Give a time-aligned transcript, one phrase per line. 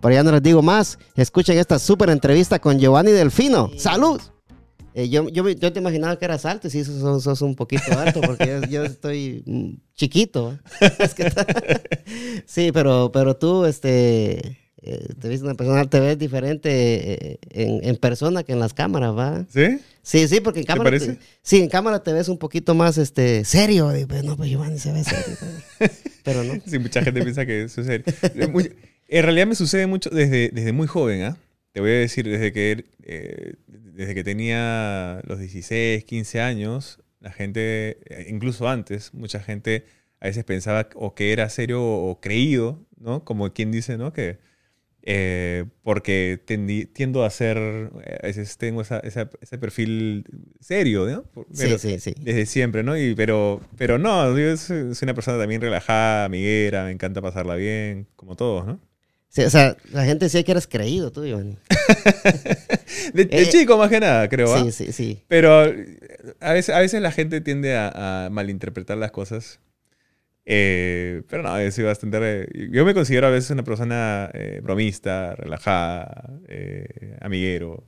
[0.00, 0.98] Pero ya no les digo más.
[1.14, 3.70] Escuchen esta súper entrevista con Giovanni Delfino.
[3.78, 4.20] ¡Salud!
[4.98, 7.96] Eh, yo, yo, yo, te imaginaba que eras alto y sí, sos, sos un poquito
[7.96, 10.58] alto porque yo, estoy mm, chiquito.
[12.46, 17.88] sí, pero, pero tú, este, eh, te viste una persona, te ves diferente eh, en,
[17.88, 19.46] en, persona que en las cámaras, ¿va?
[19.48, 19.78] ¿Sí?
[20.02, 20.90] Sí, sí, porque en cámara.
[20.90, 21.12] parece?
[21.12, 23.92] Te, sí, en cámara te ves un poquito más este, serio.
[24.08, 25.36] Pues, no, pues Giovanni se ve serio.
[26.24, 26.54] Pero, no.
[26.66, 28.04] Sí, mucha gente piensa que eso es serio.
[28.24, 31.36] en realidad me sucede mucho desde, desde muy joven, ¿ah?
[31.78, 37.30] Te voy a decir, desde que eh, desde que tenía los 16, 15 años, la
[37.30, 39.84] gente, eh, incluso antes, mucha gente
[40.18, 43.24] a veces pensaba o que era serio o creído, ¿no?
[43.24, 44.12] Como quien dice, ¿no?
[44.12, 44.40] Que
[45.02, 46.42] eh, porque
[46.92, 50.24] tiendo a ser, a veces tengo ese perfil
[50.58, 51.44] serio, ¿no?
[51.52, 52.12] sí, sí, sí.
[52.20, 52.98] Desde siempre, ¿no?
[52.98, 58.08] Y, pero, pero no, yo soy una persona también relajada, amiguera, me encanta pasarla bien,
[58.16, 58.87] como todos, ¿no?
[59.38, 61.58] Sí, o sea, la gente decía que eras creído tú, Iván.
[63.14, 64.64] de, eh, chico, más que nada, creo.
[64.64, 65.22] Sí, sí, sí.
[65.28, 65.62] Pero
[66.40, 69.60] a veces, a veces la gente tiende a, malinterpretar las cosas.
[70.44, 72.48] Eh, pero no, yo soy bastante.
[72.72, 76.32] Yo me considero a veces una persona eh, bromista, relajada,
[77.20, 77.84] amiguero.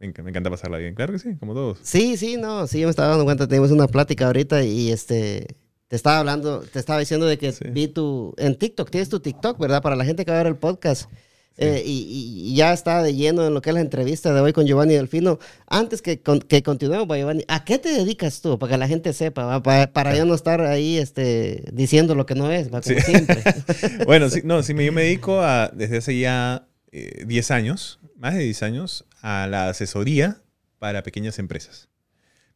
[0.00, 1.78] Me, encanta pasarla bien, claro que sí, como todos.
[1.84, 5.46] Sí, sí, no, sí, yo me estaba dando cuenta, tenemos una plática ahorita y este
[5.92, 9.58] te estaba hablando, te estaba diciendo de que vi tu, en TikTok, tienes tu TikTok,
[9.58, 9.82] ¿verdad?
[9.82, 11.10] Para la gente que va a ver el podcast.
[11.58, 14.66] Eh, y, ya está de lleno en lo que es la entrevista de hoy con
[14.66, 15.38] Giovanni Delfino.
[15.66, 18.58] Antes que, que continuemos, Giovanni, ¿a qué te dedicas tú?
[18.58, 22.36] Para que la gente sepa, para, para yo no estar ahí este, diciendo lo que
[22.36, 23.42] no es, como siempre.
[24.06, 28.32] bueno, sí, no, sí, yo me dedico a, desde hace ya 10 eh, años, más
[28.32, 30.40] de 10 años, a la asesoría
[30.78, 31.90] para pequeñas empresas.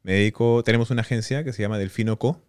[0.02, 2.40] Me dedico, tenemos una agencia que se llama Delfino Co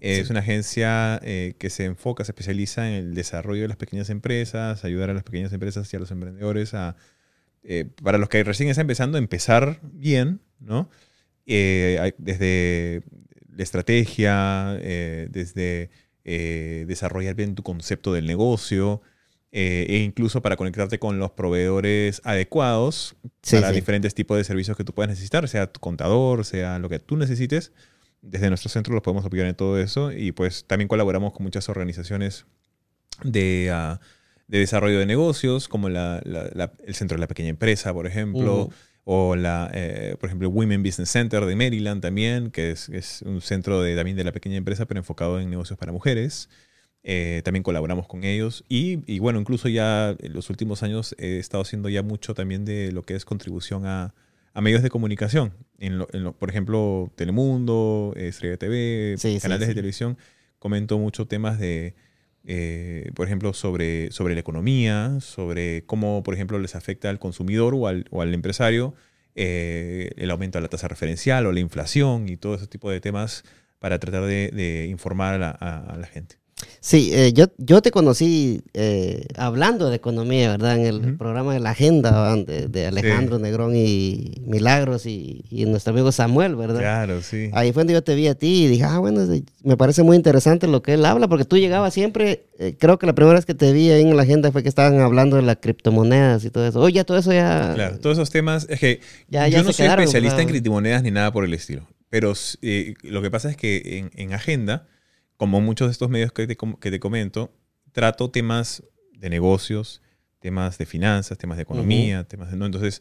[0.00, 4.10] es una agencia eh, que se enfoca, se especializa en el desarrollo de las pequeñas
[4.10, 6.96] empresas, ayudar a las pequeñas empresas y a los emprendedores a,
[7.62, 10.88] eh, para los que recién están empezando, a empezar bien, ¿no?
[11.46, 13.02] Eh, desde
[13.54, 14.78] la estrategia,
[15.30, 15.90] desde
[16.24, 19.02] desarrollar bien tu concepto del negocio,
[19.52, 23.16] e incluso para conectarte con los proveedores adecuados
[23.50, 27.00] para diferentes tipos de servicios que tú puedas necesitar, sea tu contador, sea lo que
[27.00, 27.72] tú necesites
[28.22, 31.68] desde nuestro centro los podemos apoyar en todo eso y pues también colaboramos con muchas
[31.68, 32.46] organizaciones
[33.24, 34.00] de, ah,
[34.48, 38.70] de desarrollo de negocios, como la, el Centro de la Pequeña Empresa, por ejemplo,
[39.04, 43.40] o la, eh, por ejemplo, Women Business Center de Maryland también, que es, es, un
[43.40, 46.48] centro de, también de la pequeña empresa, pero enfocado en negocios para mujeres.
[47.02, 51.38] Eh, también colaboramos con ellos y, y, bueno, incluso ya en los últimos años he
[51.38, 54.12] estado haciendo ya mucho también de lo que es contribución a,
[54.52, 55.52] a medios de comunicación.
[55.78, 60.18] En lo, por ejemplo, Telemundo, Estrella TV, canales de televisión.
[60.58, 61.94] Comento mucho temas de,
[62.44, 67.74] eh, por ejemplo, sobre, sobre la economía, sobre cómo, por ejemplo, les afecta al consumidor
[67.74, 68.94] o al, o al empresario
[69.36, 73.00] eh, el aumento de la tasa referencial o la inflación y todo ese tipo de
[73.00, 73.44] temas
[73.78, 76.39] para tratar de, informar a la gente.
[76.82, 80.78] Sí, eh, yo, yo te conocí eh, hablando de economía, ¿verdad?
[80.78, 86.56] En el programa de la agenda de, Alejandro Negrón y Milagros y, nuestro amigo Samuel,
[86.56, 86.80] ¿verdad?
[86.80, 87.50] Claro, sí.
[87.52, 89.26] Ahí fue donde yo te vi a ti y dije, ah, bueno,
[89.62, 93.06] me parece muy interesante lo que él habla, porque tú llegabas siempre, eh, creo que
[93.06, 95.42] la primera vez que te vi ahí en la agenda fue que estaban hablando de
[95.42, 96.80] las criptomonedas y todo eso.
[96.80, 97.72] Oye, todo eso ya...
[97.74, 101.44] Claro, todos esos temas, es que yo no soy especialista en criptomonedas ni nada por
[101.44, 102.32] el estilo, pero
[103.02, 104.86] lo que pasa es que en, en agenda
[105.40, 107.50] como muchos de estos medios que te, que te comento,
[107.92, 108.82] trato temas
[109.14, 110.02] de negocios,
[110.38, 112.58] temas de finanzas, temas de economía, temas de...
[112.58, 112.66] ¿no?
[112.66, 113.00] Entonces,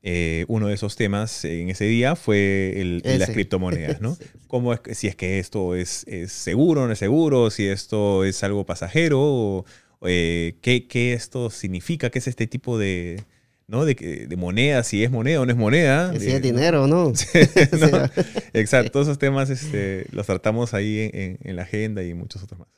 [0.00, 4.16] eh, uno de esos temas en ese día fue el, las criptomonedas, ¿no?
[4.46, 8.22] ¿Cómo es, si es que esto es, es, seguro o no es seguro, si esto
[8.24, 9.64] es algo pasajero, o,
[10.02, 13.24] eh, ¿qué, ¿qué, esto significa, qué es este tipo de,
[13.70, 13.84] ¿no?
[13.84, 16.12] De, de moneda, si es moneda o no es moneda.
[16.18, 17.12] Si es dinero o no.
[18.52, 22.68] Exacto, todos esos temas este, los tratamos ahí en, la agenda y muchos otros más.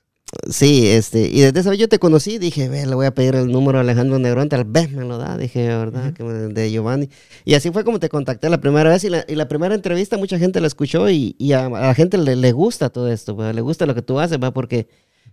[0.49, 3.35] Sí, este, y desde esa vez yo te conocí, dije, ve, le voy a pedir
[3.35, 6.13] el número a Alejandro Negrón, tal vez me lo da, dije, ¿verdad?
[6.13, 7.11] de Giovanni.
[7.45, 10.61] Y así fue como te contacté la primera vez y la, primera entrevista mucha gente
[10.63, 13.95] la escuchó y, a, la gente le, le, gusta todo esto, pues, le gusta lo
[13.95, 14.53] que tú haces, ¿va?
[14.53, 14.89] porque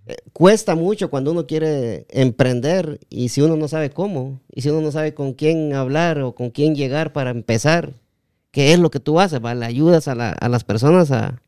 [0.08, 4.70] eh, cuesta mucho cuando uno quiere emprender y si uno no sabe cómo, y si
[4.70, 7.94] uno no sabe con quién hablar o con quién llegar para empezar,
[8.52, 9.54] qué es lo que tú haces, ¿va?
[9.56, 11.42] Le ayudas a, las personas a,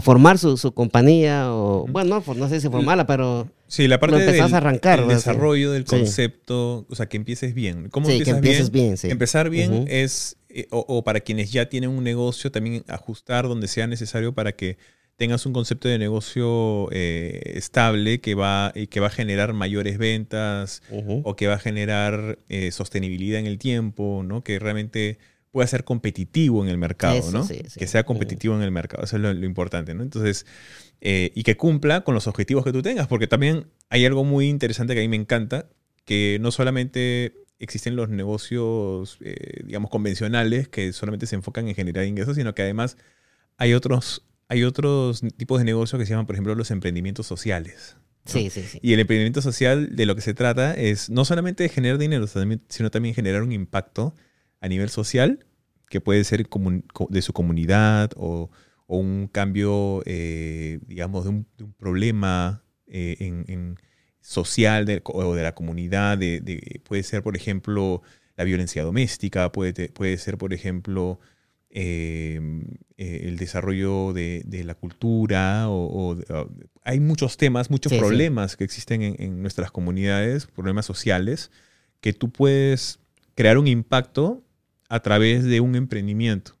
[0.00, 3.48] formar su, compañía o, bueno, no, no sé si formarla, pero...
[3.66, 7.88] Sí, la parte del arrancar, desarrollo del concepto, o sea, que empieces bien.
[7.88, 8.94] ¿Cómo sí, que empieces bien?
[9.02, 13.68] Empezar bien es, eh, o, o, para quienes ya tienen un negocio, también ajustar donde
[13.68, 14.76] sea necesario para que
[15.16, 20.82] tengas un concepto de negocio eh, estable que va, que va a generar mayores ventas
[21.22, 24.42] o que va a generar eh, sostenibilidad en el tiempo, ¿no?
[24.42, 25.18] Que realmente
[25.52, 27.46] pueda ser competitivo en el mercado, ¿no?
[27.46, 30.02] Que sea competitivo en el mercado, eso es lo, importante, ¿no?
[30.02, 30.46] Entonces,
[31.00, 34.48] eh, y que cumpla con los objetivos que tú tengas, porque también hay algo muy
[34.48, 35.68] interesante que a mí me encanta,
[36.04, 39.18] que no solamente existen los negocios,
[39.64, 42.96] digamos, convencionales que solamente se enfocan en generar ingresos, sino que además
[43.56, 47.96] hay otros hay otros tipos de negocios que se llaman, por ejemplo, los emprendimientos sociales.
[48.26, 48.78] Sí, sí, sí.
[48.82, 52.26] Y el emprendimiento social de lo que se trata es no solamente de generar dinero,
[52.68, 54.14] sino también generar un impacto
[54.60, 55.44] a nivel social,
[55.88, 56.46] que puede ser
[57.10, 58.50] de su comunidad o,
[58.86, 61.46] un cambio, eh, digamos, de un,
[61.78, 63.78] problema eh, en,
[64.20, 66.16] social o de la comunidad.
[66.16, 68.02] De, puede ser, por ejemplo,
[68.36, 71.33] la violencia doméstica, puede, puede ser, por ejemplo, Em,
[71.76, 72.40] eh,
[72.96, 76.16] el desarrollo de, la cultura, o,
[76.84, 81.50] hay muchos temas, muchos problemas que existen en, nuestras comunidades, problemas sociales,
[82.00, 83.00] que tú puedes
[83.34, 84.44] crear un impacto
[84.88, 86.56] a través de un emprendimiento.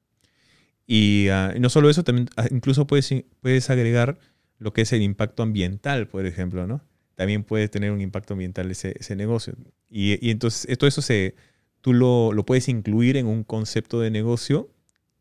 [0.84, 4.18] Y ah, no solo eso, también ah, incluso puedes, puedes agregar
[4.58, 6.82] lo que es el impacto ambiental, por ejemplo, ¿no?
[7.14, 9.54] También puede tener un impacto ambiental ese, ese negocio.
[9.88, 11.36] Y, y, entonces todo eso se,
[11.80, 14.73] tú lo, lo, puedes incluir en un concepto de negocio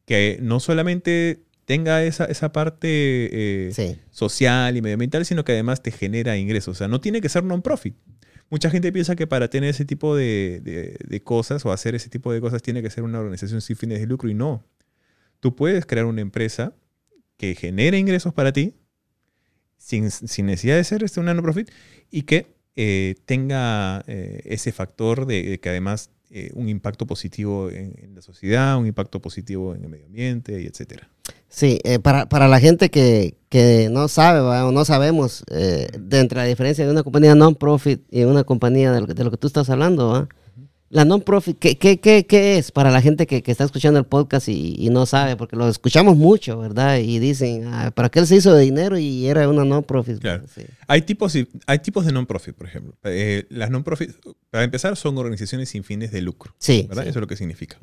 [0.05, 5.91] que no solamente tenga esa, esa parte eh, social y medioambiental, sino que además te
[5.91, 6.75] genera ingresos.
[6.75, 7.95] O sea, no tiene que ser non-profit.
[8.50, 12.31] Mucha gente piensa que para tener ese tipo de, de, cosas o hacer ese tipo
[12.31, 14.63] de cosas tiene que ser una organización sin fines de lucro y no.
[15.39, 16.75] Tú puedes crear una empresa
[17.38, 18.75] que genere ingresos para ti
[19.77, 21.71] sin, sin necesidad de ser este, una non-profit
[22.11, 28.15] y que eh, tenga eh, ese factor de, que además eh, un impacto positivo en,
[28.15, 31.07] la sociedad, un impacto positivo en el medio ambiente, y etcétera.
[31.47, 36.19] Sí, eh, para, para, la gente que, que no sabe o no sabemos, eh, de
[36.19, 39.30] entre la diferencia de una compañía non-profit y una compañía de lo, que, de lo
[39.30, 40.27] que tú estás hablando, ¿va?
[40.94, 44.06] La non-profit, ¿qué, qué, qué, qué es para la gente que, que está escuchando el
[44.06, 45.36] podcast y, y, no sabe?
[45.36, 47.00] Porque lo escuchamos mucho, ¿verdad?
[47.00, 50.19] Y dicen, ah, ¿para qué él se hizo de dinero y era una non-profit?
[50.19, 50.44] Claro.
[50.88, 51.36] Hay, tipos,
[51.66, 52.95] hay tipos de non-profit, por ejemplo.
[53.06, 54.12] Eh, las non-profit,
[54.51, 56.54] para empezar, son organizaciones sin fines de lucro.
[56.60, 56.86] Sí.
[56.88, 57.07] ¿verdad?
[57.07, 57.80] Eso es lo que significa.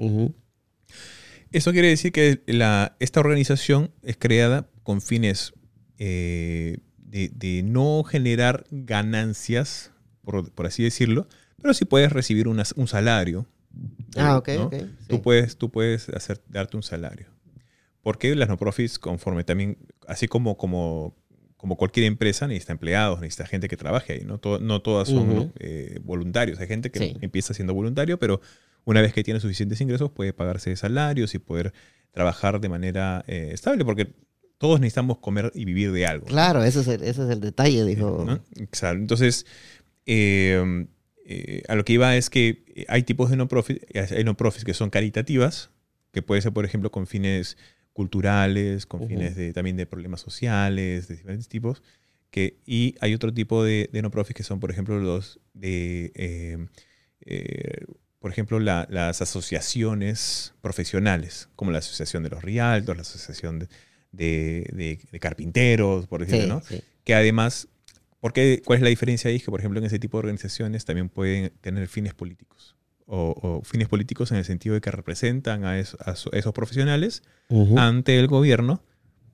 [1.51, 5.53] Eso quiere decir que la, esta organización es creada con fines
[5.99, 9.91] eh, de, de, no generar ganancias,
[10.23, 11.27] por, por así decirlo,
[11.61, 13.47] pero si puedes recibir un salario.
[14.17, 14.49] Ah, ok,
[15.09, 17.27] Tú, puedes, tú puedes hacer, darte un salario.
[18.03, 19.77] Porque las no profits, conforme también,
[20.07, 21.15] así como, como,
[21.57, 24.25] como cualquier empresa, necesita empleados, necesita gente que trabaje ahí.
[24.25, 26.59] No, no todas son eh, voluntarios.
[26.61, 28.41] Hay gente que empieza siendo voluntario, pero
[28.85, 31.73] una vez que tiene suficientes ingresos puede pagarse salarios y poder
[32.13, 34.13] trabajar de manera eh, estable, porque
[34.59, 36.27] todos necesitamos comer y vivir de algo.
[36.27, 38.27] Claro, ese, es el, ese es el detalle, dijo.
[38.57, 38.99] Exacto.
[38.99, 39.47] Entonces,
[40.07, 40.87] eh,
[41.33, 44.75] eh, a lo que iba es que eh, hay tipos de no-profit, hay no-profits que
[44.75, 45.71] son caritativas,
[46.11, 47.57] que puede ser, por ejemplo, con fines
[47.93, 51.85] culturales, con fines de, también de problemas sociales, de diferentes tipos.
[52.33, 56.67] Que, y hay otro tipo de, de no-profits que son, por ejemplo, los de, eh,
[58.19, 63.69] por ejemplo, las asociaciones profesionales, como la Asociación de los Rialtos, la Asociación
[64.11, 66.63] de, Carpinteros, por ejemplo, ¿no?
[67.05, 67.69] que además
[68.21, 69.41] porque, ¿Cuál es la diferencia ahí?
[69.41, 72.77] Que, por ejemplo, en ese tipo de organizaciones también pueden tener fines políticos.
[73.13, 77.25] O, fines políticos en el sentido de que representan a, esos profesionales
[77.77, 78.85] ante el gobierno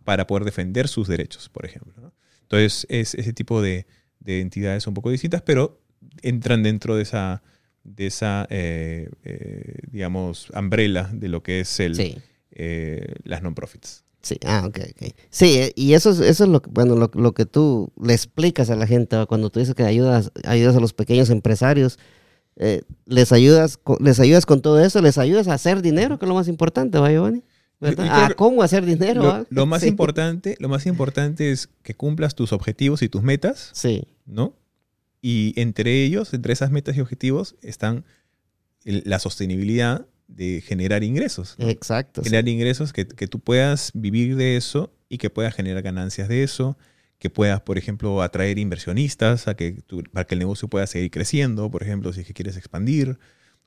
[0.02, 2.12] para poder defender sus derechos, por ejemplo.
[2.40, 3.86] Entonces, es, ese tipo de,
[4.24, 5.82] entidades son un poco distintas, pero
[6.22, 7.42] entran dentro de esa,
[7.84, 14.05] de esa eh, eh, digamos, umbrella de lo que es el, eh, las non-profits.
[14.26, 15.12] Sí, ah, ok, ok.
[15.30, 18.70] Sí, eh, y eso es, eso es lo, que, bueno, lo, que tú le explicas
[18.70, 21.96] a la gente cuando tú dices que ayudas, ayudas a los pequeños empresarios,
[22.56, 26.24] eh, les, ayudas, con- les ayudas con todo eso, les ayudas a hacer dinero, que
[26.24, 27.44] es lo más importante, ¿va, Giovanni?
[27.80, 29.22] A cómo hacer dinero.
[29.22, 29.88] Lo, lo más Sí.
[29.88, 34.54] importante, lo más importante es que cumplas tus objetivos y tus metas, Sí, ¿no?
[35.22, 38.04] Y entre ellos, entre esas metas y objetivos, están
[38.84, 41.56] el- la sostenibilidad de generar ingresos.
[41.58, 41.68] ¿no?
[41.68, 42.22] exacto.
[42.22, 42.30] sí.
[42.30, 46.42] Generar ingresos que, que tú puedas vivir de eso y que puedas generar ganancias de
[46.42, 46.76] eso,
[47.18, 51.10] que puedas, por ejemplo, atraer inversionistas a que tu- para que el negocio pueda seguir
[51.10, 53.18] creciendo, por ejemplo, si es que quieres expandir,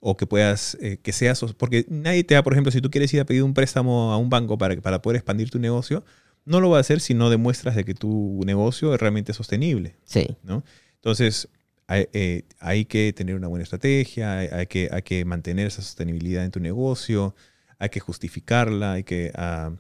[0.01, 3.13] o que puedas, eh, que seas, porque nadie te da, por ejemplo, si tú quieres
[3.13, 6.05] ir a pedir un préstamo a un banco para, para poder expandir tu negocio,
[6.45, 9.97] no lo va a hacer si no demuestras de que tu negocio es realmente sostenible.
[10.05, 10.63] Sí, ¿no?
[10.95, 11.49] Entonces,
[11.91, 15.81] hay, eh, hay que tener una buena estrategia, hay, hay que, hay que mantener esa
[15.81, 17.33] sostenibilidad en tu negocio,
[17.79, 19.71] hay que justificarla, hay que, ah,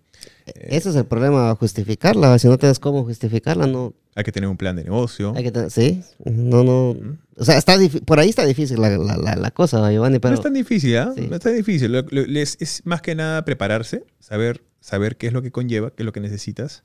[0.47, 2.39] eh, ese es el problema, justificarla.
[2.39, 3.93] Si no tienes cómo justificarla, no.
[4.15, 5.33] hay que tener un plan de negocio.
[5.35, 6.95] Hay que tener, sí, no, no.
[7.37, 10.21] O sea, está por ahí está difícil la, la, la, la cosa, ¿va, Giovanni, no
[10.21, 11.13] pero es tan difícil, ¿ah?
[11.15, 11.27] Sí.
[11.29, 11.91] No es tan difícil.
[11.91, 15.91] Lo- lo- es, es más que nada prepararse, saber, saber qué es lo que conlleva,
[15.91, 16.83] qué es lo que necesitas.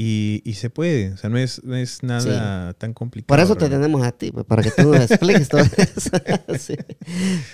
[0.00, 3.26] Y, y se puede, o sea, no es, no es nada tan complicado.
[3.26, 6.10] por eso te tenemos a ti, pues, para que tú nos expliques todo eso.
[6.56, 6.76] sí,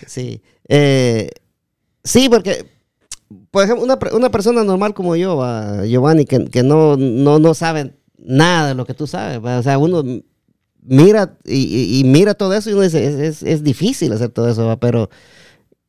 [0.06, 0.42] sí.
[0.68, 1.30] Eh,
[2.02, 2.66] sí, porque,
[3.50, 7.54] por ejemplo, una, una persona normal como yo, va, Giovanni, que, que no, no, no
[7.54, 10.02] sabe nada de lo que tú sabes, o sea, uno
[10.82, 14.78] mira y, mira todo eso y uno dice, es, es- es difícil hacer todo eso,
[14.78, 15.08] pero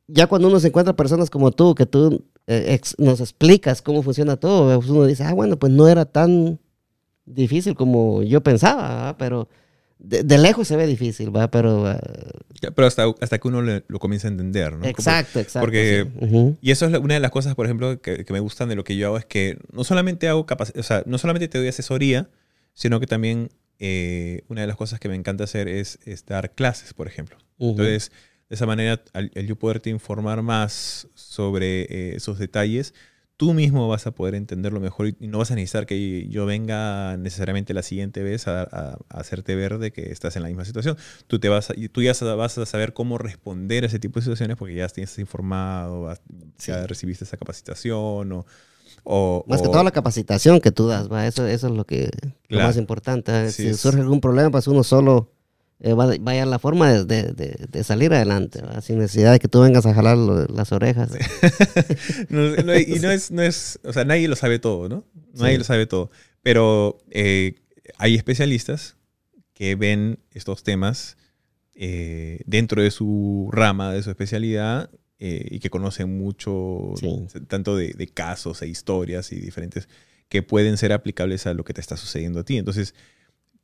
[0.08, 4.02] ya cuando uno se encuentra personas como tú, que tú eh, ex- nos explicas cómo
[4.02, 6.58] funciona todo, pues uno dice, ah, bueno, pues no era tan
[7.24, 9.18] difícil como yo pensaba, ¿va?
[9.18, 9.48] pero
[9.98, 11.50] de, de lejos se ve difícil, ¿va?
[11.50, 11.98] Pero eh,
[12.62, 14.78] Ya, Pero hasta, hasta que uno le- lo comienza a entender, ¿no?
[14.80, 15.60] Como- exacto, exacto.
[15.66, 16.54] porque- sí.
[16.60, 18.84] Y eso es una de las cosas, por ejemplo, que, que me gustan de lo
[18.84, 20.46] que yo hago, es que no solamente hago
[20.76, 22.28] o sea, no solamente te doy asesoría,
[22.74, 23.48] sino que también
[23.78, 27.36] eh, una de las cosas que me encanta hacer es, es dar clases, por ejemplo.
[27.58, 28.12] Entonces,
[28.48, 32.94] de esa manera, al, al yo poderte informar más sobre eh, esos detalles,
[33.36, 37.16] tú mismo vas a poder entenderlo mejor y, no vas a necesitar que yo venga
[37.18, 40.64] necesariamente la siguiente vez a, a- a hacerte ver de que estás en la misma
[40.64, 40.96] situación.
[41.26, 44.20] Tú, te vas a- y tú ya vas a saber cómo responder a ese tipo
[44.20, 46.20] de situaciones porque ya tienes informado, vas-
[46.58, 46.86] ya Sí.
[46.86, 48.46] recibiste esa capacitación o...
[49.04, 51.26] o- Más que toda la capacitación que tú das, ¿va?
[51.26, 52.10] Eso, eso es lo que
[52.48, 53.50] lo más importante.
[53.50, 55.30] Sí, si es- surge algún problema, pues uno solo
[55.80, 58.80] eh, va, va a hallar la forma de, de- de- de salir adelante, ¿va?
[58.80, 61.10] sin necesidad de que tú vengas a jalar lo- las orejas.
[62.28, 65.04] No, no, y no es, no es, o sea, nadie lo sabe todo, ¿no?
[65.34, 65.58] Nadie Sí.
[65.58, 66.10] lo sabe todo.
[66.42, 67.56] Pero eh,
[67.98, 68.96] hay especialistas
[69.54, 71.16] que ven estos temas
[71.74, 77.26] eh, dentro de su rama, de su especialidad, eh, y que conocen mucho, Sí.
[77.48, 79.88] tanto de, de casos e historias y diferentes,
[80.28, 82.56] que pueden ser aplicables a lo que te está sucediendo a ti.
[82.58, 82.94] Entonces,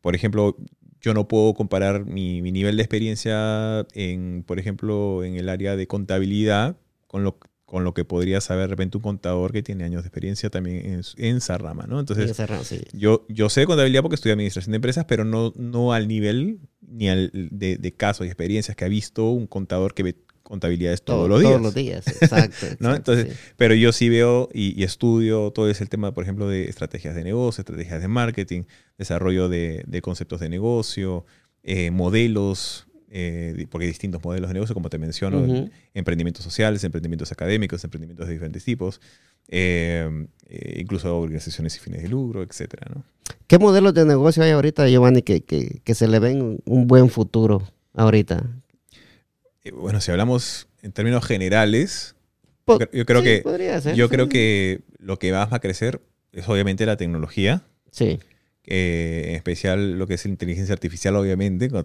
[0.01, 0.57] por ejemplo,
[1.03, 5.77] yo no puedo comparar mi, mi nivel de experiencia en, por ejemplo, en el área
[5.77, 6.77] de contabilidad
[7.09, 10.09] con lo, con lo que podría saber de repente un contador que tiene años de
[10.09, 11.99] experiencia también en, en esa rama, ¿no?
[12.01, 12.81] Entonces, esa ra- sí.
[12.93, 17.09] yo, yo sé contabilidad porque estudié administración de empresas, pero no, no al nivel ni
[17.09, 20.17] al de, de casos y experiencias que ha visto un contador que ve
[20.53, 21.51] contabilidades todos Todo- los días.
[21.51, 22.67] Todos los días, exacto.
[22.79, 22.91] ¿No?
[22.91, 23.53] exacto, Entonces, sí.
[23.57, 27.25] Pero yo sí veo y, y estudio todo ese tema, por ejemplo, de estrategias de
[27.25, 28.63] negocio, estrategias de marketing,
[28.99, 31.25] desarrollo de, de conceptos de negocio,
[31.63, 37.33] eh, modelos, eh, porque hay distintos modelos de negocio, como te menciono, emprendimientos sociales, emprendimientos
[37.33, 39.01] académicos, emprendimientos de diferentes tipos,
[39.49, 43.05] eh, eh, incluso organizaciones y fines de lucro, etcétera, ¿no?
[43.47, 47.09] ¿Qué modelos de negocio hay ahorita, Giovanni, que, que, que se le ven un buen
[47.11, 47.63] futuro
[47.95, 48.47] ahorita?
[49.65, 52.15] Eh, bueno, si hablamos en términos generales,
[52.65, 54.11] Po- yo cre- yo creo sí, que podría ser, yo sí.
[54.15, 56.01] creo que lo que más va a crecer
[56.33, 57.63] es obviamente la tecnología.
[57.91, 58.19] Sí,
[58.65, 61.85] eh, en especial lo que es la inteligencia artificial, obviamente, lo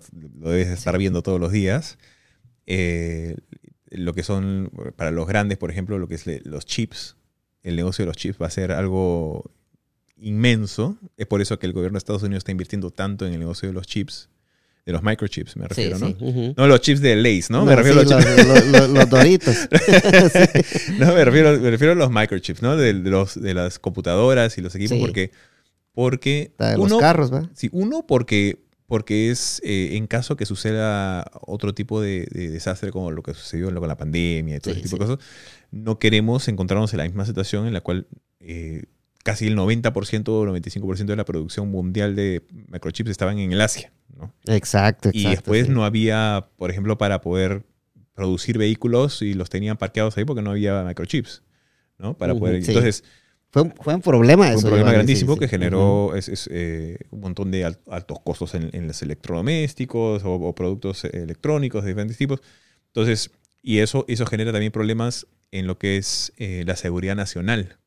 [0.50, 1.00] debes estar Sí.
[1.00, 1.98] viendo todos los días.
[2.68, 3.36] Eh,
[3.90, 7.16] lo que son, para los grandes, por ejemplo, lo que es los chips,
[7.64, 9.50] el negocio de los chips va a ser algo
[10.18, 10.98] inmenso.
[11.18, 13.68] Es por eso que el gobierno de Estados Unidos está invirtiendo tanto en el negocio
[13.70, 14.30] de los chips,
[14.88, 16.16] de los microchips, me sí, refiero, sí.
[16.20, 16.54] ¿no?
[16.58, 17.66] No los chips de Lays, ¿no?
[17.66, 19.56] Me No, refiero sí, a los chips- los, los- los doritos.
[21.00, 22.76] no, me refiero, me refiero a los microchips, ¿no?
[22.78, 25.02] De, de los, de las computadoras y los equipos, Sí.
[25.02, 25.32] porque,
[25.94, 27.50] porque La de los uno, carros, ¿va?
[27.54, 32.92] Sí, uno porque, porque es eh, en caso que suceda otro tipo de, de desastre
[32.92, 35.04] como lo que sucedió con la pandemia y todo Sí, ese tipo sí.
[35.10, 35.28] de cosas,
[35.72, 38.08] no queremos encontrarnos en la misma situación en la cual
[38.40, 38.84] eh,
[39.24, 43.92] casi el 90% o 95% de la producción mundial de microchips estaban en el Asia,
[44.18, 44.34] ¿no?
[44.46, 45.18] Exacto, exacto.
[45.18, 45.72] y después sí.
[45.72, 47.64] no había, por ejemplo, para poder
[48.14, 51.44] producir vehículos y los tenían parqueados ahí porque no había microchips,
[52.00, 52.18] ¿no?
[52.18, 52.64] Para poder...
[52.64, 52.72] sí.
[52.72, 53.04] Entonces,
[53.50, 54.60] Fue, un- fue un problema Fue eso.
[54.60, 58.56] un problema grandísimo sí, que generó es- es, eh, un montón de al- altos costos
[58.56, 62.42] en, en los electrodomésticos o, o productos electrónicos de diferentes tipos.
[62.88, 63.32] Entonces,
[63.62, 67.78] y eso, eso genera también problemas en lo que es eh, la seguridad nacional.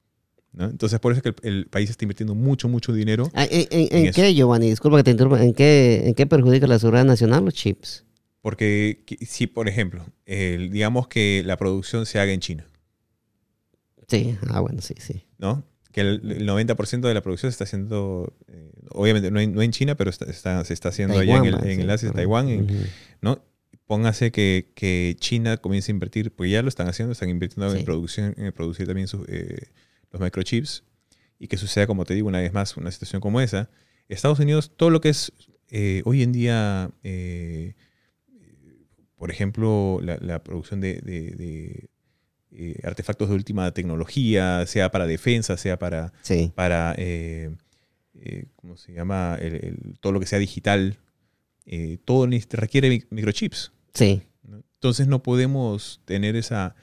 [0.52, 0.64] ¿No?
[0.66, 3.30] Entonces, por eso es que el, el país está invirtiendo mucho, mucho dinero.
[3.34, 4.68] Ah, ¿En, qué, Giovanni?
[4.68, 5.42] Disculpa que te interrumpa.
[5.42, 8.04] ¿En qué, ¿En qué perjudica la seguridad nacional los chips?
[8.42, 12.66] Porque si, por ejemplo, digamos que la producción se haga en China,
[14.08, 15.22] Sí, ah, bueno, sí, sí.
[15.38, 15.64] ¿no?
[15.92, 19.62] Que el, el 90% de la producción se está haciendo, eh, obviamente no en, no
[19.62, 22.10] en China, pero está, está- se está haciendo allá en el, en el Asia.
[22.12, 22.66] Taiwán, en.
[23.20, 23.44] ¿no?
[23.86, 27.78] Póngase que, que China comience a invertir, porque ya lo están haciendo, están invirtiendo Sí.
[27.80, 29.68] en producción, en producir también sus, eh,
[30.10, 30.84] los microchips,
[31.38, 33.70] y que suceda, como te digo, una vez más, una situación como esa.
[34.08, 35.32] Estados Unidos, todo lo que es
[35.70, 37.74] eh, hoy en día, eh,
[39.16, 41.88] por ejemplo, la, la producción de, de- de,
[42.52, 46.52] eh, artefactos de última tecnología, sea para defensa, sea para, Sí.
[46.54, 46.94] para
[48.56, 49.36] ¿cómo se llama?
[49.40, 50.98] El- el- todo lo que sea digital,
[52.04, 53.72] todo requiere mi- microchips.
[53.94, 54.22] Sí.
[54.74, 56.74] Entonces no podemos tener esa,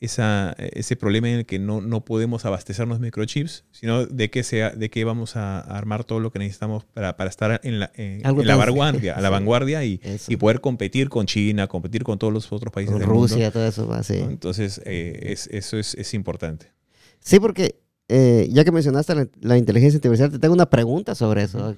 [0.00, 4.70] esa, ese problema en el que no, no podemos abastecernos microchips, sino de que, sea,
[4.70, 8.20] de que vamos a armar todo lo que necesitamos para, para estar en la, en,
[8.26, 9.32] en la vanguardia, a la sí.
[9.32, 13.08] vanguardia y, y poder competir con China, competir con todos los otros países Con del
[13.08, 13.50] Rusia, mundo.
[13.52, 14.18] todo eso va, sí.
[14.18, 16.72] Entonces, eh, es- eso es, es importante.
[17.20, 21.44] Sí, porque eh, ya que mencionaste la, la inteligencia artificial, te tengo una pregunta sobre
[21.44, 21.74] eso.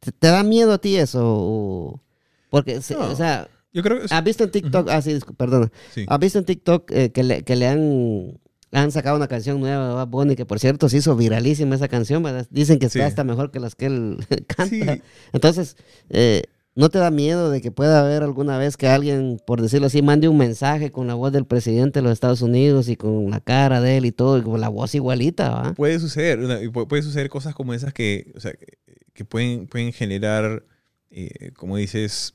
[0.00, 2.02] ¿Te, te da miedo a ti eso?
[2.50, 3.10] Porque, No.
[3.10, 4.88] o sea, Yo creo que ¿has visto en TikTok?
[4.90, 5.70] Ah, sí, perdona.
[5.94, 6.04] sí.
[6.08, 8.38] ¿Has visto en TikTok eh, que, le, que le han,
[8.72, 10.36] han sacado una canción nueva de Bad Bunny?
[10.36, 12.46] Que por cierto se hizo viralísima esa canción, ¿verdad?
[12.50, 12.98] Dicen que Sí.
[12.98, 14.94] está hasta mejor que las que él canta.
[14.94, 15.02] Sí.
[15.32, 15.76] Entonces,
[16.08, 16.44] eh,
[16.74, 20.00] ¿no te da miedo de que pueda haber alguna vez que alguien, por decirlo así,
[20.00, 23.40] mande un mensaje con la voz del presidente de los Estados Unidos y con la
[23.40, 25.74] cara de él y todo, y con la voz igualita, ¿va?
[25.74, 26.38] Puede suceder,
[26.72, 28.78] puede suceder cosas como esas que, o sea, que-
[29.12, 30.64] que pueden, pueden generar,
[31.10, 32.34] eh, como dices,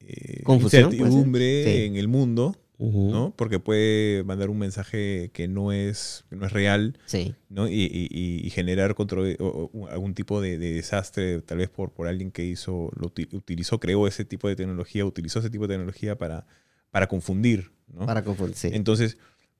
[0.00, 1.82] eh, Confusión, incertidumbre Sí.
[1.86, 2.56] en el mundo.
[2.80, 3.34] ¿no?
[3.36, 7.66] Porque puede mandar un mensaje que no es, no es real, Sí, ¿no?
[7.66, 11.68] Y, y- y- y generar control, o- o algún tipo de, de desastre, tal vez
[11.70, 15.50] por, por alguien que hizo, lo uti- utilizó, creó ese tipo de tecnología, utilizó ese
[15.50, 16.46] tipo de tecnología para,
[16.92, 18.06] para confundir, ¿no?
[18.06, 18.54] para confundir.
[18.54, 18.68] Sí.
[18.72, 19.18] Entonces,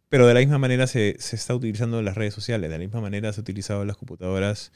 [0.08, 3.00] pero de la misma manera se, se está utilizando las redes sociales, de la misma
[3.00, 4.70] manera se ha utilizado las computadoras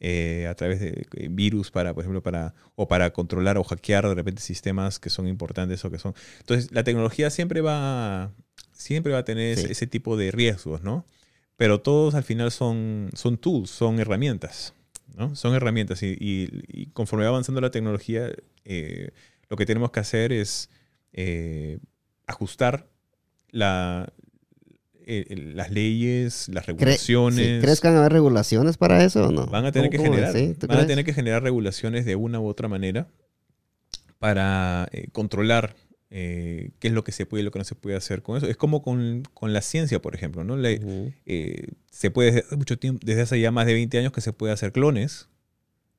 [0.00, 4.08] eh, a través de eh, virus para, por ejemplo, para, o para controlar o hackear
[4.08, 6.14] de repente sistemas que son importantes o que son.
[6.40, 8.32] Entonces, la tecnología siempre va,
[8.72, 9.64] siempre va a tener Sí.
[9.64, 11.04] ese, ese tipo de riesgos, ¿no?
[11.56, 14.74] Pero todos al final son, son tools, son herramientas,
[15.16, 15.34] ¿no?
[15.34, 18.30] Son herramientas y, y- y conforme va avanzando la tecnología,
[18.64, 19.10] eh,
[19.48, 20.70] lo que tenemos que hacer es
[21.12, 21.78] eh,
[22.28, 22.86] ajustar
[23.50, 24.12] la,
[25.10, 27.38] eh, el- las leyes, las regulaciones.
[27.38, 29.46] sí, ¿Crees que van a haber regulaciones para eso o no?
[29.46, 32.38] Van a tener que ¿Cómo- cómo generar, van a tener que generar regulaciones de una
[32.40, 33.08] u otra manera
[34.18, 35.74] para eh, controlar
[36.10, 38.36] eh, qué es lo que se puede y lo que no se puede hacer con
[38.38, 38.46] eso.
[38.46, 40.56] Es como con, con la ciencia, por ejemplo, ¿no?
[40.56, 41.12] La- Ujú.
[41.26, 44.20] eh, se puede desde hace mucho tiempo, desde hace ya más de 20 años que
[44.22, 45.28] se puede hacer clones,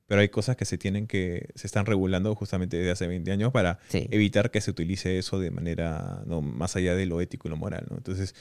[0.08, 3.52] pero hay cosas que se tienen que, se están regulando justamente desde hace 20 años
[3.52, 4.08] para Sí.
[4.10, 7.56] evitar que se utilice eso de manera, no, más allá de lo ético y lo
[7.56, 7.96] moral, ¿no?
[7.96, 8.34] Entonces,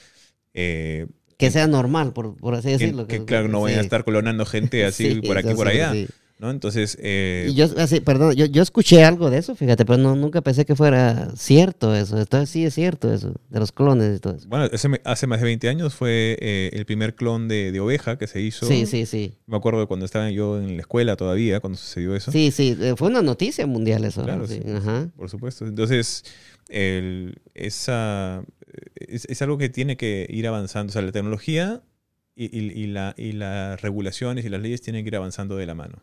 [0.53, 1.07] eh,
[1.37, 3.07] Que sea normal, por, por así que, decirlo.
[3.07, 3.85] que, claro, no vayan a sí.
[3.85, 6.07] estar clonando gente así Sí, por aquí por sí, allá, sí.
[6.39, 6.49] ¿No?
[6.51, 10.15] Entonces, eh, Y yo, así, perdón, yo, yo escuché algo de eso, fíjate, pero no,
[10.15, 12.17] nunca pensé que fuera cierto eso.
[12.17, 14.47] Entonces sí es cierto eso, de los clones y todo eso.
[14.47, 18.17] bueno, hace, hace más de 20 años fue eh, el primer clon de, de oveja
[18.17, 18.65] que se hizo.
[18.65, 19.33] Sí, sí, sí.
[19.47, 22.31] Me acuerdo de cuando estaba yo en la escuela todavía, cuando sucedió eso.
[22.31, 24.23] Sí, sí, eh, fue una noticia mundial eso.
[24.23, 24.61] Claro, sí.
[24.65, 25.09] sí, Ajá.
[25.17, 25.67] por supuesto.
[25.67, 26.23] Entonces,
[26.69, 28.43] el- esa,
[28.95, 30.91] es, es algo que tiene que ir avanzando.
[30.91, 31.81] O sea, la tecnología
[32.35, 35.65] y, y- y la, y las regulaciones y las leyes tienen que ir avanzando de
[35.65, 36.01] la mano.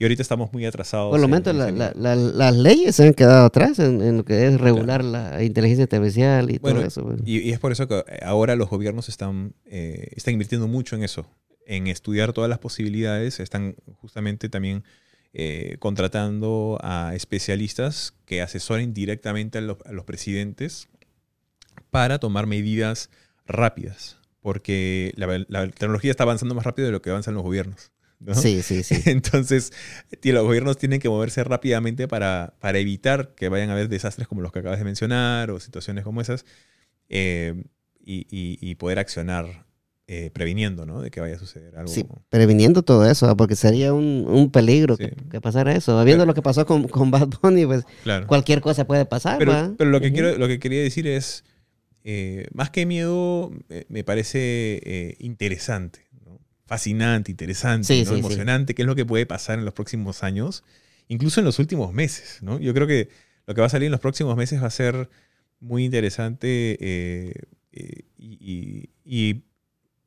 [0.00, 1.10] Y ahorita estamos muy atrasados.
[1.10, 4.00] Por lo en- menos en la- la- la- las leyes se han quedado atrás en,
[4.00, 7.02] en lo que es regular la inteligencia artificial y Bueno, todo eso.
[7.02, 7.22] bueno.
[7.26, 11.04] Y, y es por eso que ahora los gobiernos están, eh, están invirtiendo mucho en
[11.04, 11.26] eso,
[11.66, 13.40] en estudiar todas las posibilidades.
[13.40, 14.84] Están justamente también
[15.34, 20.88] eh, contratando a especialistas que asesoren directamente a los, a los presidentes
[21.90, 23.10] para tomar medidas
[23.46, 27.90] rápidas, porque la tecnología está avanzando más rápido de lo que avanzan los gobiernos.
[28.20, 28.34] ¿No?
[28.34, 28.96] Sí, sí, sí.
[29.06, 29.72] Entonces,
[30.22, 34.42] los gobiernos tienen que moverse rápidamente para, para evitar que vayan a haber desastres como
[34.42, 36.44] los que acabas de mencionar o situaciones como esas
[37.08, 37.64] eh,
[38.04, 39.66] y, y- y poder accionar
[40.06, 41.00] eh, previniendo ¿no?
[41.00, 41.88] de que vaya a suceder algo.
[41.92, 43.36] Sí, previniendo todo eso, ¿ah?
[43.36, 45.04] porque sería un, un peligro Sí.
[45.04, 46.02] que, que pasara eso.
[46.04, 48.26] Viendo lo que pasó con, con Bad Bunny, pues Claro.
[48.26, 49.38] cualquier cosa puede pasar.
[49.38, 51.44] Pero, pero lo, que quiero, lo que quería decir es,
[52.02, 56.08] eh, más que miedo, eh, me parece eh, interesante.
[56.70, 58.12] Fascinante, interesante, Sí, ¿no?
[58.12, 60.62] sí, emocionante, qué es lo que puede pasar en los próximos años,
[61.08, 62.38] incluso en los últimos meses.
[62.42, 62.60] ¿no?
[62.60, 63.08] Yo creo que
[63.46, 65.10] lo que va a salir en los próximos meses va a ser
[65.58, 67.34] muy interesante eh,
[67.72, 69.42] eh, y, y- y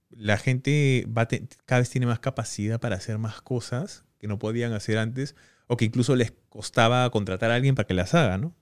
[0.10, 1.28] la gente va
[1.65, 5.36] cada vez tiene más capacidad para hacer más cosas que no podían hacer antes
[5.67, 8.56] o que incluso les costaba contratar a alguien para que las haga, ¿no?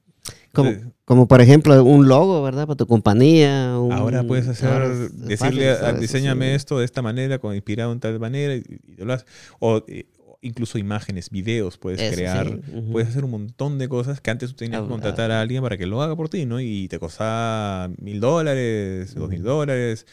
[0.54, 0.72] Como,
[1.06, 2.68] como por ejemplo un logo, ¿verdad?
[2.68, 3.78] Para tu compañía.
[3.80, 6.56] un- Ahora puedes hacer, ahora es decirle, a- diseñame Sí.
[6.56, 9.26] esto de esta manera, con inspirado en tal manera, y, y te lo haces.
[9.60, 10.08] O, eh,
[10.42, 12.48] incluso imágenes, videos puedes Eso, crear.
[12.48, 12.82] sí.
[12.92, 15.62] Puedes hacer un montón de cosas que antes tú tenías Ah, que contratar a alguien
[15.64, 16.60] para que lo haga por ti, ¿no?
[16.60, 20.06] Y te costaba mil dólares, dos mil dólares.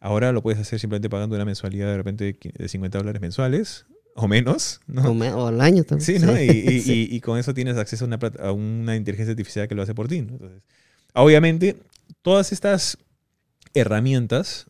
[0.00, 3.86] Ahora lo puedes hacer simplemente pagando una mensualidad de repente de 50 dólares mensuales
[4.20, 5.10] o menos, ¿no?
[5.10, 6.04] O, me- o al año también.
[6.04, 6.32] Sí, ¿no?
[6.40, 7.08] Y, y- Sí.
[7.10, 9.94] y- y con eso tienes acceso a una, a una inteligencia artificial que lo hace
[9.94, 10.22] por ti.
[10.22, 10.32] ¿no?
[10.32, 10.62] Entonces,
[11.14, 11.76] obviamente,
[12.22, 12.98] todas estas
[13.74, 14.66] herramientas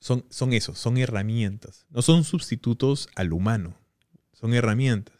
[0.00, 1.86] son, son eso, son herramientas.
[1.90, 3.74] No son sustitutos al humano,
[4.32, 5.16] son herramientas.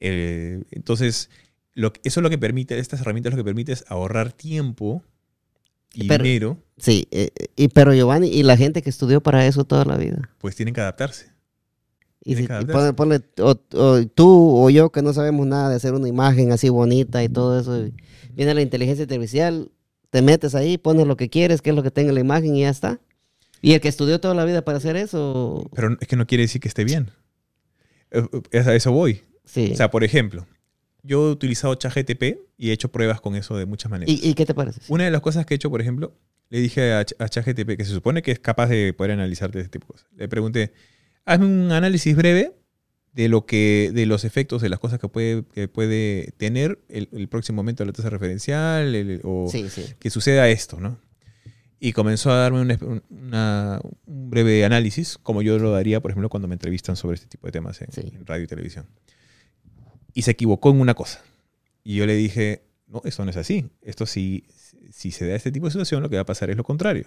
[0.00, 1.30] Eh, entonces,
[1.74, 5.02] lo, eso es lo que permite, estas herramientas lo que permite es ahorrar tiempo
[5.94, 9.64] y Pero- dinero, Sí, eh, y, pero Giovanni, y la gente que estudió para eso
[9.64, 10.28] toda la vida.
[10.38, 11.30] pues tienen que adaptarse.
[12.24, 15.76] Y, si, y ponle, ponle- o, o tú o yo que no sabemos nada de
[15.76, 17.92] hacer una imagen así bonita y todo eso, y
[18.34, 19.70] viene la inteligencia artificial,
[20.10, 22.60] te metes ahí, pones lo que quieres, que es lo que tenga la imagen y
[22.62, 22.98] ya está.
[23.60, 26.42] Y el que estudió toda la vida para hacer eso, Pero es que no quiere
[26.42, 27.10] decir que esté bien.
[28.10, 29.22] Eh, eh, A eso voy.
[29.44, 29.70] sí.
[29.72, 30.46] O sea, por ejemplo,
[31.02, 34.14] yo he utilizado ChatGTP y he hecho pruebas con eso de muchas maneras.
[34.14, 34.80] ¿Y, y qué te parece?
[34.88, 36.12] Una de las cosas que he hecho, por ejemplo,
[36.50, 39.60] le dije a, Ch- a ChatGTP, que se supone que es capaz de poder analizarte
[39.60, 40.08] ese tipo de cosas.
[40.16, 40.72] Le pregunté,
[41.24, 42.52] hazme un análisis breve
[43.12, 47.08] de lo que, de los efectos de las cosas que puede, que puede tener el,
[47.12, 49.84] el próximo momento de la tasa referencial el- o Sí, sí.
[49.98, 50.98] que suceda esto, ¿no?
[51.78, 56.28] Y comenzó a darme un, una- un breve análisis, como yo lo daría, por ejemplo,
[56.28, 58.12] cuando me entrevistan sobre este tipo de temas en, Sí.
[58.14, 58.86] en radio y televisión.
[60.12, 61.22] Y se equivocó en una cosa.
[61.84, 63.68] Y yo le dije, no, esto no es así.
[63.82, 64.44] Esto si,
[64.90, 67.06] si se da este tipo de situación, lo que va a pasar es lo contrario.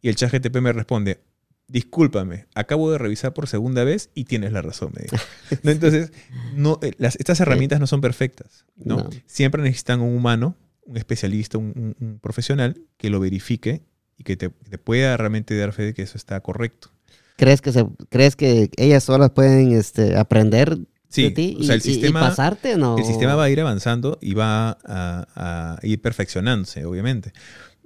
[0.00, 1.20] Y el chat GTP me responde,
[1.68, 5.16] discúlpame, acabo de revisar por segunda vez y tienes la razón, me dijo.
[5.62, 5.70] ¿No?
[5.70, 6.12] Entonces,
[6.54, 8.64] no, eh, las, estas herramientas no son perfectas.
[8.76, 8.96] ¿no?
[8.96, 9.10] No.
[9.26, 13.82] Siempre necesitan un humano, un especialista, un, un- un profesional que lo verifique
[14.16, 16.90] y que te, te pueda realmente dar fe de que eso está correcto.
[17.36, 20.78] ¿Crees que, se, ¿Crees que ellas solas pueden este, aprender
[21.10, 22.76] Sí, de ti o sea, y, el y- y sistema, pasarte?
[22.76, 22.98] No.
[22.98, 27.32] el sistema va a ir avanzando y va a, a ir perfeccionándose, obviamente.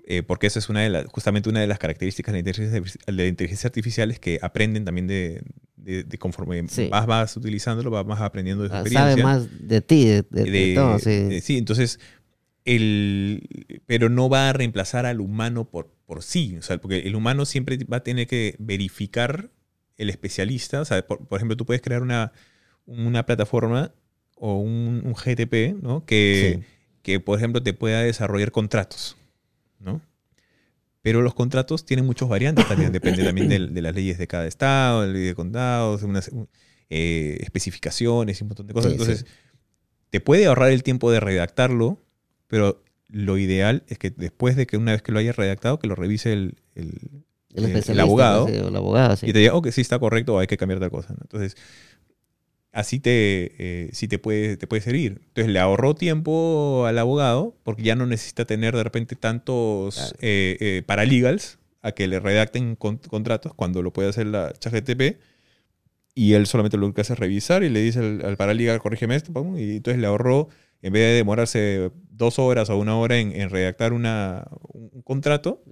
[0.05, 2.81] Eh, porque esa es una de las, justamente una de las características de la inteligencia,
[3.07, 5.43] de la inteligencia artificial es que aprenden también de,
[5.77, 6.88] de- de conforme Sí.
[6.91, 9.11] vas, vas utilizándolo, vas, vas aprendiendo de su Ah, experiencia.
[9.12, 11.57] Sabe más de ti, de, todo, sí.
[11.57, 12.01] entonces,
[12.65, 13.49] el,
[13.87, 17.45] pero no va a reemplazar al humano por, por sí, o sea, porque el humano
[17.45, 19.51] siempre va a tener que verificar
[19.99, 22.33] el especialista, o sea, por, por ejemplo, tú puedes crear una,
[22.87, 23.93] una plataforma
[24.37, 26.05] o un, un GTP, ¿no?
[26.05, 26.67] Que, Sí.
[27.03, 29.17] que, por ejemplo, te pueda desarrollar contratos,
[29.83, 30.01] ¿no?
[31.03, 34.47] Pero los contratos tienen muchos variantes también, depende también del- de, las leyes de cada
[34.47, 36.31] estado, de la ley de condados, unas
[36.90, 38.92] eh, especificaciones y un montón de cosas.
[38.92, 39.03] Sí, sí.
[39.03, 39.27] Entonces,
[40.11, 41.99] te puede ahorrar el tiempo de redactarlo,
[42.47, 45.87] pero lo ideal es que después de que una vez que lo hayas redactado, que
[45.88, 49.27] lo revise el, el- El, abogado, sí, o el abogado, sí.
[49.29, 51.11] y te diga, que sí está correcto o hay que cambiar tal cosa.
[51.14, 51.18] ¿no?
[51.23, 51.57] Entonces,
[52.73, 55.21] así te, eh, sí te, puede, te puede servir.
[55.29, 60.17] Entonces, le ahorró tiempo al abogado porque ya no necesita tener de repente tantos Claro.
[60.23, 65.19] eh, eh, paralegals a que le redacten con- contratos cuando lo puede hacer la ChatGTP
[66.15, 69.17] y él solamente lo que hace es revisar y le dice al, al paralegal, corrígeme
[69.17, 70.49] esto, pum, y entonces le ahorró,
[70.83, 75.63] en vez de demorarse dos horas o una hora en, en redactar una, un, contrato,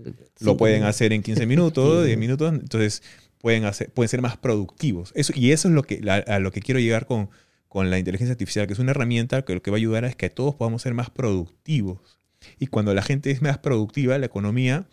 [0.41, 2.07] lo pueden hacer en 15 minutos, Sí.
[2.09, 3.03] 10 minutos, entonces
[3.41, 5.13] pueden, hacer, pueden ser más productivos.
[5.15, 7.31] Eso, y eso es lo que, a lo que quiero llegar con,
[7.69, 10.17] con la inteligencia artificial, que es una herramienta que lo que va a ayudar es
[10.17, 12.19] que todos podamos ser más productivos.
[12.59, 14.87] Y cuando la gente es más productiva, la economía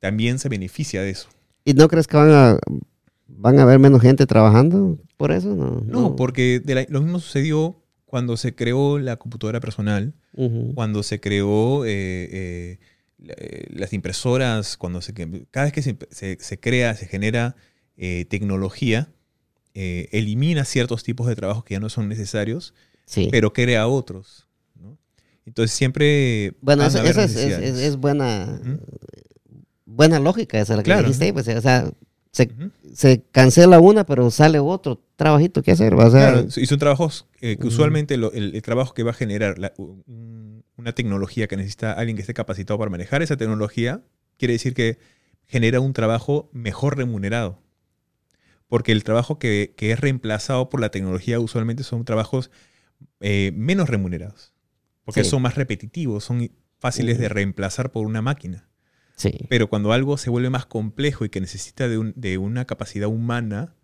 [0.00, 1.28] también se beneficia de eso.
[1.64, 2.58] ¿Y no crees que van a,
[3.26, 5.54] van a haber menos gente trabajando por eso?
[5.54, 10.14] No, No, porque de la- lo mismo sucedió cuando se creó la computadora personal,
[10.74, 11.90] cuando se creó eh,
[12.32, 12.78] eh,
[13.26, 15.12] eh, las impresoras, cuando se,
[15.50, 17.54] cada vez que se, se- se crea, se genera
[17.98, 19.10] eh, tecnología,
[19.74, 22.72] eh, elimina ciertos tipos de trabajos que ya no son necesarios,
[23.04, 23.28] Sí.
[23.30, 24.46] pero crea otros.
[24.80, 24.96] ¿no?
[25.44, 26.54] Entonces siempre...
[26.60, 28.60] bueno, eso, eso es, es- buena,
[29.84, 31.02] buena lógica esa la que Claro.
[31.08, 31.32] dijiste.
[31.32, 31.90] Pues, o sea,
[32.32, 35.94] se, cancela una, pero sale otro trabajito que hacer.
[35.94, 39.10] O sea, Claro, y son trabajos eh, que usualmente lo- el, el trabajo que va
[39.10, 43.36] a generar la- un- una tecnología que necesita alguien que esté capacitado para manejar esa
[43.36, 44.02] tecnología,
[44.36, 44.98] quiere decir que
[45.46, 47.58] genera un trabajo mejor remunerado.
[48.68, 52.50] Porque el trabajo que, que es reemplazado por la tecnología usualmente son trabajos
[53.20, 54.52] eh, menos remunerados,
[55.04, 55.30] porque Sí.
[55.30, 58.68] son más repetitivos, son fáciles de reemplazar por una máquina.
[59.16, 59.32] Sí.
[59.48, 63.08] Pero cuando algo se vuelve más complejo y que necesita de, un- de una capacidad
[63.08, 63.74] humana,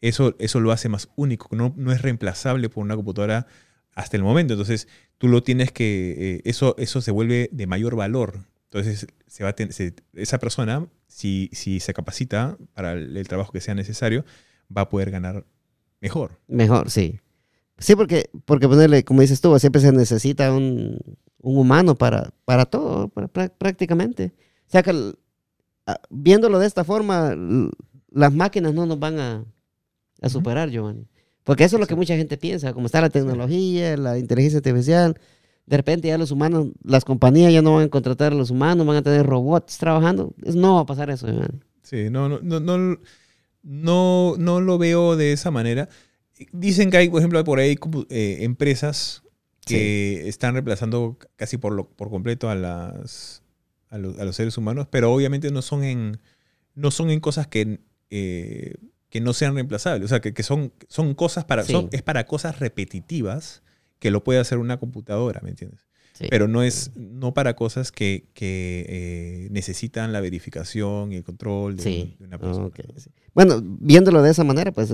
[0.00, 1.54] eso, eso lo hace más único.
[1.56, 3.46] No, no es reemplazable por una computadora
[3.94, 4.54] hasta el momento.
[4.54, 4.86] Entonces,
[5.18, 6.36] tú lo tienes que.
[6.36, 8.44] eh, eso, eso se vuelve de mayor valor.
[8.72, 13.50] Entonces, se va a se- esa persona, si, si se capacita para el, el trabajo
[13.52, 14.24] que sea necesario,
[14.74, 15.44] va a poder ganar
[16.00, 16.38] mejor.
[16.46, 17.18] Mejor, sí.
[17.78, 20.98] Sí, porque, porque ponerle, como dices tú, siempre se necesita un,
[21.40, 24.32] un humano para, para todo, para- prá- prácticamente.
[24.68, 25.18] O sea que el-
[25.86, 27.34] a- viéndolo de esta forma,
[28.12, 29.44] las máquinas no nos van a,
[30.22, 31.08] a superar, Giovanni.
[31.42, 35.18] Porque eso es lo que mucha gente piensa, como está la tecnología, la inteligencia artificial,
[35.70, 38.84] de repente ya los humanos, las compañías ya no van a contratar a los humanos,
[38.86, 40.34] van a tener robots trabajando.
[40.36, 41.28] No va a pasar eso.
[41.84, 42.98] Sí, no, no, no, no,
[43.62, 45.88] no, no lo veo de esa manera.
[46.52, 47.78] Dicen que hay, por ejemplo, por ahí
[48.08, 49.22] eh, empresas
[49.64, 53.44] que están reemplazando casi por, lo, por completo a, las,
[53.90, 56.18] a, los, a los seres humanos, pero obviamente no son en,
[56.74, 57.78] no son en cosas que,
[58.10, 58.74] eh,
[59.08, 60.04] que no sean reemplazables.
[60.06, 61.72] O sea, que, que son, son cosas para, Sí.
[61.72, 63.62] son- es para cosas repetitivas
[64.00, 65.86] que lo puede hacer una computadora, ¿me entiendes?
[66.14, 66.26] Sí.
[66.28, 71.76] Pero no es no para cosas que, que, eh, necesitan la verificación y el control
[71.76, 72.16] de, Sí.
[72.18, 72.66] de una persona.
[72.66, 73.10] Ok, sí.
[73.34, 74.92] Bueno, viéndolo de esa manera, pues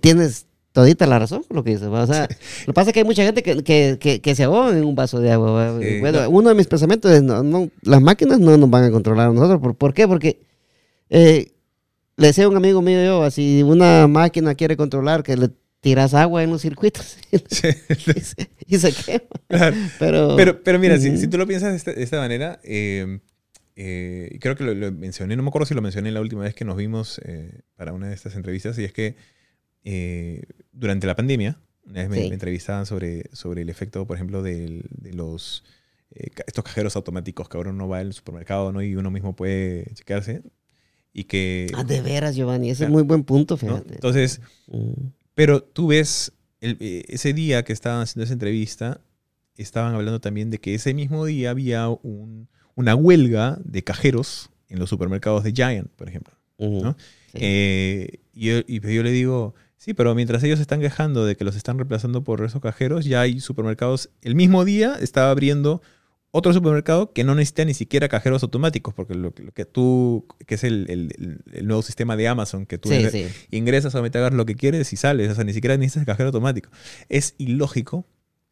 [0.00, 1.88] tienes todita la razón con lo que dices.
[1.88, 4.44] O sea, lo que pasa es que hay mucha gente que, que, que, que se
[4.44, 5.78] ahoga en un vaso de agua.
[6.00, 6.30] bueno, no.
[6.30, 9.32] uno de mis pensamientos es, no, no, las máquinas no nos van a controlar a
[9.32, 9.60] nosotros.
[9.60, 10.06] ¿Por, por qué?
[10.06, 10.40] Porque
[11.08, 11.52] eh,
[12.16, 15.50] le decía a un amigo mío yo, si una máquina quiere controlar que le
[15.80, 17.16] tiras agua en los circuitos
[17.50, 17.68] Sí.
[18.66, 19.24] y, se, quema.
[19.48, 19.76] Claro.
[19.98, 21.18] Pero, Pero, pero mira, si, Ujú.
[21.18, 23.20] si tú lo piensas de esta, de esta manera, eh,
[23.76, 26.54] eh, creo que lo, lo mencioné, no me acuerdo si lo mencioné la última vez
[26.54, 29.16] que nos vimos eh, para una de estas entrevistas, y es que
[29.84, 32.28] eh, durante la pandemia, una vez me, Sí.
[32.28, 35.64] me entrevistaban sobre, sobre el efecto, por ejemplo, del- de los
[36.12, 38.82] eh, estos cajeros automáticos que ahora uno va al supermercado ¿no?
[38.82, 40.42] y uno mismo puede chequearse.
[41.12, 41.68] Y que.
[41.74, 42.90] Ah, de veras, Giovanni, ese Claro.
[42.90, 43.58] es muy buen punto, ¿no?
[43.58, 43.94] fíjate.
[43.94, 44.92] Entonces, Mm.
[45.34, 49.00] Pero tú ves, el- eh, ese día que estaban haciendo esa entrevista,
[49.56, 54.78] estaban hablando también de que ese mismo día había un- una huelga de cajeros en
[54.78, 56.34] los supermercados de Giant, por ejemplo.
[56.58, 56.82] Ujú.
[56.84, 56.96] ¿no?
[57.32, 57.38] Sí.
[57.40, 61.44] Eh, y, yo, y yo le digo, sí, pero mientras ellos están quejando de que
[61.44, 65.82] los están reemplazando por esos cajeros, ya hay supermercados, el mismo día estaba abriendo
[66.32, 70.54] otro supermercado que no necesita ni siquiera cajeros automáticos, porque lo, lo que tú, que
[70.54, 73.26] es el, el- el- nuevo sistema de Amazon, que tú sí, ingre- sí.
[73.50, 76.70] ingresas solamente hagas lo que quieres y sales, o sea, ni siquiera necesitas cajero automático.
[77.08, 78.06] Es ilógico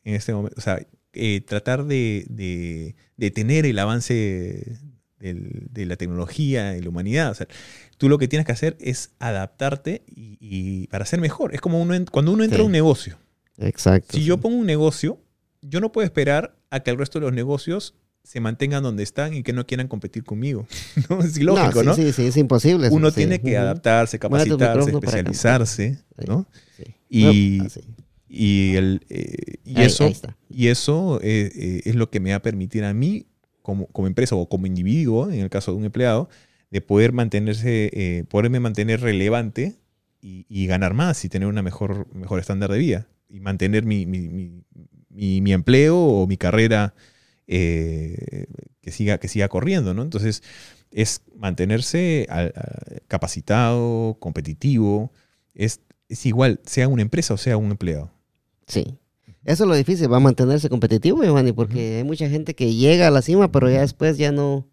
[0.04, 4.78] en este momento, o sea, eh, tratar de, de, de tener el avance
[5.18, 7.46] del- de la tecnología y la humanidad, o sea,
[7.96, 11.54] tú lo que tienes que hacer es adaptarte y, y para ser mejor.
[11.54, 12.62] Es como uno cuando uno entra Sí.
[12.62, 13.18] a un negocio.
[13.56, 14.16] Exacto.
[14.16, 15.18] Si yo pongo un negocio,
[15.62, 17.94] yo no puedo esperar a que el resto de los negocios
[18.24, 20.66] se mantengan donde están y que no quieran competir conmigo.
[21.10, 21.20] ¿no?
[21.20, 21.94] Es ilógico, sí, ¿no?
[21.94, 22.88] Sí, sí, es imposible.
[22.88, 23.16] eso, Uno sí.
[23.16, 25.98] tiene que adaptarse, capacitarse, especializarse.
[26.26, 26.46] ¿no?
[26.76, 26.84] Sí.
[27.08, 27.66] Y, Ah,
[28.28, 30.14] y, el, eh, y Ahí- eso, ahí
[30.50, 33.26] y eso eh, eh, es lo que me va a permitir a mí,
[33.62, 36.28] como, como empresa o como individuo, en el caso de un empleado,
[36.70, 39.76] de poder mantenerse, eh, poderme mantener relevante
[40.20, 44.04] y, y ganar más y tener una mejor, mejor estándar de vida y mantener mi,
[44.04, 44.64] mi, mi-
[45.18, 46.94] mi- mi empleo o mi carrera
[47.48, 48.46] eh,
[48.80, 50.02] que, siga, que siga corriendo, ¿no?
[50.02, 50.42] Entonces,
[50.92, 52.52] es mantenerse al-
[53.08, 55.10] capacitado, competitivo,
[55.54, 58.10] es, es igual, sea una empresa o sea un empleado.
[58.66, 58.96] Sí.
[59.44, 63.08] Eso es lo difícil, va a mantenerse competitivo, Giovanni, porque hay mucha gente que llega
[63.08, 64.66] a la cima, pero ya después ya no,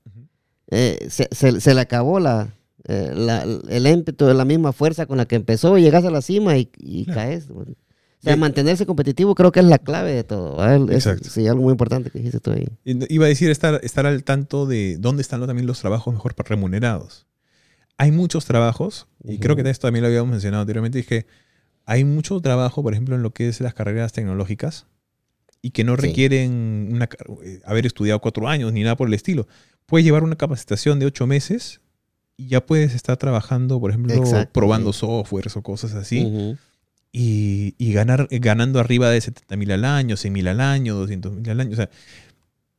[0.70, 2.54] eh, se, se- se le acabó la,
[2.88, 6.58] eh, la- el ímpetu, la misma fuerza con la que empezó, llegas a la cima
[6.58, 7.20] y, y Claro.
[7.22, 7.48] caes.
[7.48, 7.74] bueno.
[8.26, 8.40] O sea, Sí.
[8.40, 10.58] mantenerse competitivo creo que es la clave de todo.
[10.90, 12.66] Es- sí, algo muy importante que dijiste tú ahí.
[12.84, 17.28] Iba a decir estar, estar al tanto de dónde están también los trabajos mejor remunerados.
[17.98, 21.28] Hay muchos trabajos, y creo que esto también lo habíamos mencionado anteriormente, es que
[21.86, 24.88] hay mucho trabajo, por ejemplo, en lo que es las carreras tecnológicas,
[25.62, 26.02] y que no Sí.
[26.02, 29.48] requieren una car- eh, haber estudiado cuatro años ni nada por el estilo.
[29.86, 31.80] Puedes llevar una capacitación de ocho meses
[32.38, 35.00] y ya puedes estar trabajando, por ejemplo, Exacto, probando sí.
[35.02, 36.56] softwares o cosas así.
[37.18, 41.32] Y, y ganar, ganando arriba de 70 mil al año, 100 mil al año, 200
[41.34, 41.72] mil al año.
[41.72, 41.90] O sea,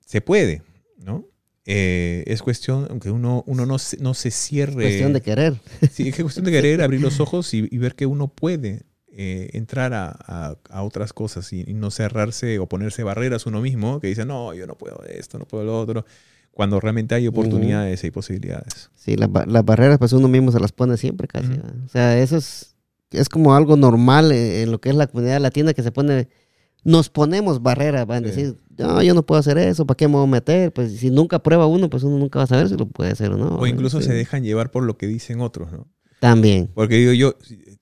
[0.05, 0.63] se puede,
[0.99, 1.25] ¿no?
[1.65, 4.75] Eh, es cuestión, aunque uno, uno no, se, no se cierre.
[4.75, 5.55] Cuestión de querer.
[5.91, 9.49] Sí, es cuestión de querer abrir los ojos y, y ver que uno puede eh,
[9.55, 14.01] entrar a, a- a otras cosas y, y no cerrarse o ponerse barreras uno mismo,
[14.01, 16.05] que dice, no, yo no puedo esto, no puedo lo otro.
[16.53, 18.91] cuando realmente hay oportunidades y posibilidades.
[18.95, 21.47] Sí, la las barreras pues uno mismo se las pone siempre casi.
[21.49, 21.57] Ujú.
[21.57, 21.75] ¿verdad?
[21.87, 22.76] O sea, eso es,
[23.11, 26.29] es como algo normal en, lo que es la comunidad latina que se pone,
[26.85, 28.35] nos ponemos barreras, van a Sí.
[28.43, 30.73] decir, no, yo no puedo hacer eso, ¿para qué me voy a meter?
[30.73, 33.33] Pues si nunca prueba uno, pues uno nunca va a saber si lo puede hacer
[33.33, 33.57] o no.
[33.59, 34.07] O incluso Sí.
[34.09, 35.89] se dejan llevar por lo que dicen otros, ¿no?
[36.21, 36.71] También.
[36.75, 37.37] Porque digo yo,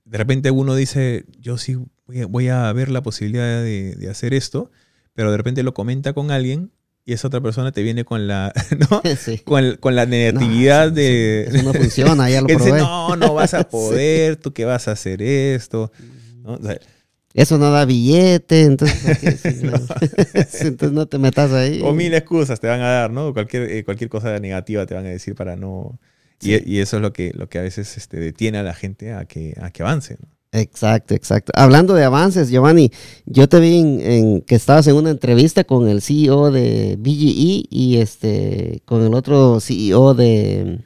[0.04, 4.08] de repente uno dice, yo sí voy a, voy a ver la posibilidad de, de
[4.10, 4.70] hacer esto,
[5.14, 6.70] pero de repente lo comenta con alguien
[7.06, 8.52] y esa otra persona te viene con la,
[8.90, 9.02] ¿no?
[9.18, 9.38] sí.
[9.38, 11.44] con, con la negatividad No, de...
[11.44, 12.80] Eso no funciona, ya lo que dice, probé.
[12.80, 15.92] no, no vas a poder, tú que vas a hacer esto.
[16.42, 16.54] ¿no?
[16.54, 16.78] O sea,
[17.34, 19.18] Eso no da billete, entonces.
[19.42, 19.68] Sí.
[20.48, 21.80] Sí, entonces no te metas ahí.
[21.82, 23.32] o mil excusas te van a dar, ¿no?
[23.34, 25.98] Cualquier, eh, cualquier cosa negativa te van a decir para no...
[26.40, 26.62] Y, Sí.
[26.66, 29.24] y eso es lo que, lo que a veces este, detiene a la gente a
[29.24, 30.28] que, a que avance, ¿no?
[30.56, 31.52] Exacto, exacto.
[31.56, 32.90] Hablando de avances, Giovanni,
[33.26, 37.64] yo te vi en, en que estabas en una entrevista con el CEO de BGE
[37.68, 40.78] y este con el otro CEO de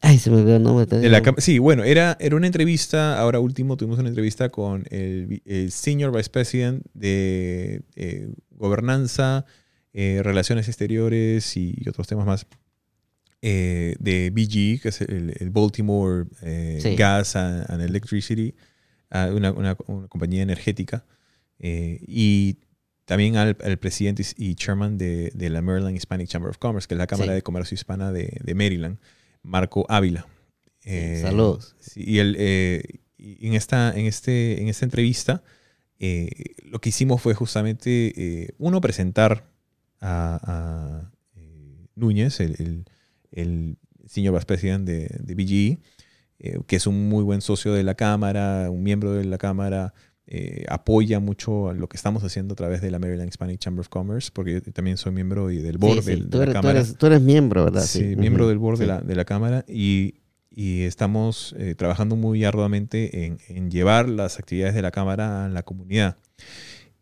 [0.00, 0.86] ay, se me olvidó el nombre.
[0.86, 4.84] De la cam- sí, bueno, era, era una entrevista, ahora último tuvimos una entrevista con
[4.90, 9.44] el, Senior Vice President de eh, Gobernanza,
[9.92, 12.46] eh, Relaciones Exteriores y, otros temas más
[13.42, 16.96] eh, de BGE, que es el, el Baltimore eh, Sí.
[16.96, 18.54] Gas and, and Electricity,
[19.10, 21.04] una, una- una compañía energética,
[21.58, 22.58] eh, y
[23.04, 26.94] también al, al presidente y chairman de, de la Maryland Hispanic Chamber of Commerce, que
[26.94, 27.36] es la Cámara Sí.
[27.36, 28.98] de Comercio Hispana de, de Maryland,
[29.42, 30.26] Marco Ávila.
[30.84, 31.74] Eh, saludos.
[31.96, 32.82] y el, eh,
[33.18, 35.42] y en, esta, en, este, en esta entrevista,
[35.98, 36.30] eh,
[36.64, 39.44] lo que hicimos fue justamente, eh, uno, presentar
[40.00, 41.12] a, a,
[41.96, 42.84] Núñez, el, el,
[43.32, 45.78] el senior vice president de, de BGE,
[46.40, 49.94] eh, que es un muy buen socio de la Cámara, un miembro de la Cámara,
[50.26, 53.88] eh, apoya mucho lo que estamos haciendo a través de la Maryland Hispanic Chamber of
[53.88, 56.60] Commerce, porque yo también soy miembro y del board Sí, sí, tú, de eres, la
[56.60, 56.78] tú Cámara.
[56.80, 57.82] eres- tú eres miembro, ¿verdad?
[57.82, 58.20] Sí, Ujú.
[58.20, 58.88] miembro del board de, Sí.
[58.88, 60.14] la, de la Cámara y,
[60.50, 65.48] y estamos eh, trabajando muy arduamente en, en llevar las actividades de la Cámara a
[65.48, 66.16] la comunidad.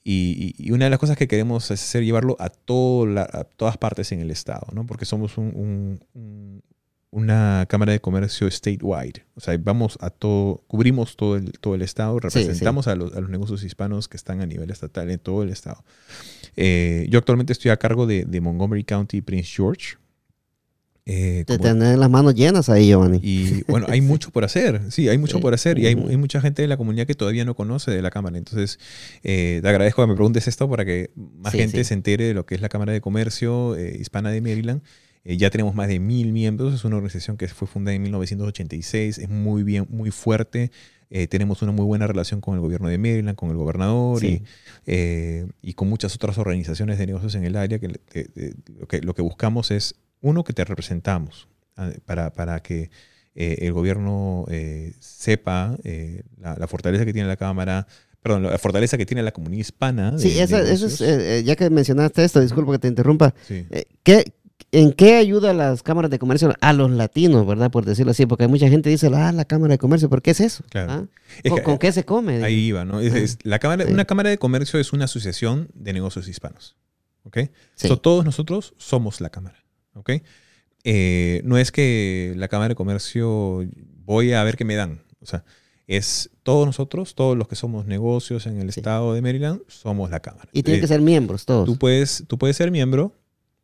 [0.05, 3.29] Y, y- y una de las cosas que queremos es hacer llevarlo a, todo la-
[3.31, 4.87] a todas partes en el Estado, ¿no?
[4.87, 6.63] porque somos un- un- un-
[7.11, 9.25] una Cámara de Comercio statewide.
[9.35, 12.39] O sea, vamos a todo, cubrimos todo el, todo el Estado, Sí, sí.
[12.41, 15.49] representamos A, los, a los negocios hispanos que están a nivel estatal en todo el
[15.51, 15.83] Estado.
[16.57, 19.97] Eh, yo actualmente estoy a cargo de, de Montgomery County, Prince George.
[21.11, 23.19] Eh, Te como- tenés las manos llenas ahí, Giovanni.
[23.23, 25.43] y bueno, hay mucho por hacer, sí, hay mucho Sí.
[25.43, 28.03] por hacer y hay, hay mucha gente de la comunidad que todavía no conoce de
[28.03, 28.37] la Cámara.
[28.37, 28.79] Entonces,
[29.23, 31.85] eh, te agradezco que me preguntes esto para que más Sí, gente sí.
[31.85, 34.83] se entere de lo que es la Cámara de Comercio eh, Hispana de Maryland.
[35.25, 39.19] Eh, ya tenemos más de mil miembros, es una organización que fue fundada en 1986,
[39.19, 40.71] es muy bien, muy fuerte.
[41.11, 44.27] Eh, tenemos una muy buena relación con el gobierno de Maryland, con el gobernador Sí.
[44.27, 44.43] y,
[44.87, 47.79] eh, y con muchas otras organizaciones de negocios en el área.
[47.79, 52.61] Que, eh, lo, que lo que buscamos es, uno, que te representamos ah, para, para
[52.61, 52.91] que
[53.35, 54.47] el gobierno
[54.99, 55.77] sepa
[56.41, 57.87] la, la fortaleza que tiene la Cámara,
[58.21, 60.11] perdón, la fortaleza que tiene la comunidad hispana.
[60.13, 63.33] de Sí, esa- eso es, eh, ya que mencionaste esto, disculpa que te interrumpa.
[63.47, 63.65] Sí.
[63.71, 64.25] Eh, ¿qué,
[64.71, 67.71] ¿En qué ayuda las cámaras de comercio a los latinos, verdad?
[67.71, 70.21] Por decirlo así, porque hay mucha gente que dice, ah, la cámara de comercio, ¿pero
[70.21, 70.63] qué es eso?
[70.69, 70.93] Claro.
[70.93, 71.07] ¿Ah?
[71.43, 72.45] Es ¿Con, que, con qué se come?
[72.45, 73.01] Ahí iba, ¿no?
[73.01, 73.93] Es- es la cámara, Sí.
[73.93, 76.77] Una cámara de comercio es una asociación de negocios hispanos.
[77.25, 77.39] ¿Ok?
[77.77, 77.89] Sí.
[77.89, 79.57] So, todos nosotros somos la cámara.
[79.95, 80.11] ¿Ok?
[80.85, 83.65] Eh, no es que la cámara de comercio
[84.05, 85.03] voy a ver qué me dan.
[85.21, 85.45] O sea,
[85.87, 88.81] es todos nosotros, todos los que somos negocios en el Sí.
[88.81, 90.49] estado de Maryland, somos la cámara.
[90.53, 91.67] y tienen Eh, que ser miembros todos.
[91.67, 93.15] Tú puedes, tú puedes ser miembro,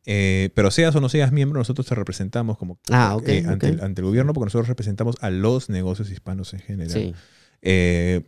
[0.06, 3.80] eh, pero seas o no seas miembro, nosotros te representamos como Ah, eh, ante, el,
[3.82, 7.14] ante el gobierno, porque nosotros representamos a los negocios hispanos en general Sí.
[7.62, 8.20] eh,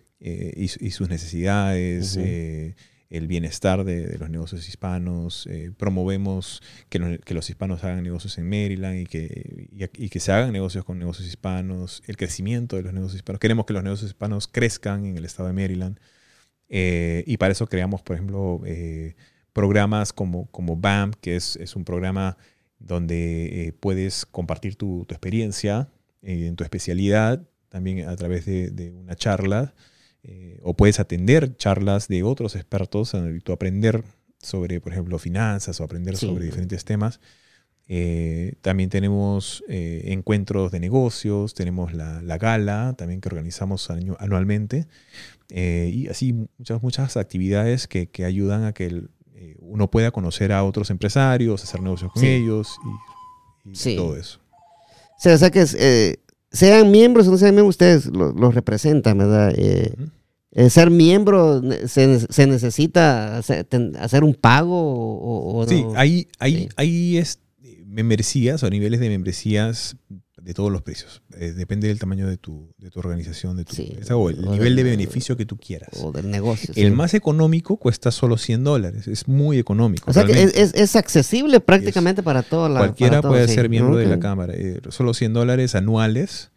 [0.57, 2.17] y, su- y sus necesidades,
[3.09, 5.49] el bienestar de, de los negocios hispanos.
[5.77, 10.19] promovemos que, los- que los hispanos hagan negocios en Maryland y que, y, y que
[10.21, 13.39] se hagan negocios con negocios hispanos, el crecimiento de los negocios hispanos.
[13.39, 15.99] Queremos que los negocios hispanos crezcan en el estado de Maryland.
[16.69, 18.61] y para eso creamos, por ejemplo,
[19.57, 22.37] programas como, como BAM, que es, es un programa
[22.79, 25.89] donde eh, puedes compartir tu, tu experiencia
[26.23, 29.73] eh, en tu especialidad, también a través de, de una charla,
[30.23, 34.05] eh, o puedes atender charlas de otros expertos y tú aprender
[34.43, 36.27] sobre, por ejemplo, finanzas o aprender Sí.
[36.27, 37.19] sobre diferentes temas.
[37.89, 44.87] Eh, también tenemos encuentros de negocios, tenemos la, la gala también que organizamos año- anualmente
[45.49, 49.11] y así muchas, muchas actividades que, que ayudan a que el,
[49.69, 52.29] uno pueda conocer a otros empresarios, hacer negocios con Sí.
[52.29, 52.77] ellos
[53.65, 53.97] y, y Sí.
[53.97, 54.39] todo eso.
[55.19, 56.17] O sea, o sea que eh,
[56.53, 59.53] sean miembros o no sean miembros, ustedes lo- los representan, ¿verdad?
[59.57, 59.95] Eh,
[60.53, 65.93] eh, ser miembro, se, se necesita hacer, ten- hacer un pago o, o Sí, no?
[65.97, 66.69] hay, hay, Sí.
[66.77, 67.41] hay es-
[67.85, 69.97] membresías o niveles de membresías
[70.47, 71.23] de todos los precios.
[71.39, 74.47] Eh, depende del tamaño de tu, de tu organización, de tu Sí, empresa, o el
[74.47, 75.91] o nivel de beneficio que tú quieras.
[76.01, 76.73] O del negocio.
[76.77, 76.95] El sí.
[76.95, 79.09] más económico cuesta solo 100 dólares.
[79.09, 80.09] Es muy económico.
[80.09, 83.55] O sea que es, es- es accesible prácticamente para toda la Cualquiera todo, puede sí.
[83.55, 84.21] ser miembro de la.
[84.21, 84.55] Cámara.
[84.57, 86.53] Eh, solo 100 dólares anuales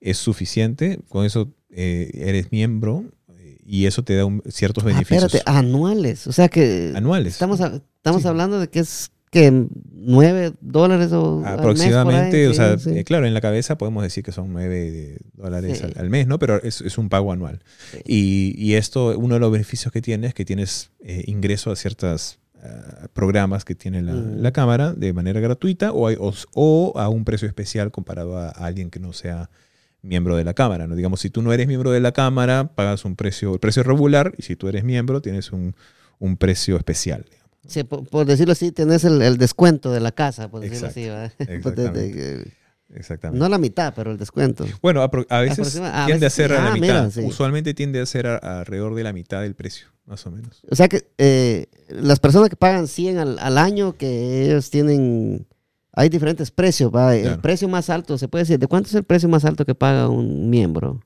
[0.00, 1.00] es suficiente.
[1.08, 3.04] Con eso eh, eres miembro
[3.38, 6.28] eh, y eso te da un- ciertos Ah, beneficios espérate, anuales.
[6.28, 7.32] O sea que anuales.
[7.32, 11.58] estamos, a- estamos hablando de que es que 9 dólares o al mes por ahí,
[11.58, 12.90] Aproximadamente, o sea, sí.
[12.98, 15.84] eh, claro, en la cabeza podemos decir que son 9 dólares Sí.
[15.84, 16.38] al, al mes, ¿no?
[16.38, 17.62] Pero es, es un pago anual.
[17.92, 17.98] Sí.
[18.06, 21.76] Y, y esto, uno de los beneficios que tienes es que tienes eh, ingreso a
[21.76, 22.38] ciertos
[23.12, 24.40] programas que tiene la, Mm.
[24.40, 28.48] la cámara de manera gratuita o, hay- o, o a un precio especial comparado a,
[28.50, 29.50] a alguien que no sea
[30.02, 30.94] miembro de la cámara, ¿no?
[30.94, 34.32] Digamos, si tú no eres miembro de la cámara, pagas un precio, el precio regular,
[34.38, 35.74] y si tú eres miembro, tienes un,
[36.18, 37.24] un precio especial.
[37.66, 41.00] Sí, por, por decirlo así, tenés el, el descuento de la casa, por decirlo Exacto,
[41.00, 41.08] así.
[41.08, 41.32] ¿verdad?
[41.56, 42.52] exactamente.
[42.94, 43.38] Exactamente.
[43.40, 44.66] no la mitad, pero el descuento.
[44.82, 46.80] Bueno, a veces a tiende a ser a la mitad.
[46.80, 47.20] mira, sí.
[47.22, 50.60] Usualmente tiende a ser a- alrededor de la mitad del precio, más o menos.
[50.68, 55.46] O sea que eh, las personas que pagan 100 al, al año, que ellos tienen...
[55.94, 57.14] Hay diferentes precios, ¿va?
[57.16, 57.42] El Claro.
[57.42, 60.08] precio más alto, se puede decir, ¿de cuánto es el precio más alto que paga
[60.08, 61.02] un miembro?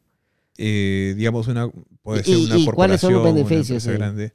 [0.58, 1.68] Eh, digamos, una,
[2.02, 3.96] puede ¿Y- ser una y cuáles son corporación, los una beneficios, empresa sí?
[3.96, 4.32] grande.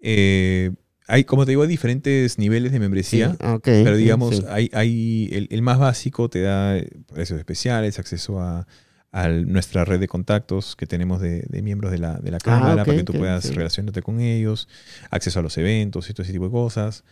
[0.00, 0.70] Eh,
[1.06, 3.30] hay, como te digo, hay diferentes niveles de membresía.
[3.30, 4.42] Sí, Pero digamos, sí.
[4.48, 8.66] hay, hay el, el más básico te da eh, precios especiales, acceso a,
[9.12, 12.70] a nuestra red de contactos que tenemos de, de miembros de la, de la cámara
[12.72, 13.54] Ah, ok, para que tú puedas sí.
[13.54, 14.68] relacionarte con ellos,
[15.10, 17.04] acceso a los eventos y todo ese tipo de cosas.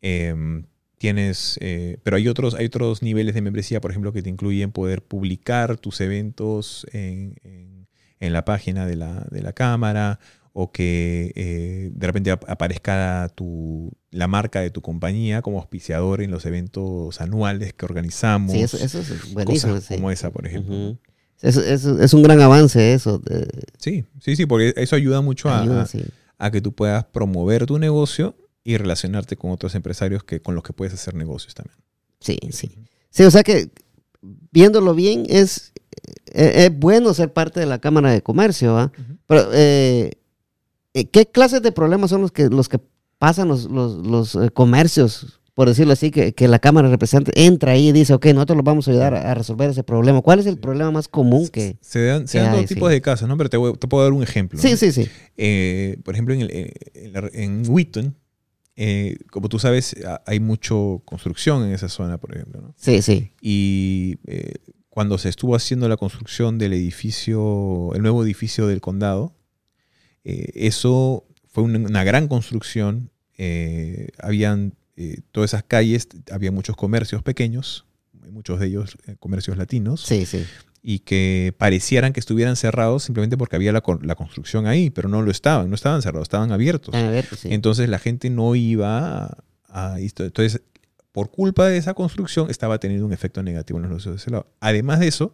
[0.00, 0.64] Em,
[0.98, 4.72] tienes, eh, pero hay otros, hay otros niveles de membresía, por ejemplo, que te incluyen
[4.72, 7.86] poder publicar tus eventos en, en-
[8.20, 10.18] en la página de la, de la cámara
[10.52, 16.22] o que eh, de repente ap- aparezca tu, la marca de tu compañía como auspiciador
[16.22, 18.52] en los eventos anuales que organizamos.
[18.52, 19.72] Sí, eso, eso es buenísimo.
[19.74, 19.94] cosas sí.
[19.94, 20.96] como esa, por ejemplo.
[21.40, 23.18] Eso- es un gran avance eso.
[23.18, 26.02] de- Sí, sí, sí, porque eso ayuda mucho a, ayuda, a- sí.
[26.38, 28.34] a que tú puedas promover tu negocio
[28.64, 31.76] y relacionarte con otros empresarios que, con los que puedes hacer negocios también.
[32.20, 32.70] Sí, sí.
[33.10, 33.70] Sí, o sea que
[34.50, 35.72] viéndolo bien, es,
[36.32, 38.86] eh, es bueno ser parte de la Cámara de Comercio, ¿va?
[38.98, 39.16] Ujú.
[39.26, 40.17] Pero, eh, eh,
[40.92, 42.78] ¿qué clases de problemas son los que, los que
[43.18, 47.34] pasan los, los, los, eh, comercios, por decirlo así, que, que la Cámara de Representantes
[47.44, 50.22] entra ahí y dice, ok, nosotros los vamos a ayudar a, a resolver ese problema?
[50.22, 51.76] ¿Cuál es el problema más común que...?
[51.80, 52.74] Se dan, se dan hay, dos sí.
[52.74, 53.36] tipos de casos, ¿no?
[53.36, 54.58] Pero te, voy- te puedo dar un ejemplo.
[54.60, 54.76] Sí, ¿no?
[54.76, 55.08] sí, sí.
[55.36, 58.14] Eh, por ejemplo, en, el- eh, en, la- en Wheaton,
[58.76, 62.60] eh, como tú sabes, hay mucho construcción en esa zona, por ejemplo.
[62.60, 62.74] ¿no?
[62.76, 63.32] Sí, sí.
[63.42, 64.54] Y eh,
[64.88, 69.34] cuando se estuvo haciendo la construcción del edificio, el nuevo edificio del condado,
[70.30, 73.10] eh, eso fue una, una gran construcción.
[73.38, 77.84] eh, habían eh, todas esas calles, había muchos comercios pequeños,
[78.32, 80.44] muchos de ellos comercios latinos, Sí, sí.
[80.82, 85.08] y que parecieran que estuvieran cerrados simplemente porque había la, con- la construcción ahí, pero
[85.08, 86.94] no lo estaban, no estaban cerrados, estaban abiertos.
[86.94, 87.48] Están abiertos, sí.
[87.52, 90.24] Entonces la gente no iba a, a esto.
[90.24, 90.60] Entonces,
[91.12, 94.30] por culpa de esa construcción, estaba teniendo un efecto negativo en los negocios de ese
[94.30, 94.46] lado.
[94.60, 95.32] Además de eso,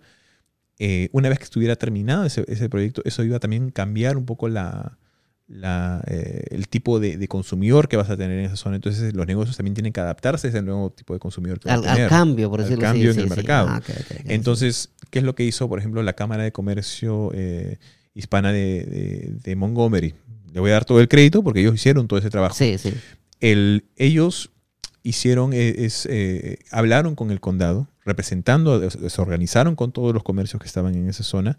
[0.79, 4.25] eh, una vez que estuviera terminado ese, ese proyecto, eso iba a también cambiar un
[4.27, 4.99] poco la,
[5.47, 8.77] la, eh, el tipo de, de consumidor que vas a tener en esa zona.
[8.77, 11.85] Entonces, los negocios también tienen que adaptarse a ese nuevo tipo de consumidor que al,
[11.85, 12.09] a al tener.
[12.09, 13.18] cambio, por al decirlo cambio así.
[13.20, 13.37] en el sí, sí.
[13.41, 13.68] mercado.
[13.70, 13.83] Ah,
[14.27, 17.79] Entonces, ¿qué es lo que hizo, por ejemplo, la Cámara de Comercio eh,
[18.14, 20.14] Hispana de, de- de Montgomery?
[20.53, 22.55] Le voy a dar todo el crédito porque ellos hicieron todo ese trabajo.
[22.55, 22.93] Sí, sí.
[23.41, 24.51] El- ellos
[25.03, 30.66] hicieron, es, eh, hablaron con el condado, representando, se organizaron con todos los comercios que
[30.66, 31.59] estaban en esa zona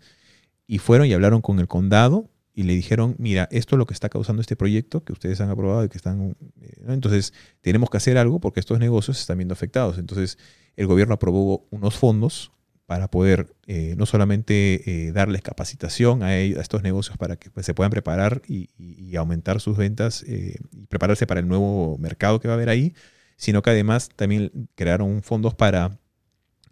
[0.67, 3.93] y fueron y hablaron con el condado y le dijeron, mira, esto es lo que
[3.93, 6.37] está causando este proyecto que ustedes han aprobado y que están...
[6.61, 6.83] eh.
[6.87, 9.97] Entonces, tenemos que hacer algo porque estos negocios se están viendo afectados.
[9.97, 10.37] Entonces,
[10.77, 12.51] el gobierno aprobó unos fondos
[12.85, 17.49] para poder eh, no solamente eh, darles capacitación a, ellos- a estos negocios para que
[17.49, 18.69] pues, se puedan preparar y,
[19.17, 22.93] aumentar sus ventas y prepararse para el nuevo mercado que va a haber ahí,
[23.37, 25.97] sino que además también crearon fondos para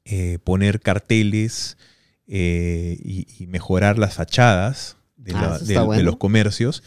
[0.06, 1.78] eh, poner carteles
[2.28, 6.84] eh, y, y mejorar las fachadas de, Ah, la- de- los comercios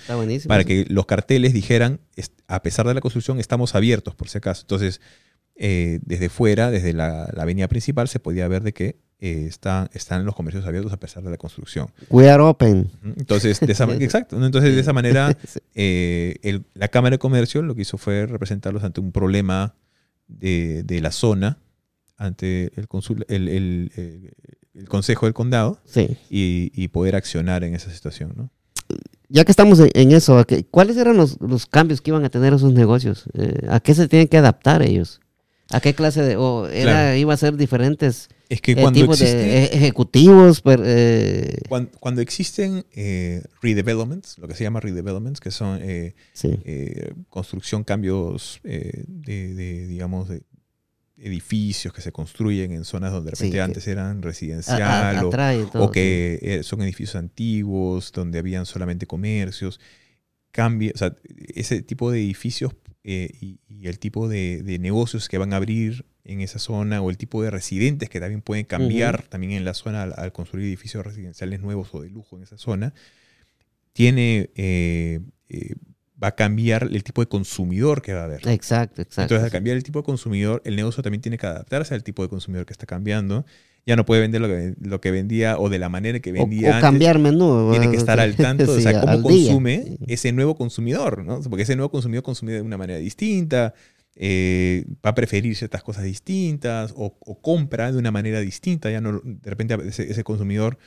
[0.49, 4.39] para que los carteles dijeran, "Es- a pesar de la construcción, estamos abiertos, por si
[4.39, 4.63] acaso.
[4.63, 5.01] Entonces,
[5.59, 9.89] eh, desde fuera, desde la, la avenida principal, se podía ver de que eh, está-
[9.95, 11.89] están los comercios abiertos a pesar de la construcción.
[12.11, 12.91] We are open.
[13.17, 14.45] Entonces, de esa, exacto.
[14.45, 15.35] Entonces, de esa manera,
[15.75, 19.75] eh, el- la Cámara de Comercio lo que hizo fue representarlos ante un problema
[20.29, 21.59] de, de la zona,
[22.17, 24.33] ante el, consul- el, el- el-
[24.75, 26.17] el Consejo del Condado Sí.
[26.31, 28.33] y, y poder accionar en esa situación.
[28.37, 28.51] ¿no?
[29.29, 32.29] Ya que estamos en, eso, ¿a qué- ¿cuáles eran los, los cambios que iban a
[32.31, 33.25] tener esos negocios?
[33.35, 35.21] Eh, ¿A qué se tienen que adaptar ellos?
[35.71, 36.37] ¿A qué clase de.?
[36.37, 37.17] O era, Claro.
[37.17, 40.63] iba a ser diferentes Es que eh, cuando tipos existe, de e- ejecutivos.
[40.65, 46.57] eh, cuan- cuando, existen eh, redevelopments, lo que se llama redevelopments, que son eh, sí.
[46.65, 50.43] eh, construcción, cambios eh, de, de, digamos, de
[51.19, 54.83] edificios que se construyen en zonas donde de repente antes eran residencial
[55.17, 59.81] a- o, atrae todo, o que eh, son edificios antiguos donde habían solamente comercios.
[60.53, 61.15] Cambia, o sea,
[61.55, 65.57] ese tipo de edificios eh, y, y el tipo de, de negocios que van a
[65.57, 69.65] abrir en esa zona o el tipo de residentes que también pueden cambiar también en
[69.65, 72.93] la zona al, al construir edificios residenciales nuevos o de lujo en esa zona,
[73.93, 75.75] tiene, eh, eh,
[76.23, 78.43] va a cambiar el tipo de consumidor que va a haber.
[78.43, 78.51] sí.
[78.51, 79.23] Exacto, exacto.
[79.35, 82.23] Entonces, al cambiar el tipo de consumidor, el negocio también tiene que adaptarse al tipo
[82.23, 83.45] de consumidor que está cambiando.
[83.85, 86.33] Ya no puede vender lo que, lo que vendía o de la manera que o,
[86.33, 86.83] vendía o antes.
[86.83, 87.69] cambiar menú.
[87.71, 89.47] Tiene que estar al tanto de o Sí, sea, cómo día.
[89.51, 91.41] consume ese nuevo consumidor, ¿no?
[91.43, 93.75] Porque ese nuevo consumidor consume de una manera distinta,
[94.17, 98.91] eh, va a preferir ciertas cosas distintas o, o compra de una manera distinta.
[98.91, 100.79] Ya no, de repente ese, ese consumidor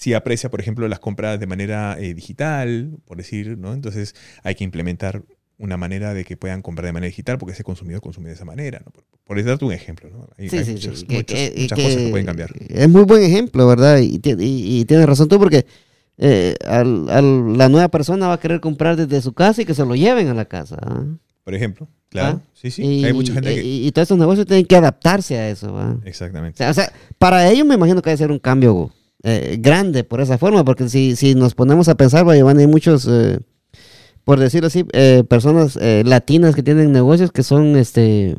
[0.00, 3.72] sí aprecia, por ejemplo, las compras de manera eh, digital, por decir, ¿no?
[3.74, 5.22] Entonces hay que implementar
[5.58, 8.46] una manera de que puedan comprar de manera digital porque ese consumidor consume de esa
[8.46, 8.90] manera, ¿no?
[8.92, 10.26] Por, por darte un ejemplo, ¿no?
[10.38, 12.50] Hay, Sí, hay sí, muchas, sí, muchas- que- muchas que cosas que pueden cambiar.
[12.68, 13.98] Es muy buen ejemplo, ¿verdad?
[13.98, 15.66] Y, ti- y- y tienes razón tú porque
[16.22, 19.74] eh, al- al- la nueva persona va a querer comprar desde su casa y que
[19.74, 20.76] se lo lleven a la casa.
[20.82, 21.04] ¿ah?
[21.44, 22.40] Por ejemplo, claro.
[22.42, 22.82] Ah, Sí, sí.
[22.82, 23.62] Y, hay mucha gente que...
[23.62, 25.74] y- todos estos negocios tienen que adaptarse a eso.
[25.74, 26.58] O Exactamente.
[26.58, 28.90] sea, o sea, para ellos me imagino que debe ser un cambio
[29.22, 32.68] eh, grande por esa forma, porque si, si nos ponemos a pensar, va, Giovanni, hay
[32.68, 33.38] muchos, eh,
[34.24, 38.36] por decirlo así, eh, personas eh, latinas que tienen negocios que son, este,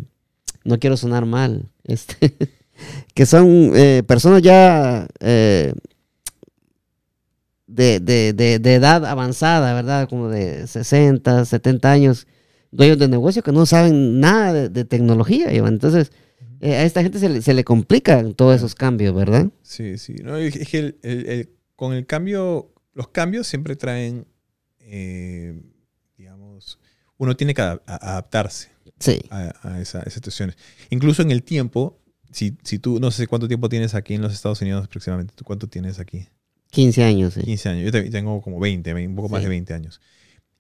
[0.64, 2.36] no quiero sonar mal, este,
[3.14, 3.74] que son
[4.08, 5.08] personas ya
[7.68, 10.10] de, de, de, edad avanzada, ¿verdad?
[10.10, 12.28] Como de 60, 70 años,
[12.72, 15.76] dueños de negocios que no saben nada de, de tecnología, Giovanni.
[15.76, 16.12] Entonces,
[16.62, 19.50] eh, a esta gente se le, se le complican todos esos cambios, ¿verdad?
[19.64, 20.16] Sí, sí.
[20.24, 24.28] No, es que el- el- el- con el cambio, los cambios siempre traen,
[24.80, 25.62] eh,
[26.18, 26.80] digamos,
[27.18, 29.20] uno tiene que adap- a- adaptarse Sí.
[29.30, 30.58] a, a esa- esas situaciones.
[30.90, 32.00] Incluso en el tiempo,
[32.32, 35.44] si, si tú, no sé cuánto tiempo tienes aquí en los Estados Unidos aproximadamente, ¿tú
[35.44, 36.28] cuánto tienes aquí?
[36.70, 37.42] 15 años, sí.
[37.42, 37.92] 15 años.
[37.92, 39.46] Yo tengo como 20, un poco más Sí.
[39.46, 40.00] de 20 años.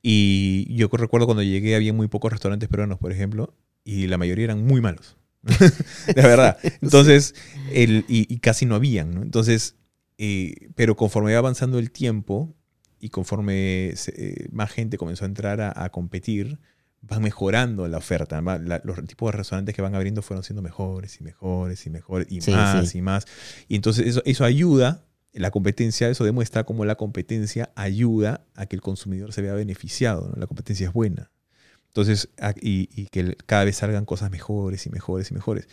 [0.01, 4.45] Y yo recuerdo cuando llegué había muy pocos restaurantes peruanos, por ejemplo, y la mayoría
[4.45, 5.15] eran muy malos.
[6.15, 6.57] de verdad.
[6.81, 7.33] Entonces,
[7.73, 9.21] el, y, y casi no habían, ¿no?
[9.21, 9.75] Entonces,
[10.17, 12.55] eh, pero conforme va avanzando el tiempo
[12.99, 16.59] y conforme se- eh, más gente comenzó a entrar a, a competir,
[17.11, 18.39] va mejorando la oferta.
[18.41, 21.89] va- la- los tipos de restaurantes que van abriendo fueron siendo mejores y mejores y
[21.89, 22.97] mejores y Sí, más sí.
[22.99, 23.25] y más.
[23.67, 28.75] Y entonces eso, eso ayuda, la competencia, eso demuestra cómo la competencia ayuda a que
[28.75, 30.29] el consumidor se vea beneficiado.
[30.29, 30.39] ¿no?
[30.39, 31.31] La competencia es buena.
[31.91, 35.67] Entonces, a- y, y que cada vez salgan cosas mejores y mejores y mejores.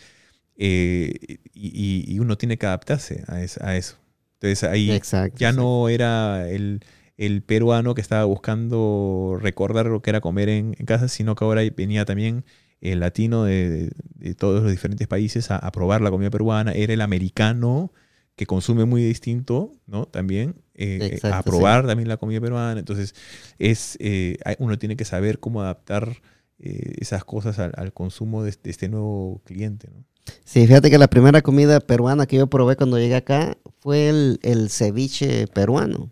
[0.57, 3.97] Eh, y, y- uno tiene que adaptarse a, es- a eso.
[4.35, 5.37] Entonces ahí Exacto.
[5.37, 6.81] ya no era el,
[7.17, 11.45] el peruano que estaba buscando recordar lo que era comer en, en casa, sino que
[11.45, 12.45] ahora venía también
[12.81, 16.71] el latino de, de- de todos los diferentes países a, a probar la comida peruana.
[16.73, 17.91] Era el americano
[18.39, 20.05] que consume muy distinto, ¿no?
[20.05, 21.49] También eh, eh, Exacto, a sí.
[21.49, 22.79] probar también la comida peruana.
[22.79, 23.13] Entonces,
[23.57, 26.21] es, eh, uno tiene que saber cómo adaptar
[26.57, 30.05] eh, esas cosas al, al consumo de, de este nuevo cliente, ¿no?
[30.45, 34.39] Sí, fíjate que la primera comida peruana que yo probé cuando llegué acá fue el,
[34.41, 36.09] el ceviche peruano.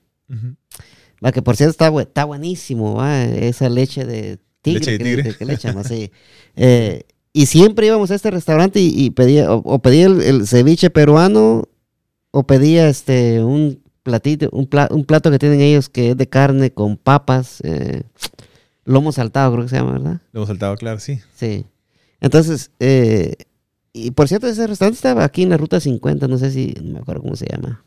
[1.24, 4.98] Va, que por cierto está, bu- está buenísimo, va, esa leche de tigre, Leche de
[5.00, 5.24] tigre.
[5.24, 6.12] que- que le echan así.
[7.34, 10.90] Y siempre íbamos a este restaurante y, y pedía, o, o pedía el, el ceviche
[10.90, 11.70] peruano
[12.32, 16.28] o pedía este un platito, un, pla- un plato que tienen ellos que es de
[16.28, 18.04] carne con papas, eh,
[18.86, 20.22] lomo saltado creo que se llama, ¿verdad?
[20.32, 21.20] Lo hemos saltado, claro, sí.
[21.36, 21.66] Sí.
[22.22, 23.36] Entonces, eh,
[23.94, 26.94] y por cierto, ese restaurante estaba aquí en la ruta 50, no sé si, no
[26.94, 27.84] me acuerdo cómo se llama.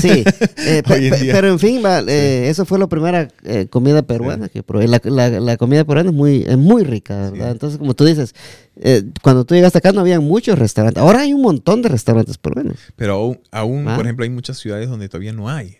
[0.00, 0.24] Sí,
[0.58, 0.82] eh,
[1.32, 4.86] pero en fin, va, eh, eso fue la primera eh, comida peruana que probé.
[4.88, 7.46] La, la- la comida peruana es muy, es muy rica, ¿verdad?
[7.46, 7.52] Sí.
[7.52, 8.34] Entonces, como tú dices,
[8.76, 11.02] eh, cuando tú llegaste acá no había muchos restaurantes.
[11.02, 12.78] Ahora hay un montón de restaurantes peruanos.
[12.96, 13.96] Pero aún, aún, Ah.
[13.96, 15.78] por ejemplo, hay muchas ciudades donde todavía no hay.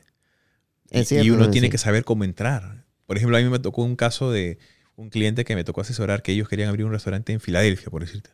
[0.91, 2.85] Y- cierto, y uno tiene que saber cómo entrar.
[3.07, 4.59] Por ejemplo, a mí me tocó un caso de
[4.97, 8.03] un cliente que me tocó asesorar que ellos querían abrir un restaurante en Filadelfia, por
[8.03, 8.31] decirte.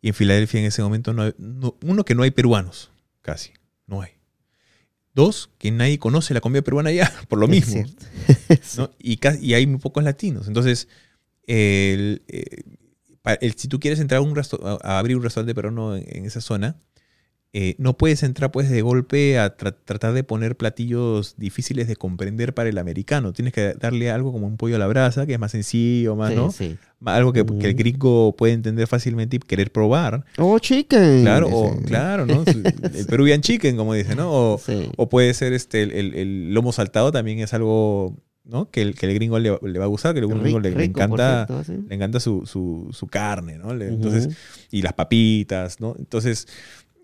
[0.00, 2.90] Y en Filadelfia en ese momento, no, hay- no- uno, que no hay peruanos,
[3.20, 3.52] casi,
[3.86, 4.10] no hay.
[5.14, 7.84] Dos, que nadie conoce la comida peruana allá, por lo mismo.
[8.98, 10.48] Y, y hay muy pocos latinos.
[10.48, 10.88] Entonces,
[11.46, 12.62] el, eh,
[13.40, 14.34] el- si tú quieres entrar a, un
[14.82, 16.76] a abrir un restaurante peruano en, en esa zona,
[17.54, 21.96] eh, no puedes entrar pues de golpe a tra- tratar de poner platillos difíciles de
[21.96, 23.32] comprender para el americano.
[23.34, 26.30] Tienes que darle algo como un pollo a la brasa, que es más sencillo, más,
[26.30, 26.50] Sí, ¿no?
[26.50, 26.78] sí.
[27.04, 27.58] Algo que, Ujú.
[27.58, 30.24] que el gringo puede entender fácilmente y querer probar.
[30.38, 31.22] Oh, chicken.
[31.22, 32.42] Claro, o, claro, ¿no?
[32.94, 34.30] El Peruvian chicken, como dice, ¿no?
[34.32, 34.88] O, Sí.
[34.96, 38.70] o puede ser este, el, el- el lomo saltado también es algo, ¿no?
[38.70, 41.46] Que el, que el gringo le, le va a gustar, que el gringo le, encanta,
[41.88, 43.74] le encanta su, su, su carne, ¿no?
[43.74, 44.28] Le- Entonces,
[44.70, 45.96] y las papitas, ¿no?
[45.98, 46.46] Entonces,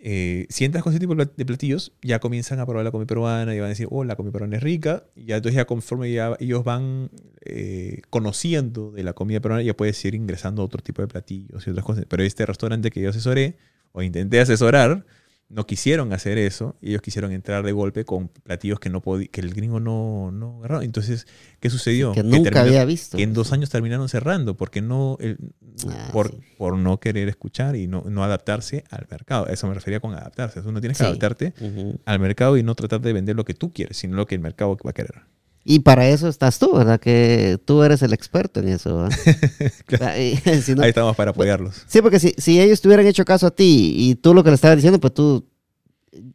[0.01, 2.91] eh, si entras con ese tipo de plat- de platillos, ya comienzan a probar la
[2.91, 5.05] comida peruana y van a decir, oh, la comida peruana es rica.
[5.17, 7.11] Y ya entonces ya conforme ellos van
[7.45, 11.67] eh, conociendo de la comida peruana, ya puedes ir ingresando a otro tipo de platillos
[11.67, 12.05] y otras cosas.
[12.09, 13.57] Pero este restaurante que yo asesoré,
[13.93, 15.05] o intenté asesorar,
[15.51, 16.77] no quisieron hacer eso.
[16.83, 20.31] Y ellos quisieron entrar de golpe con platillos que no podí- que el gringo no,
[20.31, 20.83] no agarró.
[20.83, 21.27] Entonces,
[21.61, 22.13] ¿qué sucedió?
[22.13, 23.17] que nunca había visto.
[23.17, 25.39] que en dos años terminaron cerrando porque no el-
[25.89, 26.39] Ah, por, sí.
[26.59, 29.47] por no querer escuchar y no, no adaptarse al mercado.
[29.47, 30.61] Eso me refería con adaptarse.
[30.61, 31.09] Tú no tienes que Sí.
[31.09, 31.55] adaptarte
[32.05, 34.41] al mercado y no tratar de vender lo que tú quieres, sino lo que el
[34.41, 35.23] mercado va a querer.
[35.71, 36.99] Y para eso estás tú, ¿verdad?
[36.99, 38.97] Que tú eres el experto en eso.
[38.97, 39.19] ¿verdad?
[40.01, 41.83] Ah, y- si no- Ahí estamos para apoyarlos.
[41.87, 44.49] Sí, porque si, si ellos te hubieran hecho caso a ti y tú lo que
[44.51, 45.47] le estabas diciendo, pues tú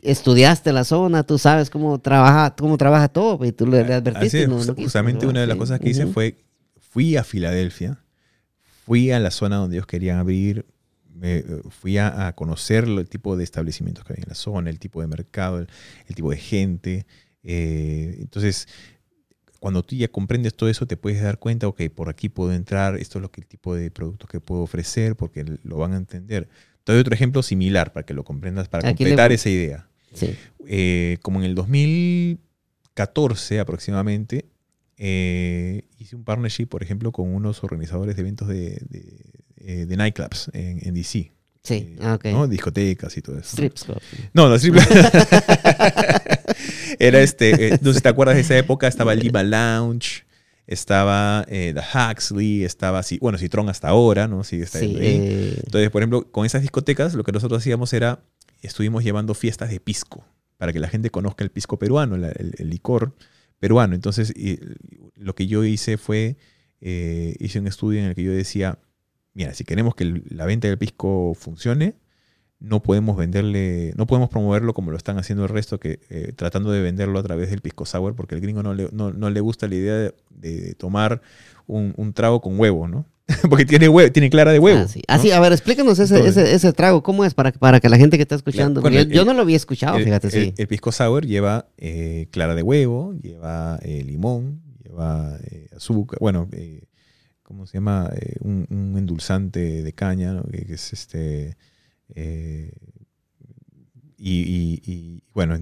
[0.02, 3.94] estudiaste la zona, tú sabes cómo trabaja, cómo trabaja todo, pues, y tú le, le
[3.96, 4.44] advertiste.
[4.44, 5.60] Es, no- justamente una de las Sí.
[5.60, 6.38] cosas que hice fue,
[6.92, 7.98] fui a Filadelfia,
[8.86, 10.66] fui a la zona donde ellos querían abrir,
[11.16, 14.80] me- fui a, a conocer el tipo de establecimientos que había en la zona, el
[14.80, 15.68] tipo de mercado, el,
[16.08, 17.06] el tipo de gente.
[17.44, 18.68] eh, entonces,
[19.64, 22.98] cuando tú ya comprendes todo eso, te puedes dar cuenta, ok, por aquí puedo entrar,
[22.98, 25.96] esto es lo que el tipo de productos que puedo ofrecer, porque lo van a
[25.96, 26.50] entender.
[26.84, 29.88] Te doy otro ejemplo similar para que lo comprendas, para Aquí le- completar esa idea
[30.14, 30.36] Sí.
[30.68, 34.46] eh, como en el 2014 aproximadamente,
[34.98, 39.24] eh, hice un partnership, por ejemplo, con unos organizadores de eventos de, de,
[39.58, 41.32] eh, de nightclubs en, en DC.
[41.64, 42.48] Sí, Eh, ah.
[42.50, 43.52] Discotecas y todo eso.
[43.52, 43.98] Strips club.
[44.34, 44.76] No, no, strip
[47.00, 50.26] Era este, eh, no sé si te acuerdas de esa época, estaba Lima Lounge,
[50.68, 54.44] estaba eh, The Huxley, estaba, Ci- bueno, Citron hasta ahora, ¿no?
[54.44, 55.06] Sigue Sí, estando ahí.
[55.08, 58.20] eh, Entonces, por ejemplo, con esas discotecas, lo que nosotros hacíamos era,
[58.62, 60.26] estuvimos llevando fiestas de pisco,
[60.58, 63.14] para que la gente conozca el pisco peruano, la- el, el licor
[63.60, 63.96] peruano.
[63.96, 64.60] Entonces, y-
[65.16, 66.38] lo que yo hice fue,
[66.82, 68.78] eh, hice un estudio en el que yo decía,
[69.34, 71.96] mira, si queremos que el- la venta del pisco funcione,
[72.60, 76.72] no podemos venderle, no podemos promoverlo como lo están haciendo el resto, que eh, tratando
[76.72, 79.42] de venderlo a través del pisco sour, porque al gringo no le, no, no le
[79.42, 81.22] gusta la idea de, de tomar
[81.68, 83.06] un, un trago con huevo, ¿no?
[83.50, 84.82] porque tiene huevo, tiene clara de huevo.
[84.86, 85.02] ah, sí.
[85.08, 87.34] Así, a ver, explícanos ese, ese, ese trago, ¿cómo es?
[87.34, 89.42] Para, para que la gente que está escuchando, bueno, porque yo, yo el- no lo
[89.42, 90.54] había escuchado, el, fíjate, el- sí.
[90.58, 96.48] el pisco sour lleva eh, clara de huevo, lleva eh, limón, lleva eh, azúcar, bueno,
[96.54, 96.84] eh,
[97.54, 98.10] ¿cómo se llama?
[98.16, 100.44] Eh, un, un endulzante de caña, ¿no?
[100.44, 101.58] que, que es este...
[102.16, 102.72] eh,
[104.18, 105.58] y, y- y, bueno,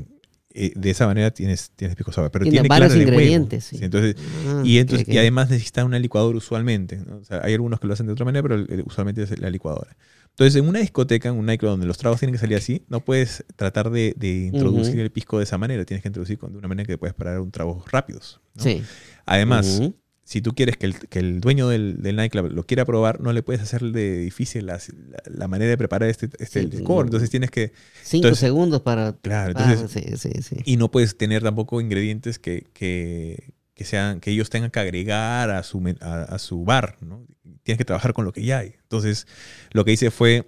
[0.53, 2.29] eh, de esa manera tienes, tienes pisco sour.
[2.31, 3.77] Pero Tiene tiene, varios ingredientes, sí.
[3.77, 4.15] Sí, entonces,
[4.45, 6.97] Ah, y, entonces, y además necesita una licuadora usualmente.
[6.97, 7.17] ¿no?
[7.17, 9.95] O sea, hay algunos que lo hacen de otra manera, pero usualmente es la licuadora.
[10.29, 13.03] Entonces, en una discoteca, en un nightclub donde los tragos tienen que salir así, no
[13.03, 15.83] puedes tratar de, de introducir el pisco de esa manera.
[15.85, 18.41] Tienes que introducir de una manera que puedes parar un tragos rápidos.
[18.55, 18.63] ¿no?
[18.63, 18.81] Sí.
[19.25, 19.81] Además.
[20.23, 23.33] Si tú quieres que el, que el dueño del, del nightclub lo quiera probar, no
[23.33, 24.73] le puedes hacerle difícil la,
[25.09, 26.77] la- la manera de preparar este, este Sí.
[26.77, 27.73] Entonces tienes que...
[28.03, 29.13] Cinco entonces- segundos para...
[29.13, 29.91] Claro, Ah, entonces...
[30.19, 30.55] sí, sí, sí.
[30.63, 35.49] Y no puedes tener tampoco ingredientes que, que, que sean, que ellos tengan que agregar
[35.49, 37.25] a su, a su bar, ¿no?
[37.63, 38.75] Tienes que trabajar con lo que ya hay.
[38.83, 39.27] Entonces,
[39.71, 40.47] lo que hice fue,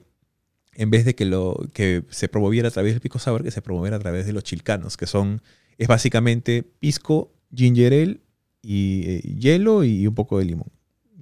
[0.76, 3.62] en vez de que, lo, que se promoviera a través del pisco sour, que se
[3.62, 5.42] promoviera a través de los chilcanos, que son,
[5.78, 8.20] es básicamente pisco, ginger ale
[8.64, 10.72] y eh, hielo y un poco de limón.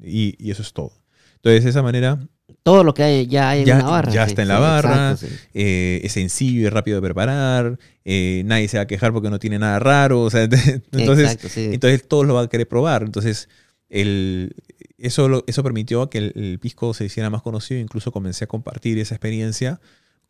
[0.03, 0.93] Y, y eso es todo.
[1.35, 2.19] Entonces, de esa manera,
[2.63, 4.11] Todo lo que hay, ya hay Ya- en la barra.
[4.13, 5.11] ya sí, está en la sí, barra.
[5.11, 5.33] exacto, sí.
[5.55, 9.39] eh, es sencillo y rápido de preparar, eh, nadie se va a quejar porque no
[9.39, 10.43] tiene nada raro, o sea,
[10.91, 13.01] entonces, Exacto, entonces todos lo van a querer probar.
[13.03, 13.49] Entonces,
[13.89, 14.53] el,
[14.97, 17.79] eso, lo- eso permitió que el, el pisco se hiciera más conocido.
[17.79, 19.79] Incluso comencé a compartir esa experiencia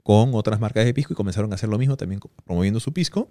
[0.03, 3.29] con otras marcas de pisco y comenzaron a hacer lo mismo, también promoviendo su pisco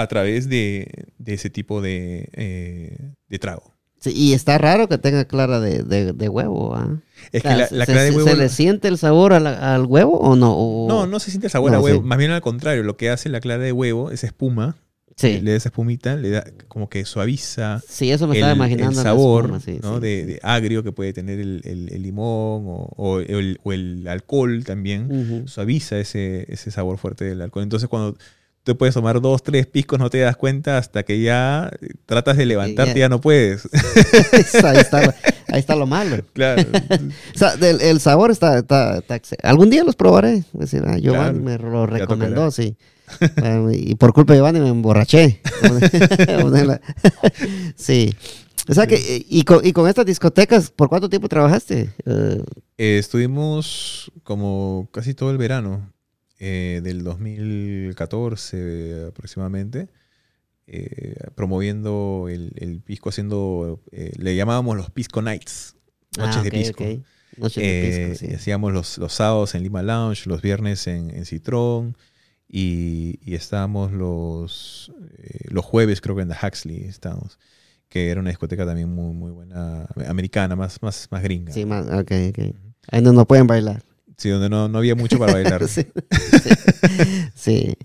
[0.00, 0.88] a través de,
[1.18, 2.96] de ese tipo de, eh,
[3.28, 3.74] de trago.
[4.00, 6.74] Sí, y está raro que tenga clara de, de, de huevo.
[6.76, 7.00] ¿ah?
[7.32, 8.28] Es O sea, que la, ¿se- la clara de se- huevo...
[8.28, 10.54] ¿Se le siente el sabor a la- al huevo o no?
[10.56, 12.00] O- No, no se siente sabor No, a huevo.
[12.02, 12.06] sí.
[12.06, 14.76] Más bien al contrario, lo que hace la clara de huevo, esa espuma,
[15.16, 18.52] Sí, le da esa espumita, le da como que suaviza sí, eso me el, estaba
[18.52, 18.90] el imaginando.
[18.92, 19.98] en la sabor espuma, sí, ¿no?
[19.98, 24.06] de, de agrio que puede tener el, el- el limón o, o el, o el
[24.06, 25.42] alcohol también.
[25.48, 27.64] Suaviza ese, ese sabor fuerte del alcohol.
[27.64, 28.16] Entonces cuando
[28.68, 31.70] Tú puedes tomar dos, tres piscos, no te das cuenta hasta que ya
[32.04, 33.66] tratas de levantarte y ya, no puedes.
[34.62, 34.98] ahí, está,
[35.48, 36.18] ahí, está, lo malo.
[36.34, 36.64] Claro.
[37.34, 39.00] o sea, el, el sabor está, está,
[39.42, 40.44] Algún día los probaré.
[40.52, 42.76] Decir, ah, Giovanni me lo recomendó, sí.
[43.72, 45.40] y por culpa de Giovanni me emborraché.
[47.74, 48.14] sí.
[48.68, 51.88] O sea que, y con, y con estas discotecas, ¿por cuánto tiempo trabajaste?
[52.04, 55.90] Eh, estuvimos como casi todo el verano,
[56.38, 59.88] eh, del 2014 aproximadamente,
[60.66, 65.76] eh, promoviendo el, pisco, haciendo, le llamábamos los Pisco Nights,
[66.16, 66.84] noches ah, de pisco.
[67.36, 71.96] Noches de pisco Hacíamos los, los, sábados en Lima Lounge, los viernes en, en Citrón.
[72.50, 74.90] Y, y estábamos los,
[75.50, 77.38] los jueves, creo que en The Huxley estábamos
[77.88, 81.52] que era una discoteca también muy, muy buena, americana, más, más, más gringa.
[81.52, 82.54] Sí, más, ok, ok.
[82.90, 83.82] Ahí no pueden bailar.
[84.18, 85.66] Sí, donde no, no había mucho para bailar.
[85.68, 85.86] sí.
[87.34, 87.76] sí.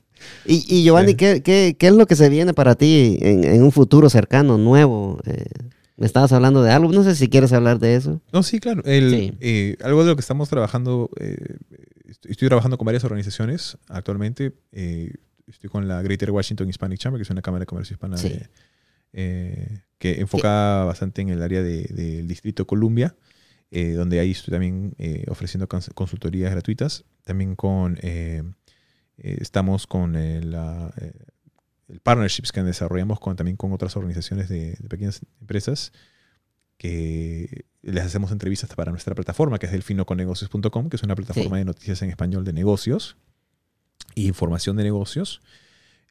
[0.45, 3.61] Y, y Giovanni, ¿qué, qué, qué, es lo que se viene para ti en, en
[3.61, 5.19] un futuro cercano, nuevo?
[5.25, 5.45] Eh,
[5.95, 8.19] me estabas hablando de algo, no sé si quieres hablar de eso.
[8.31, 8.81] No, sí, claro.
[8.83, 11.57] El, eh, algo de lo que estamos trabajando, eh,
[12.27, 14.53] estoy trabajando con varias organizaciones actualmente.
[14.71, 18.49] estoy con la Greater Washington Hispanic Chamber, que es una cámara de comercio hispana de,
[19.99, 23.15] que enfoca bastante en el área del Distrito Columbia,
[23.75, 27.05] eh, donde ahí estoy también eh, ofreciendo consultorías gratuitas.
[27.23, 28.43] También con eh,
[29.17, 30.55] estamos con el,
[32.03, 35.91] partnerships que desarrollamos con, también con otras organizaciones de, pequeñas empresas
[36.77, 41.65] que les hacemos entrevistas para nuestra plataforma, que es delfinoconegocios.com, que es una plataforma de
[41.65, 43.17] noticias en español de negocios
[44.15, 45.41] e información de negocios.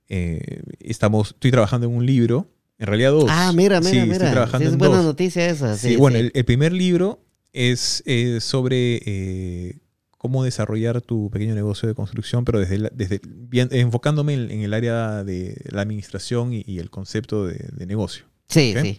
[0.09, 2.49] estamos, estoy trabajando en un libro
[2.83, 3.27] en realidad dos.
[3.29, 4.49] Ah, mira, mira, mira.
[4.61, 5.77] es buena noticia esa.
[5.77, 7.22] Sí, bueno, el, primer libro
[7.53, 8.03] es
[8.41, 9.79] sobre eh,
[10.19, 15.25] cómo desarrollar tu pequeño negocio de construcción, pero desde, desde bien, enfocándome en, el área
[15.25, 18.25] de la administración y, el concepto de, negocio.
[18.49, 18.99] Sí, sí.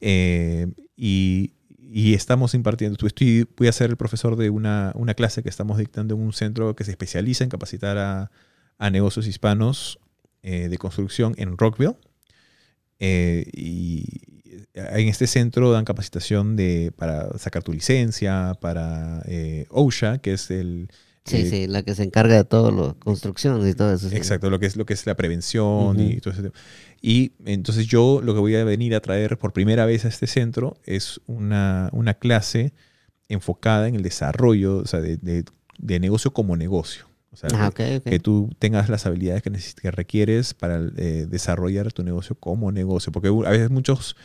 [0.00, 5.42] Eh, y, y, estamos impartiendo, estoy, voy a ser el profesor de una, una, clase
[5.42, 8.30] que estamos dictando en un centro que se especializa en capacitar a,
[8.78, 9.98] a negocios hispanos
[10.44, 11.96] eh, de construcción en Rockville.
[12.98, 14.04] Eh, y
[14.74, 20.50] en este centro dan capacitación de, para sacar tu licencia, para eh, OSHA, que es
[20.50, 20.88] el...
[21.24, 24.08] Sí, eh, sí, la que se encarga de todo lo construcción y todo eso.
[24.08, 26.52] Exacto, lo que es lo que es la prevención y todo eso.
[27.00, 30.26] Y entonces yo lo que voy a venir a traer por primera vez a este
[30.26, 32.72] centro es una, una clase
[33.28, 37.06] enfocada en el desarrollo o sea, de, de negocio como negocio.
[37.32, 39.50] O sea, que, tú tengas las habilidades que,
[39.80, 43.10] que requieres para eh, desarrollar tu negocio como negocio.
[43.10, 44.16] Porque a veces muchos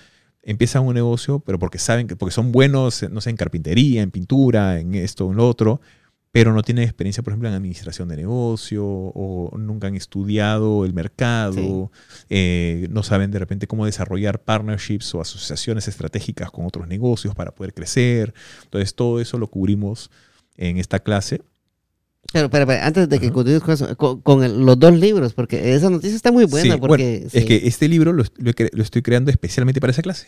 [0.47, 4.11] empiezan un negocio, pero porque saben que porque son buenos, no sé, en carpintería, en
[4.11, 5.81] pintura, en esto, en lo otro,
[6.31, 10.93] pero no tienen experiencia, por ejemplo, en administración de negocio o nunca han estudiado el
[10.93, 11.91] mercado,
[12.29, 17.51] eh, no saben de repente cómo desarrollar partnerships o asociaciones estratégicas con otros negocios para
[17.51, 18.33] poder crecer.
[18.63, 20.11] Entonces, todo eso lo cubrimos
[20.55, 21.41] en esta clase
[22.34, 23.63] pero, pero, antes de que continúes
[23.95, 26.78] con con, los dos libros, porque esa noticia está muy buena.
[26.78, 30.28] porque, Es que este libro lo, estoy creando especialmente para esa clase.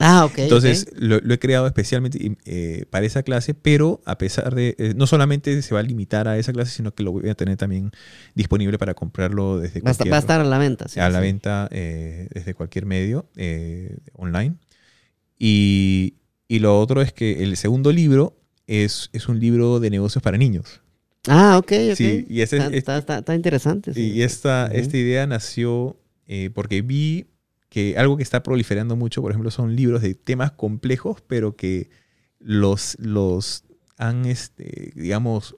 [0.00, 0.38] Ah, ok.
[0.38, 5.06] Entonces, Lo, he creado especialmente eh, para esa clase, pero a pesar de, eh, no
[5.06, 7.90] solamente se va a limitar a esa clase, sino que lo voy a tener también
[8.34, 10.12] disponible para comprarlo desde va cualquier...
[10.12, 10.88] Va a estar a la venta.
[10.88, 13.26] Sí, a la venta eh, desde cualquier medio
[14.12, 14.56] online.
[15.38, 18.36] Y, y, lo otro es que el segundo libro
[18.66, 20.82] es, es un libro de negocios para niños.
[21.28, 21.96] Ah, ok, ok.
[21.96, 23.92] Sí, y ese, está, está, está, interesante.
[23.94, 27.26] Y esta, esta idea nació eh, porque vi
[27.68, 31.90] que algo que está proliferando mucho, por ejemplo, son libros de temas complejos, pero que
[32.38, 33.64] los, los
[33.96, 35.56] han, este, digamos,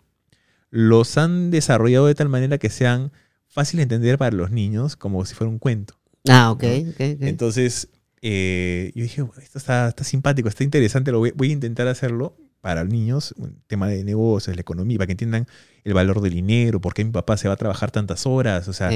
[0.71, 3.13] los han desarrollado de tal manera que sean
[3.47, 5.95] fáciles de entender para los niños, como si fuera un cuento.
[6.29, 7.01] Ah, ok, ok.
[7.21, 7.89] Entonces,
[8.23, 12.37] eh, yo dije, esto está, está, simpático, está interesante, lo voy, voy, a intentar hacerlo
[12.61, 15.47] para niños, un tema de negocios, la economía, para que entiendan
[15.85, 18.73] el valor del dinero, por qué mi papá se va a trabajar tantas horas, o
[18.73, 18.91] sea,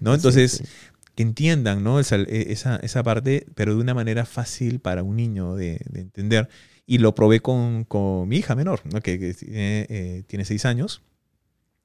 [0.00, 0.14] ¿no?
[0.14, 0.62] Entonces,
[1.14, 2.00] que entiendan, ¿no?
[2.00, 6.48] Esa, esa, esa, parte, pero de una manera fácil para un niño de, entender.
[6.86, 9.00] Y lo probé con, con, mi hija menor, ¿no?
[9.00, 11.02] Que, tiene, eh, tiene, seis años,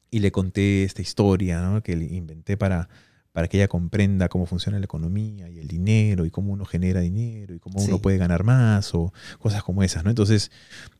[0.09, 1.83] y le conté esta historia, ¿no?
[1.83, 2.87] Que le inventé para,
[3.35, 7.01] para que ella comprenda cómo funciona la economía y el dinero y cómo uno genera
[7.01, 10.09] dinero y cómo uno puede ganar más o cosas como esas, ¿no?
[10.09, 10.51] Entonces,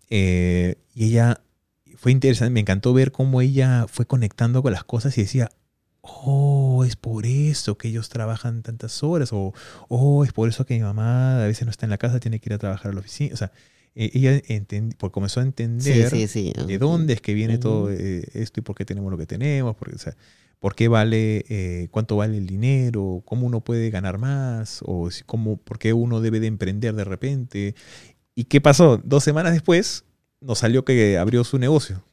[0.10, 1.40] eh, y ella
[1.96, 5.50] fue interesante, me encantó ver cómo ella fue conectando con las cosas y decía,
[6.02, 9.54] oh, es por eso que ellos trabajan tantas horas, o
[9.88, 12.40] oh, es por eso que mi mamá a veces no está en la casa, tiene
[12.42, 13.34] que ir a trabajar a la oficina.
[13.34, 13.54] O sea,
[13.96, 16.66] eh, ella entendi- pues comenzó a entender Sí, sí, sí.
[16.68, 17.94] de dónde es que viene todo Ujú.
[17.98, 20.18] eh, esto y por qué tenemos lo que tenemos, porque, o sea,
[20.60, 25.24] por qué vale, eh, cuánto vale el dinero, cómo uno puede ganar más, o si-
[25.24, 27.76] cómo, por qué uno debe de emprender de repente.
[28.36, 29.00] ¿Y qué pasó?
[29.04, 30.04] Dos semanas después
[30.42, 32.04] nos salió que abrió su negocio.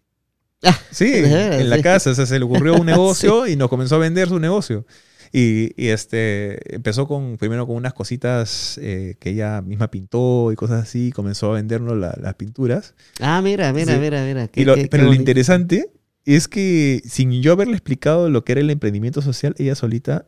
[0.62, 1.82] Ah, Sí, veras, en la sí.
[1.82, 4.86] casa, o sea, se le ocurrió un negocio y nos comenzó a vender su negocio.
[5.34, 10.56] Y, y, este empezó con primero con unas cositas eh, que ella misma pintó y
[10.56, 12.94] cosas así, comenzó a vendernos la- las pinturas.
[13.18, 13.98] Ah, mira, mira, Sí.
[13.98, 14.48] mira, mira.
[14.48, 15.90] Qué- lo- qué- qué pero lo interesante
[16.24, 20.26] es que sin yo haberle explicado lo que era el emprendimiento social, ella solita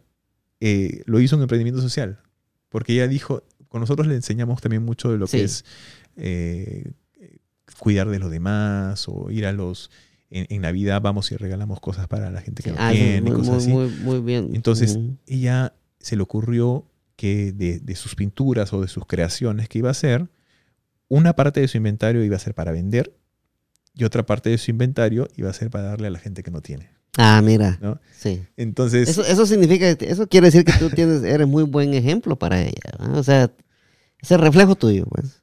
[0.61, 2.18] eh, lo hizo un emprendimiento social.
[2.68, 5.38] Porque ella dijo, con nosotros le enseñamos también mucho de lo Sí.
[5.38, 5.64] que es
[6.16, 6.92] eh,
[7.78, 9.90] cuidar de los demás o ir a los...
[10.30, 13.20] En, en Navidad vamos y regalamos cosas para la gente que no Ah, tiene y
[13.20, 13.97] muy, cosas muy, así.
[14.03, 14.51] muy, muy bien.
[14.55, 19.78] Entonces, ella se le ocurrió que de, de sus pinturas o de sus creaciones que
[19.78, 20.28] iba a hacer,
[21.07, 23.14] una parte de su inventario iba a ser para vender
[23.95, 26.51] y otra parte de su inventario iba a ser para darle a la gente que
[26.51, 26.90] no tiene.
[27.16, 27.78] Ah, mira.
[27.80, 28.01] ¿no?
[28.18, 28.42] Sí.
[28.57, 32.61] Entonces, Eso, eso significa, eso quiere decir que tú tienes, eres muy buen ejemplo para
[32.61, 32.72] ella.
[32.99, 33.16] ¿verdad?
[33.18, 33.51] O sea,
[34.20, 35.40] es el reflejo tuyo, pues.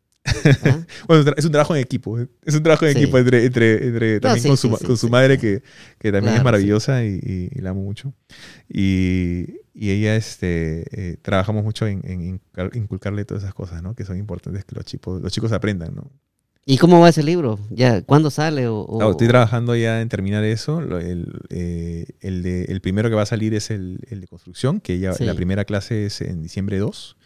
[0.66, 0.86] ¿Ah?
[1.08, 2.20] bueno, es un trabajo en equipo.
[2.20, 2.28] ¿eh?
[2.44, 3.00] Es un trabajo en Sí.
[3.00, 5.64] equipo entre, entre, entre también sí, con, su, sí, con su madre, que,
[5.98, 8.14] que también Claro, es maravillosa y, y- y la amo mucho.
[8.68, 13.96] Y, y ella, este, eh, trabajamos mucho en, en inculcar- inculcarle todas esas cosas, ¿no?
[13.96, 16.12] Que son importantes que los chicos, los chicos aprendan, ¿no?
[16.66, 17.60] ¿Y cómo va ese libro?
[17.72, 18.02] ¿Ya?
[18.04, 18.68] ¿Cuándo sale?
[18.68, 20.80] O, o- No, estoy trabajando ya en terminar eso.
[21.00, 24.80] El, eh, el, de- el primero que va a salir es el, el de construcción,
[24.80, 25.24] que ya Sí.
[25.26, 27.18] la primera clase es en diciembre 2.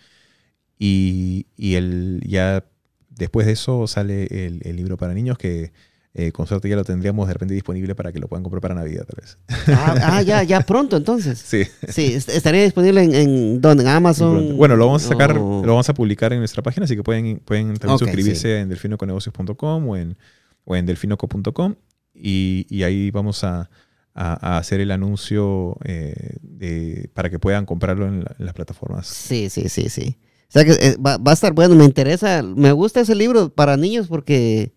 [0.80, 2.66] Y, y el, ya
[3.10, 5.72] después de eso sale el, el libro para niños, que
[6.18, 8.74] eh, con suerte ya lo tendríamos de repente disponible para que lo puedan comprar para
[8.74, 9.38] Navidad, tal vez.
[9.78, 11.38] Ah, ah, ya, ya pronto entonces.
[11.38, 11.64] Sí.
[11.90, 13.84] Sí, est- estaría disponible en, en ¿dónde?
[13.84, 14.32] En Amazon.
[14.38, 14.56] pronto.
[14.56, 17.04] Bueno, lo vamos a sacar, o- lo vamos a publicar en nuestra página, así que
[17.04, 20.18] pueden, pueden también suscribirse en delfinoconegocios.com o en,
[20.64, 21.76] o en delfinoco.com
[22.14, 23.70] y, y ahí vamos a,
[24.14, 28.54] a- a hacer el anuncio eh, de, para que puedan comprarlo en, la- en las
[28.54, 29.08] plataformas.
[29.08, 30.18] Sí, sí, sí, sí.
[30.48, 33.50] O sea que eh, va, va a estar bueno, me interesa, me gusta ese libro
[33.50, 34.74] para niños porque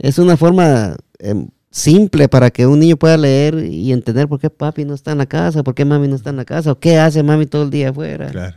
[0.00, 4.50] es una forma em, simple para que un niño pueda leer y entender por qué
[4.50, 6.78] papi no está en la casa, por qué mami no está en la casa, o
[6.80, 8.56] qué hace mami todo el día afuera, Claro.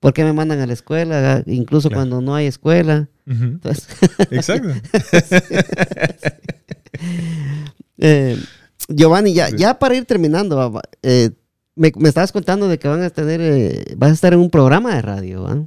[0.00, 2.00] por qué me mandan a la escuela, incluso Claro.
[2.00, 3.08] cuando no hay escuela.
[3.26, 3.86] Entonces,
[4.30, 4.68] Exacto.
[7.98, 8.36] eh,
[8.88, 9.56] Giovanni, ya, Sí.
[9.58, 11.30] ya para ir terminando, eh,
[11.76, 14.50] me, me estabas contando de que van a tener, eh, vas a estar en un
[14.50, 15.66] programa de radio, ¿va?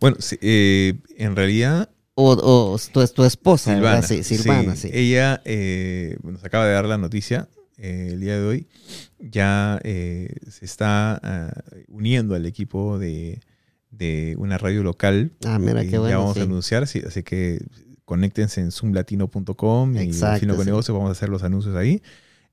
[0.00, 3.94] Bueno, sí, eh, en realidad O, o tu, tu esposa, Silvana.
[4.00, 4.08] ¿verdad?
[4.08, 4.88] Sí, Silvana, sí.
[4.92, 8.68] Ella eh, nos acaba de dar la noticia eh, el día de hoy.
[9.18, 11.52] Ya eh, se está ah,
[11.88, 13.40] uniendo al equipo de,
[13.90, 15.32] de una radio local.
[15.44, 16.08] Ah, mira, qué bueno.
[16.10, 16.40] Ya vamos sí.
[16.40, 17.58] a anunciar, sí, así que
[18.04, 20.66] conéctense en zoomlatino.com y Fino con sí.
[20.66, 22.00] Negocios, vamos a hacer los anuncios ahí.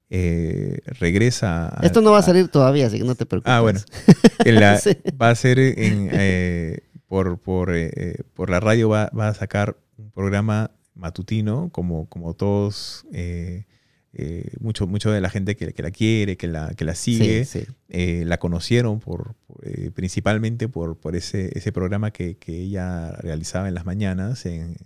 [0.09, 1.67] Eh, regresa.
[1.79, 3.51] a- Esto no va a a- salir todavía, así que no te preocupes.
[3.53, 3.79] Ah, bueno.
[4.45, 4.91] la- Sí.
[5.21, 6.79] Va a ser en, eh,
[7.11, 12.05] por, por, eh, eh, por la radio, va, va a sacar un programa matutino, como,
[12.07, 13.65] como todos, eh,
[14.13, 17.43] eh, mucho, mucho de la gente que, que la quiere, que la, que la sigue,
[17.43, 17.65] Sí, sí.
[17.89, 19.59] eh, la conocieron por, por,
[19.91, 24.77] principalmente por, por ese, ese programa que, que ella realizaba en las mañanas en,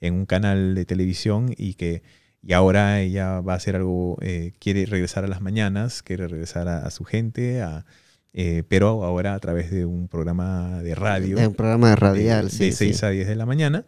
[0.00, 2.02] en un canal de televisión y que
[2.42, 6.68] y ahora ella va a hacer algo, eh, quiere regresar a las mañanas, quiere regresar
[6.68, 7.84] a, a su gente, a,
[8.38, 11.38] eh, pero ahora a través de un programa de radio.
[11.38, 12.66] Es un programa de radial, sí.
[12.66, 13.06] de 6 sí.
[13.06, 13.84] a 10 de la mañana.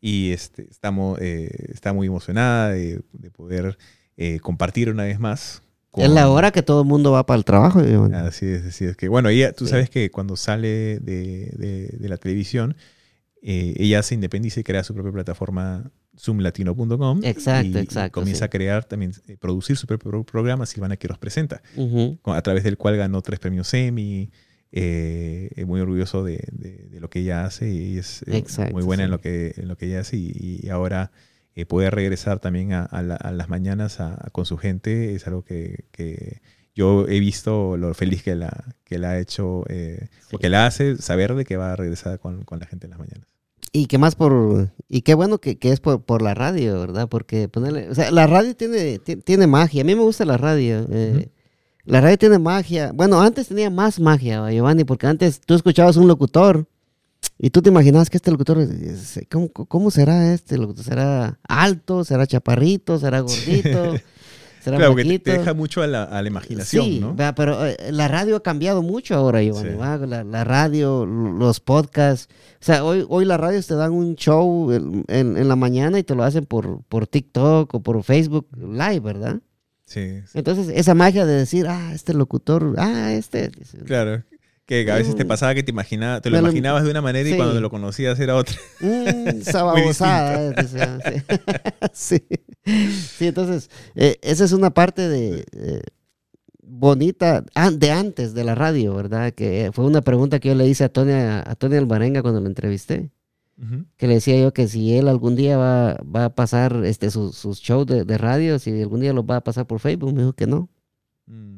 [0.00, 3.76] Y este, estamos, eh, está muy emocionada de, de poder
[4.16, 5.62] eh, compartir una vez más.
[5.94, 7.80] Es la con- hora que todo el mundo va para el trabajo.
[8.14, 8.96] Así es, así es.
[8.96, 9.70] Que, bueno, ella, tú Sí.
[9.72, 12.76] sabes que cuando sale de, de- de la televisión,
[13.42, 17.20] eh, ella se independiza y crea su propia plataforma zoomlatino.com.
[17.24, 18.44] Exacto, y- y exacto, comienza sí.
[18.44, 22.18] a crear también, eh, producir su propio pro- programa, Silvana que los presenta, Ujú.
[22.22, 24.30] con- a través del cual ganó tres premios Emmy.
[24.72, 28.82] eh, muy orgulloso de, de- de lo que ella hace y es eh, Exacto, muy
[28.82, 29.04] buena sí.
[29.04, 31.12] en, lo que, en lo que ella hace y, y ahora
[31.54, 35.26] eh, poder regresar también a, a la- a las mañanas a- con su gente es
[35.28, 36.42] algo que, que
[36.74, 40.66] yo he visto lo feliz que la, que la ha hecho eh, o que la
[40.66, 43.28] hace saber de que va a regresar con, con la gente en las mañanas.
[43.72, 44.70] Y qué más por.
[44.88, 47.08] Y qué bueno que, que es por, por la radio, ¿verdad?
[47.08, 47.90] Porque ponerle.
[47.90, 49.82] O sea, la radio tiene, ti- tiene magia.
[49.82, 50.86] A mí me gusta la radio.
[50.90, 51.28] eh.
[51.84, 52.90] La radio tiene magia.
[52.94, 56.66] Bueno, antes tenía más magia, ¿va, Giovanni, porque antes tú escuchabas un locutor
[57.38, 58.66] y tú te imaginabas que este locutor.
[59.30, 60.84] ¿Cómo, cómo será este locutor?
[60.84, 62.02] ¿Será alto?
[62.04, 62.98] ¿Será chaparrito?
[62.98, 63.94] ¿Será gordito?
[64.72, 67.14] Claro, porque te, deja mucho a la, a la imaginación, sí, ¿no?
[67.14, 69.40] vea, pero eh, la radio ha cambiado mucho ahora.
[69.40, 69.50] Sí.
[69.80, 69.96] ¿va?
[69.98, 72.28] La, la radio, los podcasts.
[72.60, 75.98] O sea, hoy, hoy las radios te dan un show en, en- en la mañana
[75.98, 79.40] y te lo hacen por, por TikTok o por Facebook Live, ¿verdad?
[79.84, 80.38] Sí, sí.
[80.38, 83.52] Entonces, esa magia de decir, ah, este locutor, ah, este.
[83.84, 84.24] Claro.
[84.66, 85.28] Que a veces te Mm.
[85.28, 88.34] pasaba que te imaginaba, te lo imaginabas de una manera y cuando lo conocías era
[88.34, 88.56] otra.
[88.80, 91.22] Mm, esa babosada, eh,
[91.92, 92.20] sí.
[92.64, 93.26] sí.
[93.26, 95.82] Entonces, eh, esa es una parte de eh,
[96.62, 99.32] bonita de antes de la radio, ¿verdad?
[99.32, 102.48] Que fue una pregunta que yo le hice a Tony, a Tony Alvarenga cuando lo
[102.48, 103.10] entrevisté.
[103.96, 107.40] Que le decía yo que si él algún día va, va a pasar este, sus,
[107.60, 110.34] shows de, de radio, si algún día los va a pasar por Facebook, me dijo
[110.34, 110.68] que no.
[111.24, 111.56] Mm.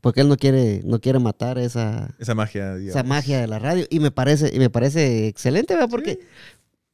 [0.00, 2.96] Porque él no quiere, no quiere matar esa, Esa magia, digamos.
[2.96, 5.88] esa magia de la radio y me parece y me parece excelente ¿verdad?
[5.90, 6.20] porque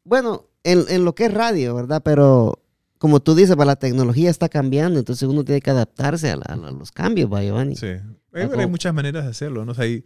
[0.05, 2.61] bueno en, en lo que es radio verdad pero
[2.99, 6.43] como tú dices pues, la tecnología está cambiando entonces uno tiene que adaptarse a, la-
[6.45, 7.89] a los cambios va Giovanni Sí.
[8.33, 9.73] Hay, muchas maneras de hacerlo, ¿no?
[9.73, 10.05] O sea, hay-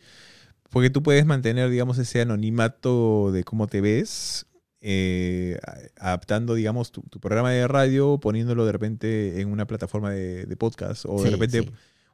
[0.70, 4.46] porque tú puedes mantener, digamos, ese anonimato de cómo te ves,
[4.80, 5.58] eh,
[5.98, 10.56] adaptando, digamos, tu, tu programa de radio, poniéndolo de repente en una plataforma de, de
[10.56, 11.70] podcast, o de Sí, repente, sí.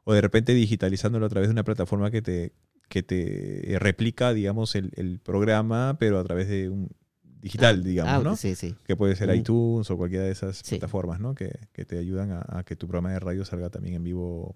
[0.09, 2.53] O de repente digitalizándolo a través de una plataforma que te,
[2.87, 6.89] que te eh, replica, digamos, el, el programa, pero a través de un
[7.23, 8.35] digital, digamos, Ah, ¿no?
[8.37, 9.35] sí sí Que puede ser Mm.
[9.35, 10.75] iTunes o cualquiera de esas Sí.
[10.75, 11.35] plataformas, ¿no?
[11.35, 14.55] Que, que te ayudan a, a que tu programa de radio salga también en vivo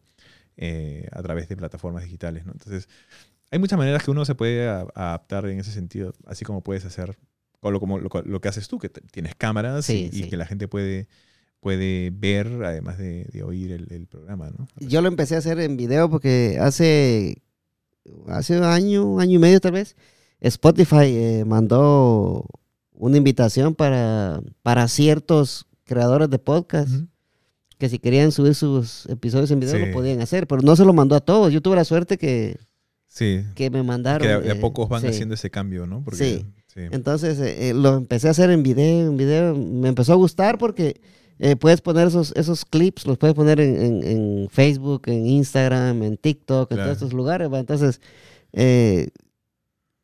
[0.58, 2.54] eh, a través de plataformas digitales, ¿no?
[2.54, 2.88] Entonces,
[3.52, 6.86] hay muchas maneras que uno se puede a- adaptar en ese sentido, así como puedes
[6.86, 7.18] hacer,
[7.60, 10.46] o lo, como lo, lo que haces tú, que tienes cámaras Sí, y, que la
[10.46, 11.08] gente puede,
[11.62, 14.68] puede ver, además de, de oír el, el programa, ¿no?
[14.80, 17.42] yo lo empecé a hacer en video porque hace
[18.28, 19.96] hace un año año y medio tal vez
[20.42, 22.46] Spotify eh, mandó
[22.94, 26.90] una invitación para para ciertos creadores de podcast
[27.78, 29.86] que si querían subir sus episodios en video Sí.
[29.88, 31.52] lo podían hacer, pero no se lo mandó a todos.
[31.52, 32.58] Yo tuve la suerte que,
[33.08, 34.22] Sí, que me mandaron.
[34.28, 36.04] que de, a eh, pocos van haciendo ese cambio, ¿no?
[36.04, 36.46] Porque, Sí.
[36.92, 39.56] Entonces eh, lo empecé a hacer en video, en video.
[39.56, 41.02] Me empezó a gustar porque
[41.44, 46.04] eh, puedes poner esos, esos clips, los puedes poner en, en- en Facebook, en Instagram,
[46.04, 47.52] en TikTok, en todos estos lugares.
[47.52, 47.58] ¿va?
[47.60, 48.00] Entonces
[48.54, 49.10] eh,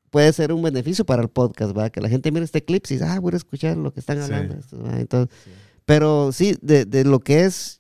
[0.10, 1.90] puede ser un beneficio para el podcast, ¿va?
[1.92, 4.20] Que la gente mire este clip y dice, ah, voy a escuchar lo que están
[4.20, 4.56] hablando.
[4.56, 5.00] estos", ¿va?
[5.00, 5.52] Entonces, Sí.
[5.86, 7.80] Pero sí, de, de lo que es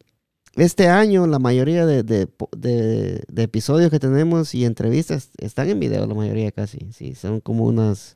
[0.55, 2.28] este año, la mayoría de, de,
[2.58, 6.80] de- episodios que tenemos y entrevistas están en video, la mayoría casi.
[6.93, 8.16] Sí, son como unas,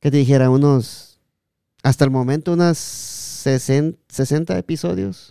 [0.00, 0.48] ¿qué te dijera?
[0.48, 1.18] Unos,
[1.82, 2.76] hasta el momento, unas
[3.38, 5.30] 60, 60 episodios,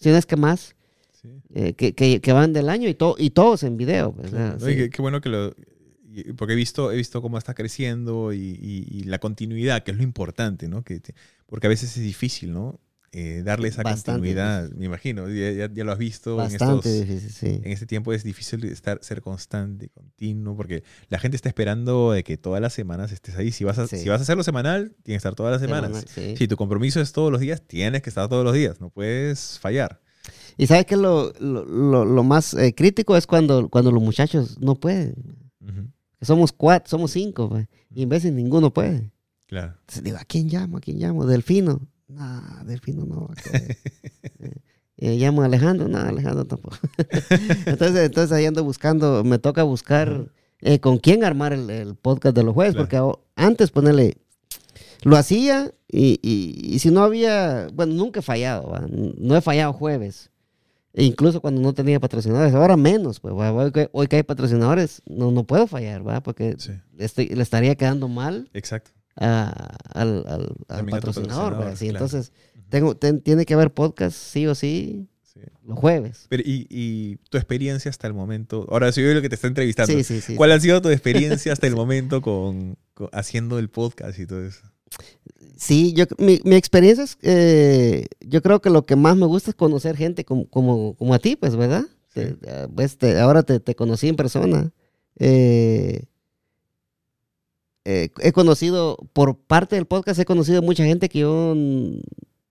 [0.00, 0.74] si no es que más,
[1.22, 1.40] Sí.
[1.54, 4.14] eh, que, que, que van del año y, to- y todos en video.
[4.76, 5.54] qué, qué bueno que lo...
[6.36, 9.96] Porque he visto, he visto cómo está creciendo y, y- y la continuidad, que es
[9.96, 10.84] lo importante, ¿no?
[10.84, 11.00] Que
[11.46, 12.78] porque a veces es difícil, ¿no?
[13.16, 15.28] Eh, darle esa Bastante continuidad, me imagino.
[15.28, 17.60] Ya, ya- ya lo has visto en, Bastante estos, difícil, sí.
[17.62, 18.12] en este tiempo.
[18.12, 22.72] Es difícil estar, ser constante, continuo, porque la gente está esperando de que todas las
[22.72, 23.52] semanas estés ahí.
[23.52, 23.98] Si vas a, Sí.
[23.98, 25.90] si vas a hacerlo semanal, tienes que estar todas las semanas.
[25.90, 26.36] Semanal, sí.
[26.36, 28.80] Si tu compromiso es todos los días, tienes que estar todos los días.
[28.80, 30.00] No puedes fallar.
[30.56, 34.58] Y sabes que lo, lo, lo- lo más eh, crítico es cuando, cuando los muchachos
[34.60, 35.14] no pueden.
[35.60, 35.88] Ujú,
[36.20, 39.12] Somos cuatro, somos cinco, pues, y en veces ninguno puede.
[39.46, 39.74] Claro.
[39.80, 40.78] Entonces digo, ¿a quién llamo?
[40.78, 41.26] ¿A quién llamo?
[41.26, 41.86] ¿Delfino?
[42.08, 43.28] No, Delfino no.
[43.28, 43.76] va a querer.
[44.96, 46.76] Eh, eh, llamo a Alejandro, no, Alejandro tampoco.
[47.66, 50.28] entonces, entonces ahí ando buscando, me toca buscar
[50.60, 52.88] eh, con quién armar el, el podcast de los jueves, Claro.
[53.18, 54.18] porque antes ponerle,
[55.02, 58.86] lo hacía y, y- y si no había, bueno, nunca he fallado, ¿va?
[58.88, 60.30] no he fallado jueves.
[60.92, 63.52] E incluso cuando no tenía patrocinadores, ahora menos, pues ¿va?
[63.52, 66.22] hoy, que, hoy que hay patrocinadores, no, no puedo fallar, ¿va?
[66.22, 68.92] porque Sí, estoy- le estaría quedando mal exacto.
[69.16, 70.90] A- al, al- al patrocinador.
[70.90, 71.76] patrocinador, ¿verdad?
[71.76, 72.04] Sí, claro.
[72.04, 72.32] Entonces,
[72.68, 75.40] tengo, ten- tiene que haber podcast sí o sí Sí.
[75.66, 76.26] los jueves.
[76.28, 78.66] Pero, y, y tu experiencia hasta el momento.
[78.70, 79.92] Ahora soy yo el que te está entrevistando.
[79.92, 80.36] Sí, sí, sí.
[80.36, 84.44] ¿Cuál ha sido tu experiencia hasta el momento con, con- haciendo el podcast y todo
[84.44, 84.60] eso?
[85.56, 89.50] Sí, yo, mi, mi experiencia es, eh, yo creo que lo que más me gusta
[89.50, 91.84] es conocer gente como, como, como a ti, pues, ¿verdad?
[92.12, 92.36] Te-
[92.74, 94.70] pues, te- ahora te, te conocí en persona.
[95.18, 96.04] Eh,
[97.84, 101.54] eh, he conocido, por parte del podcast, he conocido mucha gente que yo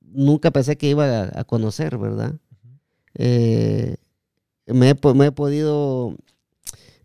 [0.02, 2.36] nunca pensé que iba a, a conocer, ¿verdad?
[3.16, 3.96] Eh,
[4.68, 6.16] me, he, po- me he podido,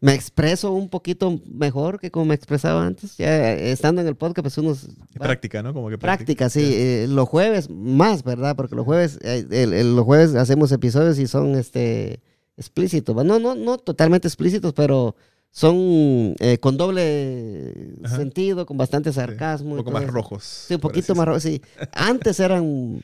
[0.00, 3.16] me expreso un poquito mejor que como me expresaba antes.
[3.16, 4.86] Ya eh, estando en el podcast, pues uno Es
[5.18, 5.74] práctica, ¿no?
[5.74, 6.60] Como que práctica, sí.
[6.64, 8.56] eh, los jueves más, ¿verdad?
[8.56, 12.20] Porque los jueves, el- el- los jueves hacemos episodios y son este
[12.56, 13.14] explícitos.
[13.24, 15.14] No, no, no totalmente explícitos, pero
[15.50, 17.74] son eh, con doble
[18.04, 18.16] Ajá.
[18.16, 19.70] sentido, con bastante Sí, sarcasmo.
[19.72, 20.44] Un y poco más rojos.
[20.68, 21.60] Sí, un poquito así más rojo, sí.
[21.92, 23.00] Antes eran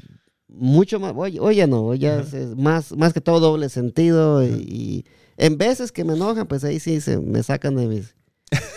[0.49, 4.51] mucho más, oye, oye no, hoy ya es más, más que todo doble sentido y,
[4.53, 5.05] y
[5.37, 8.15] en veces que me enojan, pues ahí sí se me sacan de mis,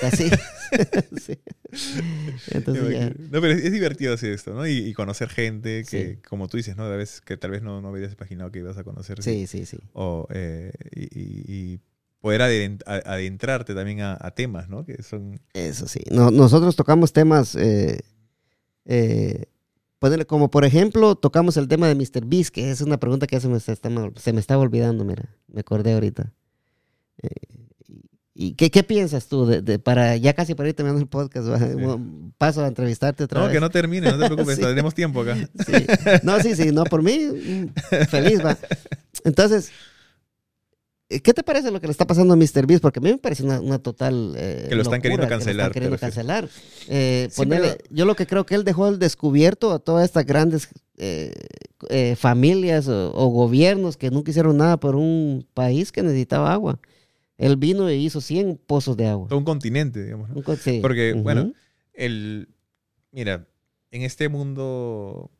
[0.01, 0.29] así.
[1.21, 1.37] Sí.
[2.51, 4.67] Entonces ya, No, pero es, divertido hacer esto, ¿no?
[4.67, 6.19] Y, y conocer gente que, Sí.
[6.27, 6.83] como tú dices, ¿no?
[6.83, 9.21] A veces que tal vez no, no hubieras imaginado que ibas a conocer.
[9.23, 9.77] sí, sí, sí.
[9.93, 11.43] O, eh, y, y-
[11.73, 11.79] y
[12.19, 14.83] poder adentrarte también a, a temas, ¿no?
[14.85, 15.39] Que son...
[15.53, 16.01] Eso sí.
[16.11, 17.99] No- nosotros tocamos temas, eh,
[18.85, 19.45] eh,
[20.27, 22.25] como por ejemplo, tocamos el tema de Mr.
[22.25, 23.75] Beast, que es una pregunta que se me, está,
[24.15, 26.33] se me estaba olvidando, mira, me acordé ahorita.
[27.21, 27.29] Eh,
[28.39, 31.47] ¿Y qué, qué piensas tú de, de- para ya casi para ir terminando el podcast?
[31.47, 31.83] Sí.
[32.37, 33.53] Paso a entrevistarte otra No, vez.
[33.55, 34.61] que no termine, no te preocupes, Sí.
[34.61, 35.35] tenemos tiempo acá.
[35.65, 35.71] Sí.
[36.21, 38.55] No, sí, sí, no, por mí, mm, feliz, va.
[39.23, 39.71] Entonces,
[41.09, 42.65] ¿qué te parece lo que le está pasando a Mr.
[42.67, 42.81] Beast?
[42.81, 44.33] Porque a mí me parece una, una total.
[44.37, 46.15] eh, Que lo están queriendo locura, que lo cancelar, están queriendo te refieres.
[46.15, 46.49] cancelar.
[46.89, 50.05] Eh, Sí, ponerle- pero- Yo lo que creo que él dejó al descubierto a todas
[50.05, 51.33] estas grandes eh,
[51.89, 56.79] eh, familias o, o gobiernos que nunca hicieron nada por un país que necesitaba agua.
[57.37, 59.27] Él vino y hizo 100 pozos de agua.
[59.27, 60.29] Todo un continente, digamos.
[60.29, 60.35] ¿no?
[60.37, 60.79] Un co- sí.
[60.81, 61.53] Porque, bueno,
[61.93, 62.49] el...
[63.11, 63.47] Mira,
[63.91, 65.31] en este mundo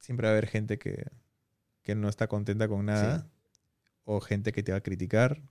[0.00, 1.04] siempre va a haber gente que,
[1.82, 3.26] que no está contenta con nada.
[4.06, 5.42] O gente que te va a criticar.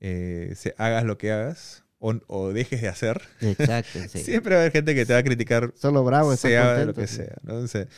[0.00, 1.84] eh, se- hagas lo que hagas.
[2.00, 3.22] O, o dejes de hacer.
[3.40, 4.20] Exacto, sí.
[4.20, 7.06] Siempre va a haber gente que te va a criticar Solo Bravo sea lo que
[7.08, 7.16] sí.
[7.16, 7.88] sea, sea,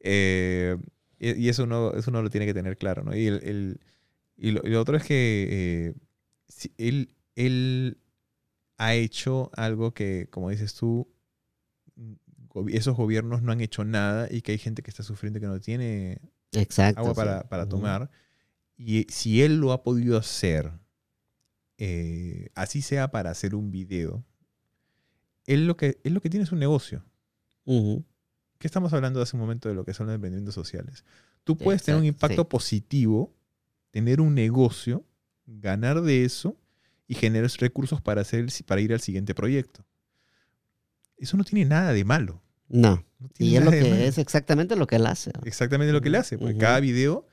[0.00, 0.76] eh,
[1.18, 3.16] y, y eso uno, eso uno lo tiene que tener claro, ¿no?
[3.16, 3.80] Y, el, el-
[4.36, 5.94] y, lo, y lo otro es que eh,
[6.48, 7.98] si- él, él
[8.78, 11.08] ha hecho algo que, como dices tú,
[12.68, 15.60] esos gobiernos no han hecho nada y que hay gente que está sufriendo que no
[15.60, 16.20] tiene
[16.52, 17.00] Exacto.
[17.00, 17.16] agua sí.
[17.16, 18.10] para, para tomar.
[18.78, 20.72] Y si él lo ha podido hacer,
[21.78, 24.24] eh, así sea para hacer un video,
[25.46, 27.04] él lo que, él lo que tiene es un negocio.
[27.64, 28.04] Ujú.
[28.58, 31.04] ¿Qué estamos hablando hace un momento de lo que son los emprendimientos sociales?
[31.42, 32.48] Tú puedes tener un Exacto, impacto sí.
[32.50, 33.34] positivo,
[33.90, 35.04] tener un negocio,
[35.46, 36.56] ganar de eso
[37.08, 39.84] y generar recursos para, hacer, para ir al siguiente proyecto.
[41.16, 42.42] Eso no tiene nada de malo.
[42.68, 43.04] No.
[43.38, 45.32] Y es lo que es exactamente lo que él hace.
[45.44, 47.26] Exactamente lo que le hace, porque cada video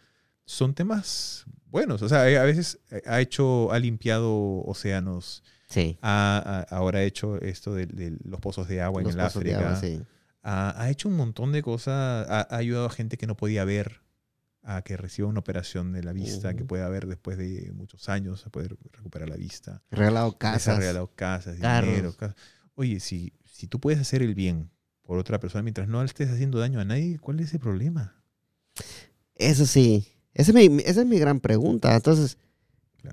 [0.46, 2.02] son temas buenos.
[2.02, 5.98] O sea, a veces eh, ha hecho, ha limpiado océanos, Sí.
[6.02, 9.26] ha, ha- ahora ha hecho esto de, de los pozos de agua Los en el
[9.26, 9.58] África.
[9.60, 10.02] agua, sí.
[10.44, 13.66] ha, ha hecho un montón de cosas, ha, ha ayudado a gente que no podía
[13.66, 14.02] ver
[14.68, 18.46] a que reciba una operación de la vista, que pueda ver después de muchos años,
[18.48, 19.84] a poder recuperar la vista.
[19.92, 20.78] Regalado Les ha casas.
[20.80, 21.90] regalado casas, carros.
[21.92, 22.16] dinero.
[22.74, 24.72] Oye, si, si tú puedes hacer el bien
[25.04, 28.16] por otra persona mientras no estés haciendo daño a nadie, ¿cuál es el problema?
[29.36, 30.08] Eso sí.
[30.36, 31.96] Esa es mi, esa es mi gran pregunta.
[31.96, 32.38] Entonces.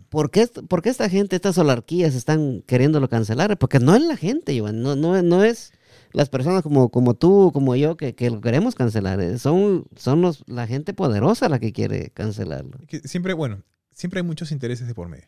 [0.09, 3.59] ¿por, qué, por qué esta gente, estas olarquías están queriéndolo cancelar?
[3.59, 4.83] Porque no es la gente, Iván.
[4.83, 5.73] No, no, no es
[6.12, 9.20] las personas como, como tú, como yo, que, que lo queremos cancelar.
[9.20, 12.79] Eh, Son, son los, la gente poderosa la que quiere cancelarlo.
[12.87, 13.62] Que siempre, bueno,
[13.95, 15.27] siempre hay muchos intereses de por medio.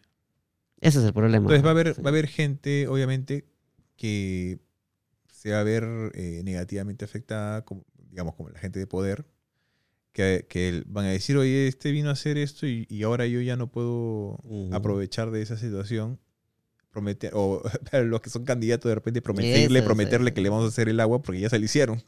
[0.80, 1.44] Ese es el problema.
[1.44, 2.02] Entonces va a haber, Sí.
[2.02, 3.46] va a haber gente, obviamente,
[3.96, 4.58] que
[5.30, 5.84] se va a ver
[6.14, 9.26] eh, negativamente afectada, como, digamos, como la gente de poder,
[10.14, 13.40] que, que van a decir, oye, este vino a hacer esto y, y ahora yo
[13.40, 14.38] ya no puedo
[14.72, 16.20] aprovechar de esa situación.
[16.94, 20.34] Prometer, o para los que son candidatos de repente prometerle, Eso, prometerle sí.
[20.34, 22.02] que le vamos a hacer el agua porque ya se lo hicieron.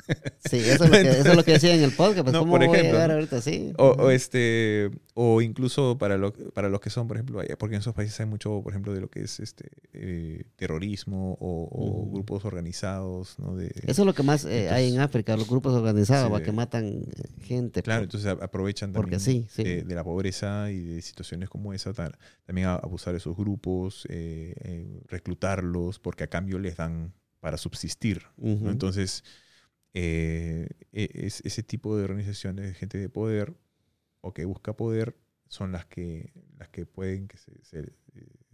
[0.48, 2.22] Sí, eso es, lo que, eso es lo que decía en el podcast.
[2.22, 3.74] Pues, No, ¿Cómo por voy a ejemplo.
[3.78, 7.80] O, o este, o incluso para, lo- para los que son, por ejemplo, porque en
[7.80, 12.44] esos países hay mucho, por ejemplo, de lo que es este eh, terrorismo o, grupos
[12.44, 13.56] organizados, ¿no?
[13.56, 16.52] De, Eso es lo que más eh, hay en África, los grupos organizados, sí, que
[16.52, 17.02] matan
[17.42, 17.82] gente.
[17.82, 19.46] claro, por- entonces aprovechan también sí.
[19.56, 23.36] De, de la pobreza y de situaciones como esa, ta- también a abusar de esos
[23.36, 28.22] grupos, eh, eh, reclutarlos, porque a cambio les dan para subsistir.
[28.38, 29.24] Entonces,
[29.94, 33.54] eh, e- es, ese tipo de organizaciones de gente de poder
[34.20, 35.16] o que busca poder
[35.48, 37.92] son las que, las que pueden que se, se,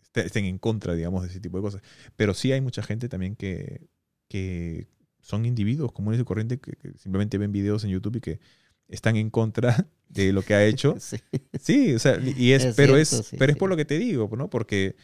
[0.03, 1.83] este- estén en contra, digamos, de ese tipo de cosas.
[2.17, 3.89] Pero sí hay mucha gente también que,
[4.29, 4.89] que
[5.21, 8.41] son individuos comunes y corrientes que, que simplemente ven videos en YouTube y que
[8.89, 10.97] están en contra de lo que ha hecho.
[11.01, 11.17] Sí.
[11.59, 13.85] Sí, o sea, y es, Es pero cierto, es, sí, pero es por lo que
[13.85, 14.51] te digo, ¿no?
[14.51, 14.97] Porque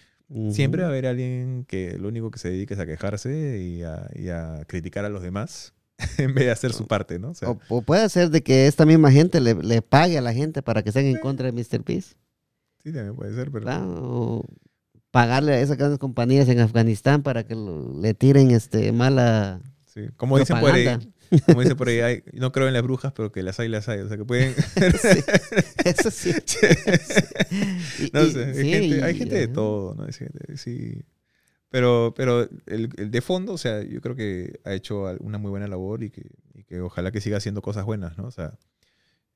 [0.51, 3.83] Siempre va a haber alguien que lo único que se dedica es a quejarse y
[3.83, 5.73] a, y a criticar a los demás
[6.19, 7.31] en vez de hacer su parte, ¿no?
[7.31, 10.21] O sea, O, o puede ser de que esta misma gente le, le pague a
[10.21, 11.83] la gente para que estén en contra de Mr.
[11.83, 12.15] Peace.
[12.83, 13.83] sí, también puede ser, pero ¿verdad?
[13.89, 14.45] O
[15.11, 20.03] pagarle a esas grandes compañías en Afganistán para que lo- le tiren este mala sí.
[20.17, 20.85] como dicen por ahí.
[21.47, 23.89] Como dicen por ahí, hay- no creo en las brujas, pero que las hay, las
[23.89, 24.01] hay.
[24.01, 24.55] O sea, que pueden...
[25.01, 25.21] Sí,
[25.85, 26.33] Eso sí.
[28.13, 30.07] No y- sé, hay, gente, hay y- gente de todo, ¿no?
[30.13, 31.03] Gente- sí.
[31.71, 35.51] Pero, pero el, el de fondo, o sea, yo creo que ha hecho una muy
[35.51, 36.23] buena labor y que,
[36.55, 38.25] y que ojalá que siga haciendo cosas buenas, ¿no?
[38.25, 38.55] O sea,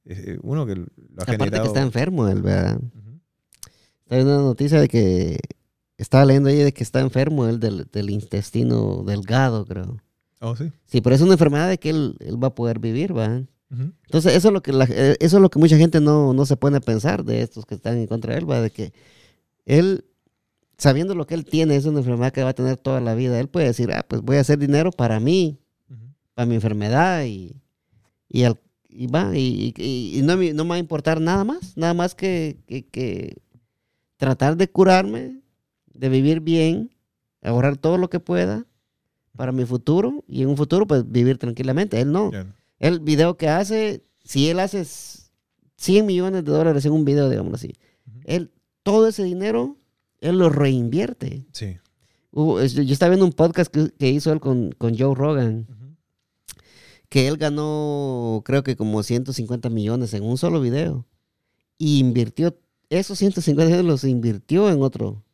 [0.07, 0.85] eh, uno que lo
[1.19, 1.65] ha Aparte generado.
[1.65, 2.77] que está enfermo él, ¿verdad?
[2.79, 3.21] Ujú.
[4.05, 5.39] Está viendo una noticia de que
[5.99, 9.99] estaba leyendo ahí de que está enfermo él del, del intestino delgado, creo.
[10.45, 10.71] Oh, sí.
[10.87, 13.43] Sí, pero es una enfermedad de que él, él va a poder vivir, ¿va?
[14.05, 16.45] Entonces, eso es lo que, la- eh, eso es lo que mucha gente no, no
[16.45, 18.61] se pone a pensar de estos que están en contra de él, ¿va?
[18.61, 18.93] De que
[19.65, 20.05] él,
[20.77, 23.41] sabiendo lo que él tiene, es una enfermedad que va a tener toda la vida.
[23.41, 25.59] Él puede decir, ah, pues voy a hacer dinero para mí,
[26.35, 27.55] para mi enfermedad y,
[28.29, 28.61] y, al-
[28.91, 31.95] y va, y, y- y no, me- no me va a importar nada más, nada
[31.95, 33.37] más que, que- que
[34.19, 35.41] tratar de curarme,
[35.95, 36.91] de vivir bien,
[37.43, 38.67] ahorrar todo lo que pueda
[39.37, 42.01] para mi futuro y en un futuro pues vivir tranquilamente.
[42.01, 42.31] Él no.
[42.79, 45.31] El video que hace, si él hace s-
[45.77, 47.73] 100 millones de dólares en un video, digamos así,
[48.07, 48.21] Ujú.
[48.25, 48.51] él,
[48.83, 49.77] todo ese dinero,
[50.21, 51.47] él lo reinvierte.
[51.53, 51.79] Sí.
[52.33, 52.59] Yo
[52.93, 55.97] estaba viendo un podcast que, que hizo él con, con Joe Rogan, Ujú.
[57.09, 61.07] que él ganó, creo que como 150 millones en un solo video.
[61.79, 62.57] Y invirtió,
[62.91, 65.25] esos 150 millones los invirtió en otro,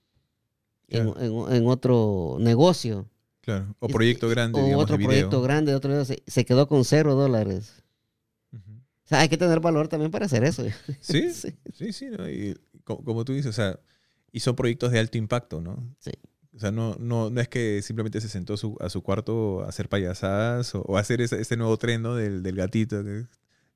[0.88, 3.06] en, en- en otro negocio.
[3.48, 3.74] Claro.
[3.78, 6.84] O proyecto grande, o digamos, otro de proyecto grande, otro video, se, se quedó con
[6.84, 7.82] cero dólares.
[8.52, 8.72] Ujú.
[8.72, 10.64] O sea, hay que tener valor también para hacer eso.
[11.00, 11.54] Sí, Sí.
[11.74, 12.06] sí, sí.
[12.10, 12.28] ¿no?
[12.28, 12.54] Y
[12.84, 13.80] co- como, tú dices, o sea,
[14.32, 15.82] y son proyectos de alto impacto, ¿no?
[15.98, 16.10] Sí.
[16.54, 19.62] O sea, no, no, no es que simplemente se sentó a su, a su cuarto
[19.62, 22.16] a hacer payasadas o, o a hacer ese, ese nuevo tren, ¿no?
[22.16, 23.02] Del, del gatito.
[23.02, 23.24] que-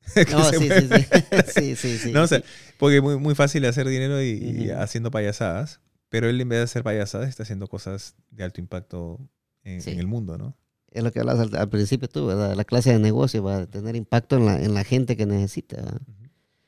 [0.27, 1.07] que No, sí, sí, sí.
[1.55, 2.43] sí, sí, sí, No, o sea,
[2.79, 5.81] porque es muy, muy fácil hacer dinero y, haciendo payasadas,
[6.11, 9.19] pero él en vez de hacer payasadas está haciendo cosas de alto impacto
[9.65, 9.91] en, Sí.
[9.91, 10.57] en el mundo, ¿no?
[10.91, 12.55] Es lo que hablas al, al principio tú, ¿verdad?
[12.55, 15.77] La clase de negocio va a tener impacto en la, en la gente que necesita.
[15.77, 16.01] ¿verdad?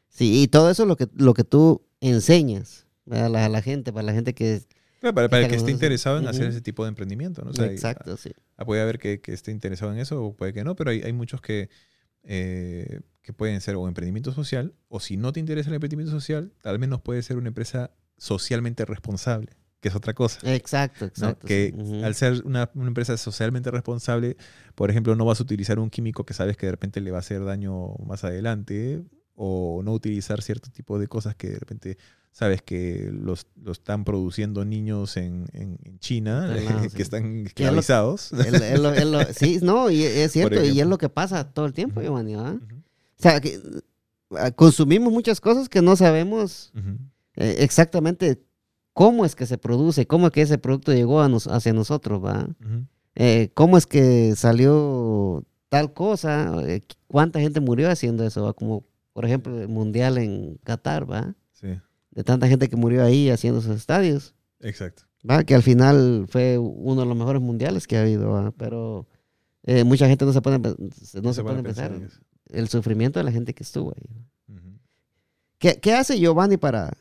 [0.09, 3.61] Sí, y todo eso es lo que, lo que tú enseñas a la, a la
[3.63, 4.63] gente, para la gente que...
[5.01, 7.51] Claro, para, para el que esté interesado en hacer ese tipo de emprendimiento, ¿no?
[7.51, 8.31] O sea, y- Exacto, sí.
[8.57, 11.03] Ah, puede haber que, que esté interesado en eso o puede que no, pero hay,
[11.03, 11.69] hay muchos que,
[12.23, 16.53] eh, que pueden ser o emprendimiento social o si no te interesa el emprendimiento social,
[16.63, 19.53] al menos puede ser una empresa socialmente responsable,
[19.85, 20.39] que es otra cosa.
[20.55, 21.09] Exacto, ¿no?
[21.09, 21.47] exacto.
[21.47, 21.79] Que sí.
[21.79, 22.05] Ujú.
[22.07, 24.39] al ser una, una empresa socialmente responsable,
[24.75, 27.19] por ejemplo, no vas a utilizar un químico que sabes que de repente le va
[27.19, 29.03] a hacer daño más adelante
[29.35, 31.99] o no utilizar cierto tipo de cosas que de repente
[32.33, 36.57] sabes que los, lo están produciendo niños en, en- en China,
[36.89, 36.97] sí.
[36.97, 38.31] que están esclavizados.
[39.37, 42.07] Sí, no, y es cierto, y es lo que pasa todo el tiempo, Ujú.
[42.09, 42.37] Giovanni.
[42.37, 43.61] Ujú, O sea, que
[44.39, 46.73] ah, consumimos muchas cosas que no sabemos
[47.37, 48.43] eh, exactamente
[48.95, 52.25] cómo es que se produce, cómo es que ese producto llegó a nos- hacia nosotros,
[52.25, 52.49] ¿va?
[53.17, 58.53] Eh, cómo es que salió tal cosa, eh, cuánta gente murió haciendo eso, ¿va?
[58.55, 61.35] Como, por ejemplo, el mundial en Qatar, ¿va?
[61.53, 61.69] Sí,
[62.13, 65.03] De tanta gente que murió ahí haciendo esos estadios, exacto.
[65.29, 65.43] ¿va?
[65.45, 68.53] Que al final fue uno de los mejores mundiales que ha habido, ¿va?
[68.53, 69.07] Pero
[69.65, 70.51] eh, mucha gente no se pe-
[71.23, 71.91] no se a pensar
[72.51, 74.25] el sufrimiento de la gente que estuvo ahí.
[74.57, 74.79] Ujú.
[75.59, 76.93] ¿Qué, qué hace Giovanni para,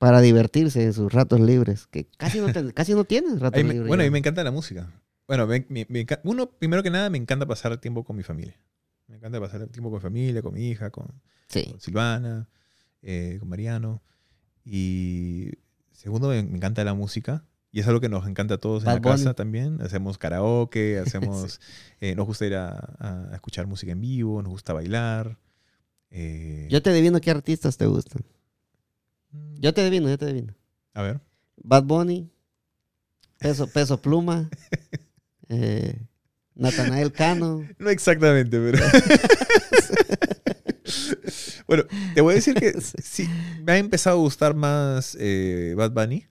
[0.00, 1.86] para divertirse en sus ratos libres?
[1.86, 3.86] Que casi no, ten- casi no tienes ratos me- libres.
[3.86, 4.12] bueno, a mí ya.
[4.12, 4.90] me encanta la música.
[5.28, 5.86] Bueno, me-
[6.24, 8.56] uno, primero que nada, me encanta pasar tiempo con mi familia.
[9.06, 11.06] Me encanta pasar tiempo con mi familia, con mi hija, con,
[11.48, 11.66] Sí.
[11.70, 12.48] con Silvana,
[13.02, 14.02] eh, con Mariano.
[14.64, 15.50] Y
[15.92, 17.44] segundo, me, encanta la música.
[17.72, 19.80] Y es algo que nos encanta a todos en la casa también.
[19.82, 21.60] Hacemos karaoke, hacemos,
[22.00, 25.38] eh, nos gusta ir a, escuchar música en vivo, nos gusta bailar.
[26.10, 28.22] eh, Yo te adivino qué artistas te gustan.
[29.58, 30.54] Yo te adivino, yo te adivino.
[30.94, 31.20] A ver.
[31.56, 32.30] Bad Bunny,
[33.38, 34.48] Peso, Peso Pluma,
[35.48, 36.00] eh,
[36.54, 37.66] Natanael Cano.
[37.78, 38.78] No exactamente, pero.
[41.66, 41.84] bueno,
[42.14, 43.28] te voy a decir que sí,
[43.62, 46.26] me ha empezado a gustar más eh, Bad Bunny.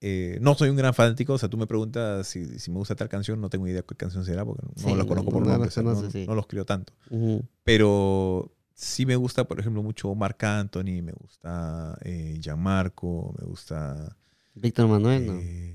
[0.00, 2.94] Eh, no soy un gran fanático, o sea, tú me preguntas si, si me gusta
[2.94, 5.44] tal canción, no tengo idea qué canción será, porque no Sí, la no, conozco por
[5.44, 6.92] no nombre, no, no los creo tanto.
[7.64, 14.16] Pero sí me gusta, por ejemplo, mucho Marc Anthony, me gusta eh, Gianmarco, me gusta.
[14.54, 15.34] Víctor Manuel, ¿no?
[15.34, 15.74] eh,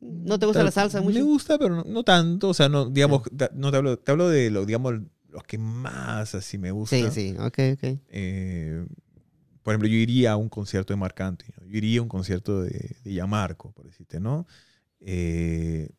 [0.00, 1.18] ¿No te gusta la salsa mucho?
[1.18, 2.50] Me gusta, pero no, no tanto.
[2.50, 3.22] O sea, no, digamos,
[3.54, 4.94] no te hablo, te hablo de lo, digamos,
[5.28, 7.10] los que más así me gustan.
[7.12, 7.98] Sí, sí, ok, ok.
[8.10, 8.86] Eh,
[9.64, 11.66] por ejemplo, yo iría a un concierto de Marc Anthony, ¿no?
[11.66, 14.46] yo iría a un concierto de, de Gianmarco, por decirte, ¿no?
[15.00, 15.90] Eh,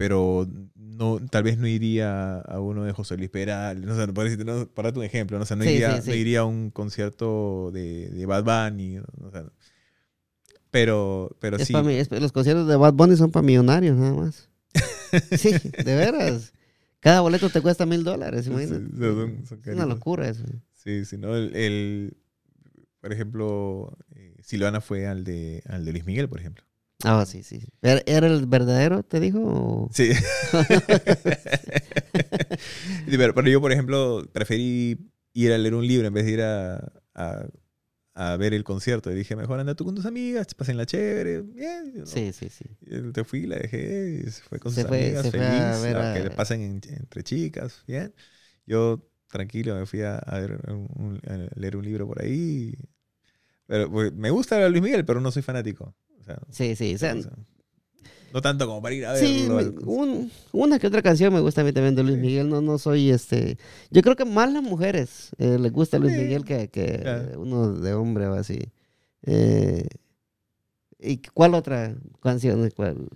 [0.00, 4.24] pero no, tal vez no iría a uno de José Luis Perales, no sé, por
[4.24, 5.42] decirte, no, para un ejemplo, ¿no?
[5.42, 6.08] O sea, no, Sí, iría, sí, sí.
[6.08, 9.04] no iría a un concierto de, de Bad Bunny, ¿no?
[9.28, 9.44] O sea,
[10.70, 11.74] pero, pero Es sí.
[11.74, 14.48] pa' mí- es- los conciertos de Bad Bunny son para millonarios, nada más.
[15.36, 15.50] sí,
[15.84, 16.54] de veras.
[17.00, 18.96] Cada boleto te cuesta mil dólares, imagínate.
[18.96, 20.44] son- son es una locura eso.
[20.72, 21.36] Sí, sí, ¿no?
[21.36, 22.16] El, el-
[23.02, 26.64] por ejemplo, eh, Silvana fue al de, al de Luis Miguel, por ejemplo.
[27.04, 27.60] Ah, sí, sí.
[27.82, 29.38] ¿Era, era el verdadero, te dijo?
[29.42, 30.10] o- Sí.
[33.06, 34.98] Sí, pero, pero yo, por ejemplo, preferí
[35.32, 36.76] ir a leer un libro en vez de ir a,
[37.14, 37.46] a-
[38.14, 39.10] a ver el concierto.
[39.10, 41.92] Y dije, mejor anda tú con tus amigas, pasen la chévere, bien.
[42.00, 42.06] ¿no?
[42.06, 42.64] Sí, sí, sí.
[42.82, 45.40] Y Te fui, la dejé, y se fue con Se sus fue- amigas, se fue
[45.40, 48.12] feliz, a ver a que le pasen en- entre chicas, bien.
[48.66, 52.74] Yo, tranquilo, me fui a, a ver un- un- a leer un libro por ahí.
[53.66, 55.94] Pero pues, me gusta Luis Miguel, pero no soy fanático.
[56.30, 56.94] Sea, Sí, sí.
[56.94, 57.32] o sea, o sea,
[58.32, 61.40] no tanto como para ir a Sí, me- al- un- una que otra canción me
[61.40, 62.20] gusta a mí también de Luis Sí.
[62.20, 62.48] Miguel.
[62.48, 63.58] No, no soy este.
[63.90, 67.40] Yo creo que más las mujeres eh, les gusta Luis Sí, Miguel que, que claro.
[67.40, 68.58] uno de hombre o así.
[69.24, 69.84] Eh,
[70.98, 72.70] ¿Y cuál otra canción?
[72.76, 73.08] ¿Cuál?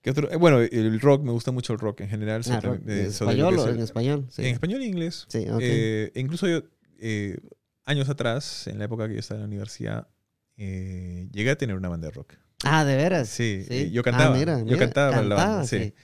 [0.00, 0.30] ¿Qué otro?
[0.30, 2.42] Eh, bueno, el rock, me gusta mucho el rock en general.
[2.50, 4.26] Ah, rock, de- ¿En español o en es- español?
[4.30, 5.26] Sí, En español e inglés.
[5.28, 5.58] Sí, ok.
[5.60, 6.62] Eh, incluso yo,
[7.00, 7.36] eh,
[7.84, 10.08] años atrás, en la época que yo estaba en la universidad,
[10.56, 12.34] eh, llegué a tener una banda de rock.
[12.64, 13.28] ah, ¿de veras?
[13.28, 13.74] Sí, Sí.
[13.74, 14.36] eh, yo Ah, cantaba.
[14.36, 15.78] mira, yo mira, cantaba para la banda, cantaba, sí.
[15.78, 15.94] sí.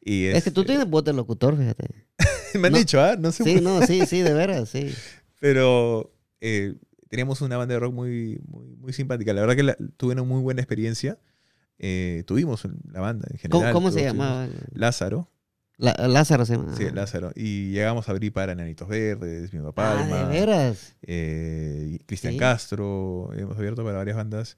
[0.00, 1.88] Y Es que tú este, tienes voz de locutor, fíjate.
[2.60, 2.78] Me han no.
[2.78, 3.16] dicho, ¿ah?
[3.18, 4.94] No sé Sí, no, sí, sí, de veras, sí.
[5.40, 6.74] Pero eh,
[7.10, 9.32] teníamos una banda de rock muy, muy, muy simpática.
[9.32, 11.18] La verdad que la- tuve una muy buena experiencia.
[11.78, 13.72] Eh, tuvimos la banda en ¿Cómo, general.
[13.74, 14.48] cómo se llamaba?
[14.72, 15.28] Lázaro.
[15.78, 16.74] La- Lázaro se llama.
[16.76, 17.32] Sí, Lázaro.
[17.34, 20.96] Y llegamos a abrir para Nanitos Verdes, Mi Ah, Palma, de veras.
[21.02, 22.38] eh, y Cristian Sí.
[22.38, 23.30] Castro.
[23.36, 24.56] Hemos abierto para varias bandas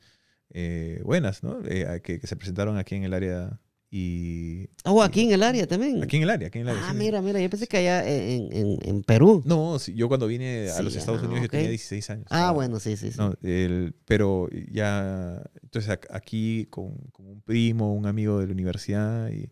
[0.50, 1.58] eh, buenas, ¿no?
[1.66, 3.58] Eh, que, que se presentaron aquí en el área.
[3.90, 6.02] Y Oh, aquí en el área también.
[6.02, 6.82] aquí en el área, aquí en el área.
[6.88, 6.98] ah, sí.
[6.98, 9.42] mira, mira, yo pensé que allá en, en, en Perú.
[9.46, 11.44] No, sí, yo cuando vine a los Estados ah, Unidos ok.
[11.44, 12.26] yo tenía 16 años.
[12.30, 13.16] Ah, Ah, bueno, sí, sí, sí.
[13.18, 19.30] No, el- pero ya, entonces aquí con, con un primo, un amigo de la universidad
[19.30, 19.50] y,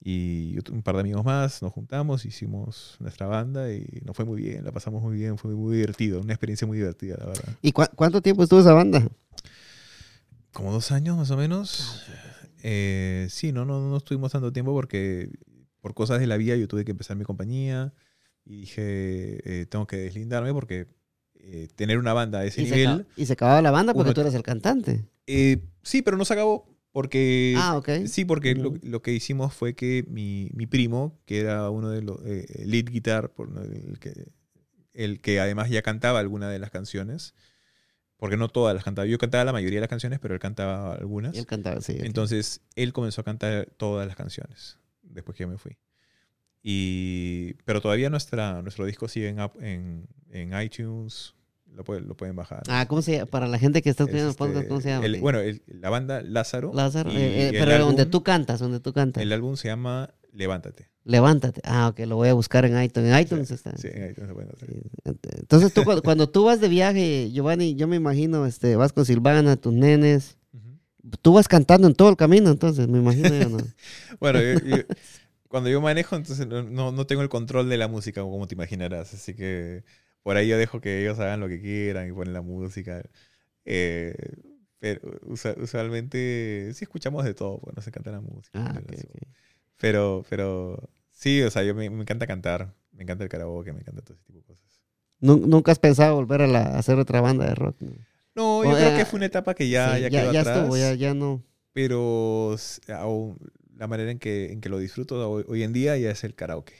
[0.00, 4.40] y un par de amigos más, nos juntamos, hicimos nuestra banda y nos fue muy
[4.42, 7.48] bien, la pasamos muy bien, fue muy divertido, una experiencia muy divertida, la verdad.
[7.62, 9.06] ¿Y cuánto tiempo estuvo esa banda?
[10.52, 12.02] Como dos años más o menos.
[12.62, 15.30] Eh, sí, no, no, no estuvimos tanto tiempo porque
[15.80, 17.92] por cosas de la vida yo tuve que empezar mi compañía
[18.44, 20.86] y dije, eh, tengo que deslindarme porque
[21.34, 22.88] eh, tener una banda a ese Y se, nivel...
[23.00, 25.04] acaba- y se acababa la banda porque uno- tú eras el cantante.
[25.82, 27.52] Sí, pero no se acabó porque...
[27.58, 28.06] ah, ok.
[28.06, 32.00] Sí, porque lo, lo que hicimos fue que mi, mi primo, que era uno de
[32.00, 34.32] los eh, lead guitar, por, el, que,
[34.94, 37.34] el que además ya cantaba alguna de las canciones,
[38.16, 40.94] porque no todas las cantaba, yo cantaba la mayoría de las canciones, pero él cantaba
[40.94, 41.34] algunas.
[41.34, 41.98] Y él cantaba, sí.
[42.00, 45.76] Entonces él comenzó a cantar todas las canciones después que yo me fui.
[46.62, 51.34] Y, pero todavía nuestra, nuestro disco sigue en, en, en iTunes,
[51.76, 52.62] lo, pueden lo pueden bajar.
[52.68, 53.26] Ah, ¿cómo se llama?
[53.26, 55.06] Para la gente que está Es, escuchando el podcast, este, ¿cómo se llama?
[55.06, 56.72] el- bueno, el- la banda Lázaro.
[56.74, 57.12] Lázaro.
[57.12, 59.22] y eh, eh, pero donde álbum- tú cantas, donde tú cantas.
[59.22, 60.88] El álbum se llama Levántate.
[61.04, 61.60] Levántate.
[61.64, 63.12] Ah, ok, lo voy a buscar en iTunes.
[63.12, 63.76] En iTunes está.
[63.76, 64.48] Sí, en iTunes se puede.
[65.38, 69.04] Entonces tú cuando, cuando tú vas de viaje, Giovanni, yo me imagino, este, vas con
[69.06, 70.36] Silvana, tus nenes,
[71.22, 73.56] tú vas cantando en todo el camino, entonces, me imagino yo, ¿no?
[74.20, 74.82] Bueno, yo- yo-
[75.48, 78.54] cuando yo manejo, entonces no, no- no tengo el control de la música, como te
[78.54, 79.14] imaginarás.
[79.14, 79.84] Así que
[80.26, 83.02] por ahí yo dejo que ellos hagan lo que quieran y ponen la música.
[83.64, 84.14] Eh,
[84.78, 88.58] pero usualmente sí escuchamos de todo, pues nos encanta la música.
[88.58, 89.08] Ah, pero ok, eso.
[89.08, 89.22] ok.
[89.78, 93.80] Pero, pero sí, o sea, yo me, me encanta cantar, me encanta el karaoke, me
[93.80, 94.80] encanta todo ese tipo de cosas.
[95.20, 97.76] Nu- ¿Nunca has pensado volver a, la- a hacer otra banda de rock?
[97.80, 97.92] ¿no?
[98.34, 100.30] No, yo O, creo eh, que fue una etapa que ya, Sí, ya ya, quedó
[100.30, 100.58] ya atrás.
[100.58, 101.42] estuvo, ya, ya no.
[101.72, 102.56] pero
[102.88, 103.38] aún
[103.76, 106.34] la manera en que, en que lo disfruto hoy, hoy en día ya es el
[106.34, 106.74] karaoke.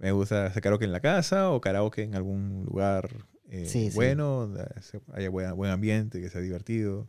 [0.00, 3.08] Me gusta hacer karaoke en la casa o karaoke en algún lugar
[3.48, 3.94] eh, Sí, sí.
[3.94, 7.06] bueno, donde se- haya buen, buen ambiente, que sea divertido.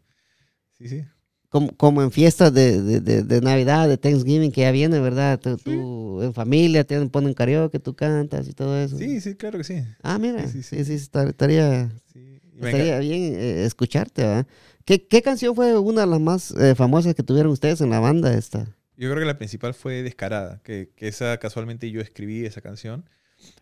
[0.78, 1.04] Sí, sí.
[1.50, 5.40] Como, como en fiestas de, de, de, de Navidad, de Thanksgiving, que ya viene, ¿verdad?
[5.40, 8.98] Tú, tú en familia te ponen karaoke, tú cantas y todo eso.
[8.98, 9.84] Sí, sí, claro que sí.
[10.02, 11.06] Ah, mira, Sí, sí, sí, sí, sí.
[11.06, 12.40] estar- estaría, Sí.
[12.62, 14.48] Estaría bien eh, escucharte, ¿verdad?
[14.86, 18.00] ¿Qué, ¿Qué canción fue una de las más eh, famosas que tuvieron ustedes en la
[18.00, 18.68] banda esta?
[18.98, 23.10] Yo creo que la principal fue Descarada, que, que esa casualmente yo escribí esa canción,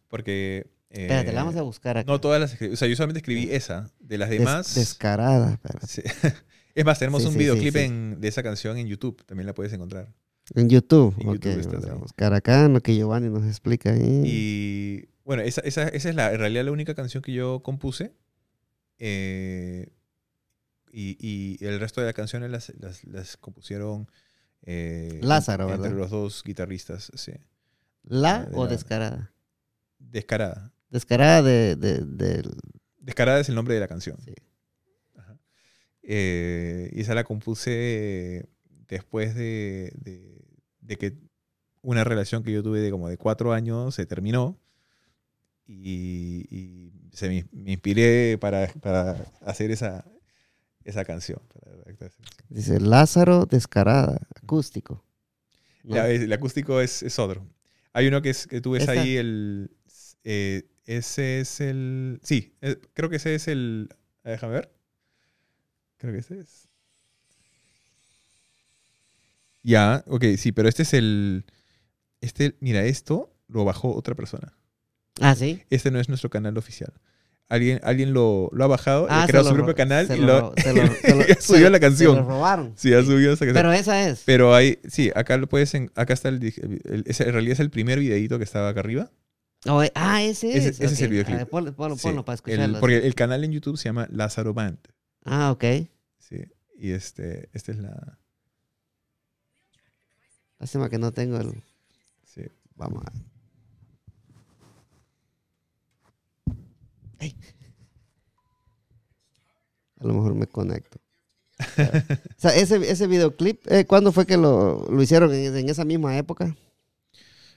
[0.08, 0.68] porque...
[0.90, 2.12] eh, Espérate, la vamos a buscar acá.
[2.12, 4.76] No todas las escribí, o sea, yo solamente escribí esa, de las Des- demás...
[4.76, 5.88] descarada, espérate.
[5.88, 6.02] Sí.
[6.76, 9.54] Es más, tenemos Sí, un sí, videoclip en- de esa canción en YouTube, también la
[9.54, 10.14] puedes encontrar.
[10.56, 11.14] En YouTube.
[11.20, 14.24] En YouTube vamos a buscar acá lo que Giovanni nos explica ahí.
[14.26, 18.14] Y bueno, esa, esa, esa es la, en realidad la única canción que yo compuse.
[18.98, 19.90] Eh,
[20.92, 21.18] y,
[21.60, 24.08] y el resto de las canciones las, las, las compusieron
[24.64, 25.98] eh, Lázaro, entre ¿verdad?
[25.98, 27.12] los dos guitarristas.
[27.16, 27.34] Sí.
[28.04, 29.34] ¿La de o la- descarada?
[30.00, 30.74] Descarada.
[30.90, 32.58] Descarada de, de, del-
[33.00, 34.18] Descarada es el nombre de la canción.
[34.24, 34.34] Sí.
[35.16, 35.38] Ajá.
[36.04, 38.48] Eh, y esa la compuse
[38.88, 40.46] después de, de-
[40.82, 41.18] de que
[41.82, 44.58] una relación que yo tuve de como de cuatro años se terminó.
[45.72, 49.12] Y, y se me, me inspiré para, para
[49.42, 50.04] hacer esa,
[50.84, 51.42] esa canción.
[52.50, 55.04] Dice Lázaro Descarada, acústico.
[55.84, 55.96] ¿no?
[55.96, 57.46] La- el, acústico es, es otro.
[57.94, 58.94] Hay uno que, es, que tú ves Esta.
[58.94, 59.72] ahí, el,
[60.24, 62.20] eh, Ese es el.
[62.24, 63.90] Sí, eh, creo que ese es el.
[64.24, 64.72] Déjame ver.
[65.98, 66.68] Creo que ese es.
[69.64, 71.46] Ya, ok, sí, pero este es el.
[72.22, 74.54] Este, mira, esto lo bajó otra persona.
[75.20, 75.62] Ah, sí.
[75.70, 76.94] Este no es nuestro canal oficial.
[77.50, 80.18] Alguien, alguien lo, lo ha bajado, Ah, ha se creado su propio ro- canal se
[80.18, 82.16] y lo se se subió se- la Se canción.
[82.18, 82.74] lo robaron.
[82.78, 83.54] Sí, ha subido esa canción.
[83.56, 84.22] Pero esa es.
[84.24, 87.72] Pero hay, sí, acá lo puedes, en- acá está el, el- en realidad es el
[87.72, 89.10] primer videito que estaba acá arriba.
[89.66, 90.66] Oh, ah, ese es.
[90.66, 91.38] Ese- ese es el videoclip.
[91.38, 92.80] Ver, ponlo, ponlo, Sí, ponlo para el- escucharlo.
[92.80, 94.78] porque el canal en YouTube se llama Lázaro Band.
[95.26, 95.64] Ah, ok.
[96.20, 96.44] Sí,
[96.78, 98.20] y este, esta es la,
[100.60, 101.64] Lástima que no tengo el.
[102.26, 102.42] sí.
[102.76, 103.12] Vamos a.
[110.00, 111.00] A lo mejor me conecto.
[111.60, 111.66] o
[112.38, 115.34] sea, ese, ese videoclip, eh, ¿cuándo fue que lo, lo hicieron?
[115.34, 116.56] ¿En, en esa misma época?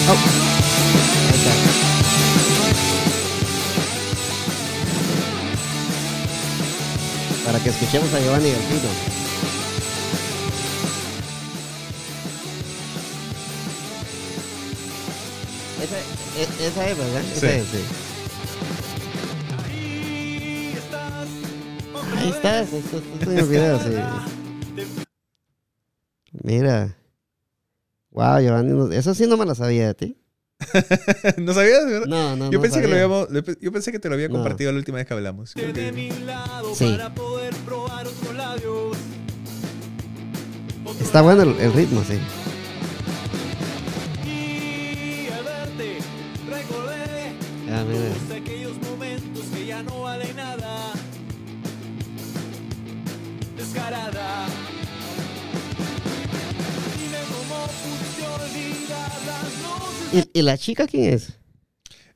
[0.08, 0.45] Oh.
[7.46, 8.90] Para que escuchemos a Giovanni Delfino.
[15.82, 15.98] Esa,
[16.40, 17.22] e- esa es, ¿verdad?
[17.22, 17.48] Esa Sí.
[17.48, 17.84] es, sí.
[22.18, 24.86] Ahí estás, esto, esto en el video, sí.
[26.44, 26.98] Mira.
[28.12, 30.18] Wow, Giovanni, eso sí no me lo sabía de ti.
[31.38, 31.86] ¿No sabías?
[31.86, 32.08] verdad?
[32.08, 33.28] No, no, yo no pensé que lo habíamos,
[33.62, 34.36] yo pensé que te lo había No.
[34.36, 35.54] compartido la última vez que hablamos.
[35.54, 35.92] Creo que-
[36.76, 36.98] Sí.
[41.02, 42.20] Está bueno el, el ritmo, sí.
[47.72, 48.36] Ah, mira.
[48.38, 50.94] aquellos momentos que ya no valen nada.
[53.58, 54.46] Descarada.
[60.16, 61.38] ¿Y, y la chica quién es?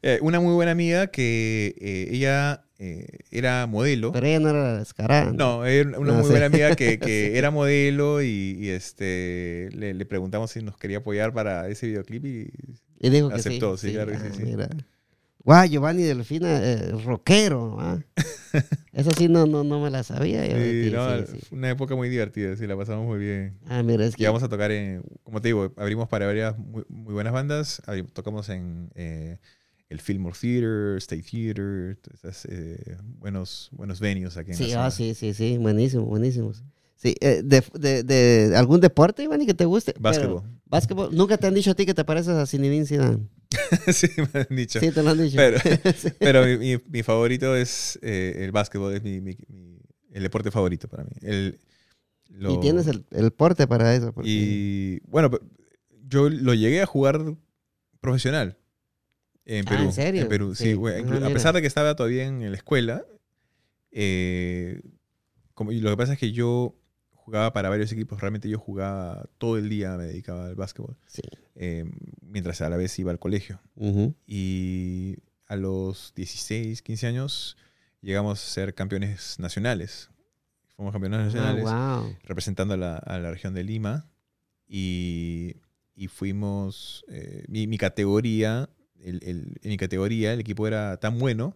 [0.01, 4.11] Eh, una muy buena amiga que eh, ella eh, era modelo.
[4.13, 5.31] Pero ella no era descarada.
[5.33, 6.29] No, era una No, muy sí.
[6.31, 7.37] buena amiga que, que Sí.
[7.37, 12.25] era modelo y, y, este le, le preguntamos si nos quería apoyar para ese videoclip
[12.25, 12.51] y
[12.99, 13.87] Y dijo que Aceptó, sí.
[13.89, 14.43] sí, claro que Ah, sí.
[14.43, 14.69] Mira.
[15.49, 17.75] Guau, Giovanni Delfina, eh, rockero.
[17.79, 17.97] ¿ah?
[18.93, 20.45] Eso sí no, no, no me la sabía.
[20.45, 23.57] yo sí, ti, no, sí, una época muy divertida, sí, la pasamos muy bien.
[23.65, 26.85] Ah, mira, es que Llegamos a tocar en, como te digo, abrimos para varias muy,
[26.87, 27.81] muy buenas bandas,
[28.13, 29.39] tocamos en eh,
[29.89, 34.91] el Fillmore Theater, State Theater, esas, eh, buenos, buenos venues aquí en Sí, la ah,
[34.91, 36.53] sí, sí, sí, buenísimo, buenísimo.
[37.01, 39.93] Sí, eh, de, de, de algún deporte, Giovanni, que te guste.
[39.93, 40.43] Pero- Básquetbol.
[40.65, 41.15] Básquetbol.
[41.15, 43.27] Nunca te han dicho a ti que te pareces a Zinedine Zidane.
[43.93, 44.79] sí, me han dicho.
[44.81, 45.37] Sí, te lo han dicho.
[45.37, 45.57] Pero,
[45.97, 46.09] Sí.
[46.19, 49.37] pero mi, mi- mi favorito es eh, el básquetbol, es mi, mi-
[50.11, 51.11] el deporte favorito para mí.
[51.21, 51.59] El,
[52.29, 54.11] lo- Y tienes el, el porte para eso.
[54.11, 55.31] porque- Y bueno,
[56.05, 57.33] yo lo llegué a jugar
[58.01, 58.57] profesional
[59.45, 59.83] en Ah, Perú.
[59.85, 60.27] ¿en serio?
[60.27, 60.73] Perú, sí.
[61.23, 63.05] A pesar de que estaba todavía en la escuela,
[63.91, 64.81] eh,
[65.53, 66.75] como, y lo que pasa es que yo
[67.29, 71.21] jugaba para varios equipos, realmente yo jugaba todo el día, me dedicaba al básquetbol, Sí.
[71.55, 71.85] eh,
[72.21, 73.59] mientras a la vez iba al colegio.
[74.25, 77.55] Y a los 16, 15 años
[78.01, 80.09] llegamos a ser campeones nacionales.
[80.75, 82.15] Fuimos campeones nacionales Ah, wow.
[82.23, 84.09] representando a la, a la región de Lima
[84.67, 85.57] y,
[85.95, 88.69] y fuimos, eh, mi, mi categoría,
[89.01, 91.55] el, el- en mi categoría el equipo era tan bueno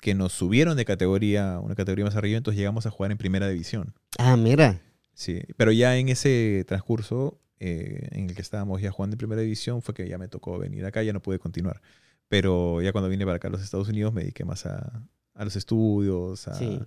[0.00, 3.48] que nos subieron de categoría, una categoría más arriba, entonces llegamos a jugar en primera
[3.48, 3.94] división.
[4.18, 4.80] Ah, mira.
[5.18, 9.40] Sí, pero ya en ese transcurso eh, en el que estábamos ya jugando en primera
[9.40, 11.80] división fue que ya me tocó venir acá, ya no pude continuar.
[12.28, 15.02] Pero ya cuando vine para acá a los Estados Unidos me dediqué más a,
[15.34, 16.78] a los estudios, a, Sí.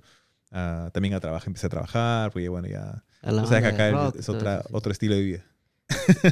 [0.51, 3.69] a- también a trabajar, empecé a trabajar, porque bueno, ya A la Tú sabes que
[3.69, 4.67] acá rock es otra, sí.
[4.73, 5.45] otro estilo de vida.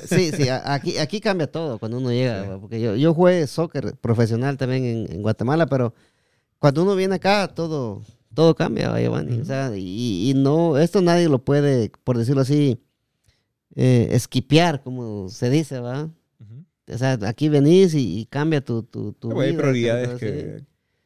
[0.07, 2.43] Sí, sí, aquí, aquí cambia todo cuando uno llega.
[2.43, 2.49] Sí.
[2.61, 5.95] Porque yo, yo jugué soccer profesional también en, en Guatemala, pero
[6.59, 8.03] cuando uno viene acá, todo,
[8.37, 9.39] todo cambia, va, Giovanni.
[9.39, 12.79] O sea, y, y no, esto nadie lo puede, por decirlo así,
[13.75, 16.07] eh, esquipear, como se dice, ¿va?
[16.89, 20.61] O sea, aquí venís y, y cambia tu, tu, hay prioridades que,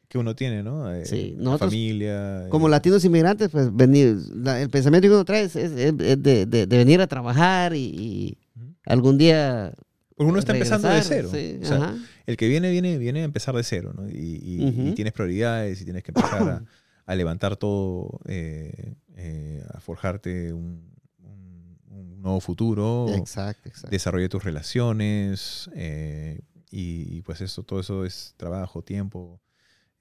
[0.08, 0.92] que uno tiene, ¿no?
[0.94, 2.46] Eh, Sí, la nosotros, familia.
[2.50, 5.96] Como eh, latinos inmigrantes, pues venir, la- el pensamiento que uno trae es, es- es
[6.22, 8.36] de, de- de venir a trabajar y,
[8.84, 9.72] algún día
[10.16, 11.30] Porque uno está empezando de cero.
[11.32, 11.96] sí, O sea,
[12.26, 14.06] el que viene, viene, viene a empezar de cero, ¿no?
[14.08, 16.62] Y, y tienes prioridades y tienes que empezar a,
[17.06, 23.90] a levantar todo, eh, eh, a forjarte un, un- un nuevo futuro, Exacto, exacto.
[23.90, 29.40] desarrollar tus relaciones, eh, y, y pues eso, todo eso es trabajo, tiempo,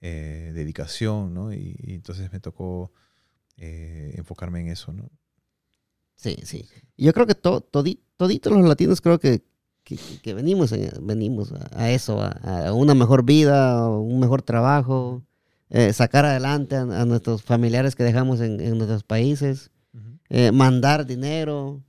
[0.02, 1.54] dedicación, ¿no?
[1.54, 2.92] Y, y entonces me tocó
[3.58, 5.10] enfocarme en eso, ¿no?
[6.16, 6.66] Sí, sí.
[6.98, 9.44] Yo creo que to, todi- toditos los latinos creo que,
[9.84, 12.30] que, que venimos, en- venimos a, a eso, a,
[12.68, 15.24] a una mejor vida, a un mejor trabajo,
[15.72, 19.72] eh, sacar adelante a, a nuestros familiares que dejamos en, en nuestros países,
[20.30, 21.82] eh, mandar dinero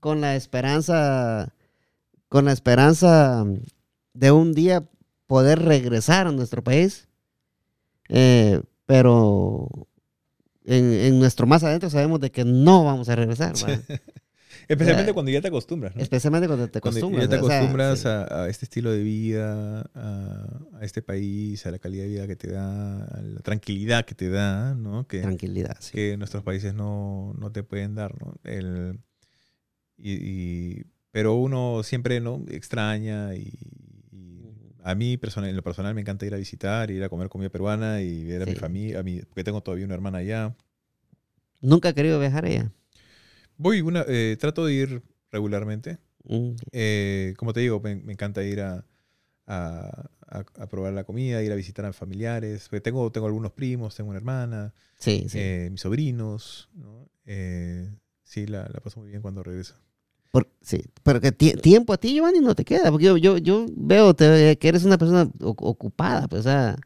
[0.00, 1.54] con la esperanza,
[2.28, 3.44] con la esperanza
[4.14, 4.84] de un día
[5.26, 7.08] poder regresar a nuestro país.
[8.08, 9.68] Eh, pero
[10.64, 13.54] en, en nuestro más adentro sabemos de que no vamos a regresar,
[14.68, 15.14] Especialmente Ya.
[15.14, 16.02] cuando ya te acostumbras, ¿no?
[16.02, 17.24] especialmente cuando te Cuando acostumbras.
[17.24, 20.46] ya te o sea, acostumbras a, a este estilo de vida, a,
[20.80, 24.14] a este país, a la calidad de vida que te da, a la tranquilidad que
[24.16, 25.06] te da, ¿no?
[25.06, 25.92] Que, Tranquilidad, sí.
[25.92, 28.34] que nuestros países no, no te pueden dar, ¿no?
[28.44, 28.98] El,
[29.96, 32.44] y, y- pero uno siempre, ¿no?
[32.50, 33.52] Extraña y,
[34.82, 37.48] a mí personal, en lo personal me encanta ir a visitar, ir a comer comida
[37.50, 40.54] peruana y ver a mi familia, a mi, porque tengo todavía una hermana allá.
[41.60, 42.70] Nunca he querido viajar allá.
[43.58, 45.98] Voy una, eh, trato de ir regularmente.
[46.24, 48.84] Mm, Eh, como te digo, me, me encanta ir a,
[49.46, 52.66] a- a- a probar la comida, ir a visitar a familiares.
[52.68, 55.38] porque Tengo, tengo algunos primos, tengo una hermana, Sí, sí.
[55.40, 56.68] eh, mis sobrinos.
[56.74, 57.08] ¿no?
[57.26, 57.88] Eh,
[58.24, 59.74] sí, la, la paso muy bien cuando regreso.
[60.32, 62.90] Por- sí, pero que tie- tiempo a ti, Giovanni, no te queda.
[62.90, 66.26] Porque yo, yo, yo veo te- que eres una persona ocupada.
[66.28, 66.76] Pues, o sea,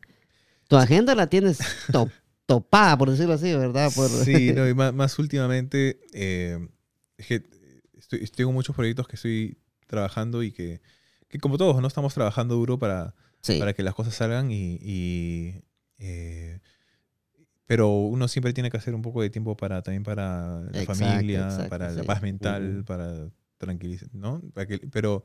[0.69, 1.59] tu agenda la tienes
[1.91, 2.11] to-
[2.51, 3.93] topada, por decirlo así, ¿verdad?
[3.93, 6.59] Por, Sí, no, y más, más últimamente, eh,
[7.17, 7.43] es que
[7.99, 10.81] estoy, tengo muchos proyectos que estoy trabajando y que,
[11.29, 11.89] que como todos, ¿no?
[11.89, 13.55] Estamos trabajando duro para, sí.
[13.57, 15.63] para que las cosas salgan y, y,
[15.99, 16.61] eh,
[17.67, 20.83] pero uno siempre tiene que hacer un poco de tiempo para también para la Exacto,
[20.83, 24.41] familia, exacto, para la paz mental, para tranquilizar, ¿no?
[24.55, 25.23] Para que- pero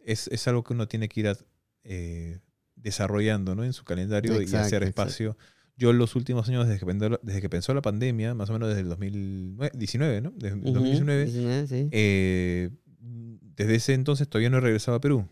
[0.00, 1.36] es, es algo que uno tiene que ir a-
[1.84, 2.40] eh,
[2.76, 3.64] desarrollando, ¿no?
[3.64, 5.36] En su calendario y hacer espacio.
[5.76, 8.54] Yo en los últimos años, desde que, pensó- desde que pensó la pandemia, más o
[8.54, 10.32] menos desde el 2019, ¿no?
[10.36, 11.88] Desde el Ujú, 2019, 19, sí.
[11.92, 15.28] eh, desde ese entonces todavía no he regresado a Perú.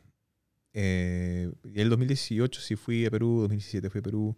[0.72, 4.36] Eh, y el 2018 sí fui a Perú, 2017 fui a Perú.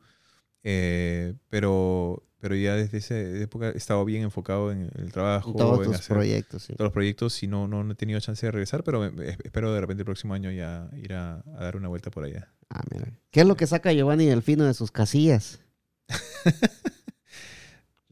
[0.63, 5.79] eh, pero, pero ya desde esa época he estado bien enfocado en el trabajo, Todos
[5.79, 6.73] en tus hacer proyectos, sí.
[6.75, 9.81] todos los proyectos y no, no, no he tenido chance de regresar, pero espero de
[9.81, 12.53] repente el próximo año ya ir a, a dar una vuelta por allá.
[12.71, 13.13] Ah, mira.
[13.31, 15.61] ¿Qué es lo que saca Giovanni Delfino de sus casillas?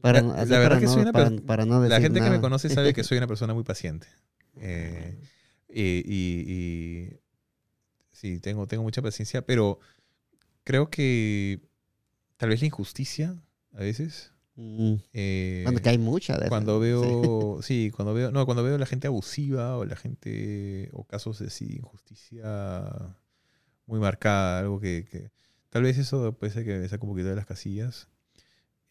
[0.01, 2.69] Para, La- verdad para que no, soy una para, no La gente que me conoce
[2.69, 4.07] sabe que soy una persona muy paciente.
[4.57, 5.19] Eh,
[5.67, 7.09] y, y- y
[8.11, 9.79] sí, tengo, tengo mucha paciencia, pero
[10.63, 11.61] creo que
[12.37, 13.35] tal vez la injusticia
[13.73, 14.31] a veces.
[14.57, 16.85] Mm, eh, bueno, que hay mucha de cuando Sí.
[16.85, 17.91] veo, sí.
[17.95, 21.77] cuando veo, no, cuando veo la gente abusiva o la gente, o casos de sí,
[21.77, 23.15] injusticia
[23.87, 25.31] muy marcada, algo que, que-
[25.75, 28.07] tal vez eso puede ser que me saque un poquito de las casillas.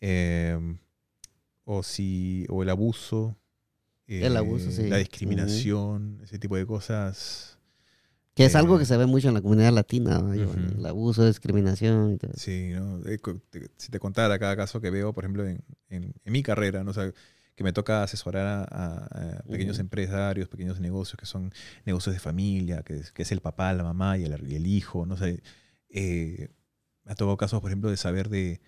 [0.02, 0.77] Eh,
[1.65, 3.39] o si, o el abuso.
[4.06, 4.89] El abuso, eh, sí.
[4.90, 7.59] La discriminación, ese tipo de cosas.
[8.35, 10.66] Que es algo eh, que se ve mucho en la comunidad latina, ¿no, Giovanni?
[10.73, 10.78] Ujú.
[10.81, 12.32] El abuso, discriminación y todo.
[12.36, 13.01] Sí, ¿no?
[13.06, 13.19] Eh,
[13.78, 16.90] Si te contara cada caso que veo, por ejemplo, en, en- en mi carrera, ¿no?
[16.90, 17.11] O sea,
[17.55, 19.85] que me toca asesorar a, a- a pequeños Ujú.
[19.85, 21.51] empresarios, pequeños negocios, que son
[21.86, 24.66] negocios de familia, que es, que es el papá, la mamá y el, y el
[24.66, 25.43] hijo, no sé.
[25.89, 26.51] Eh,
[27.05, 28.60] me ha tocado casos, por ejemplo, de saber de,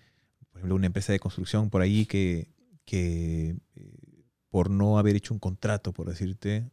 [0.49, 2.53] por ejemplo, una empresa de construcción por ahí que,
[2.85, 6.71] que eh, por no haber hecho un contrato, por decirte,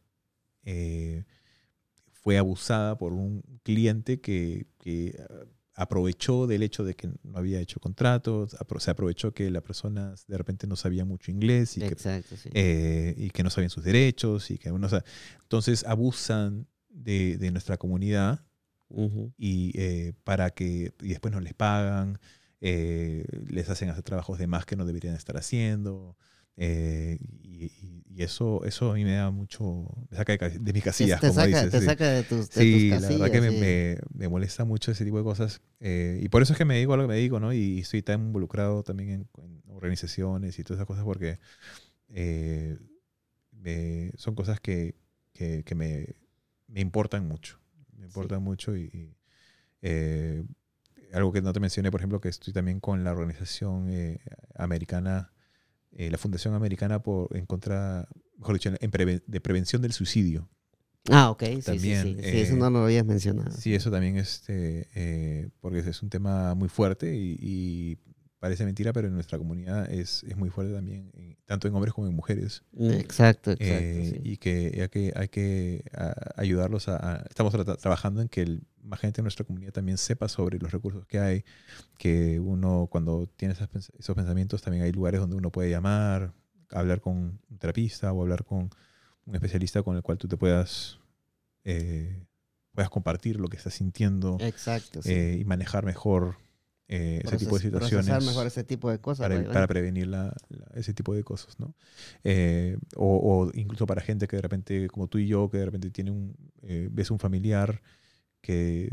[0.63, 1.25] eh,
[2.11, 5.15] fue abusada por un cliente que, que
[5.75, 10.37] aprovechó del hecho de que no había hecho contratos, se aprovechó que la persona de
[10.37, 12.49] repente no sabía mucho inglés y que, sí.
[12.53, 15.03] eh, y que no sabían sus derechos y que uno, o sea,
[15.41, 18.45] entonces abusan de, de nuestra comunidad
[19.37, 22.19] Y eh, para que y después no les pagan,
[22.61, 26.17] eh, les hacen hacer trabajos de más que no deberían estar haciendo.
[26.57, 27.71] eh, y,
[28.17, 29.63] eso, eso a mí me da mucho,
[30.09, 31.71] me saca de, de mis casillas, te como saca, dices.
[31.71, 31.85] te sí.
[31.85, 35.03] saca de tus, de Sí, tus la verdad que me, me- me molesta mucho ese
[35.05, 35.61] tipo de cosas.
[35.81, 37.51] eh, y por eso es que me digo a lo que me digo, ¿no?
[37.53, 41.39] Y estoy tan involucrado también en, en organizaciones y todas esas cosas porque
[42.09, 42.77] eh,
[43.51, 44.95] me- son cosas que,
[45.33, 46.15] que- que me,
[46.67, 47.59] me importan mucho.
[47.97, 49.15] Me importan mucho y, y,
[49.81, 50.43] eh,
[51.13, 54.19] algo que no te mencioné, por ejemplo, que estoy también con la organización eh,
[54.55, 55.31] americana,
[55.91, 58.07] eh, la Fundación Americana por, en contra,
[58.37, 60.49] mejor dicho, en preve- de prevención del suicidio.
[61.11, 62.23] Ah, ok, sí, También, sí, sí.
[62.23, 63.51] Sí, eh, eso no lo habías mencionado.
[63.51, 67.97] Sí, eso también este, eh, porque es un tema muy fuerte y, y
[68.45, 71.93] parece mentira, pero en nuestra comunidad es, es muy fuerte también, en- tanto en hombres
[71.95, 72.61] como en mujeres.
[72.79, 73.65] Exacto, exacto.
[73.65, 74.19] Eh, sí.
[74.23, 78.41] Y que hay que, hay que a- ayudarlos a, a- Estamos tra- trabajando en que
[78.43, 81.43] el- más gente en nuestra comunidad también sepa sobre los recursos que hay,
[81.97, 83.67] que uno cuando tiene esas
[83.97, 86.31] esos pensamientos también hay lugares donde uno puede llamar,
[86.69, 88.69] hablar con un terapista o hablar con
[89.25, 90.99] un especialista con el cual tú te puedas,
[91.63, 92.27] eh,
[92.75, 95.11] puedas compartir lo que estás sintiendo Exacto, sí.
[95.11, 96.37] eh, y manejar mejor
[96.87, 99.27] eh, ese tipo de situaciones mejor ese tipo de cosas.
[99.27, 101.73] para, prevenir la- la- ese tipo de cosas, ¿no?
[102.23, 103.17] Eh, o,
[103.47, 106.11] o incluso para gente que de repente, como tú y yo, que de repente tiene
[106.11, 107.81] un, eh, ves un familiar
[108.41, 108.89] que,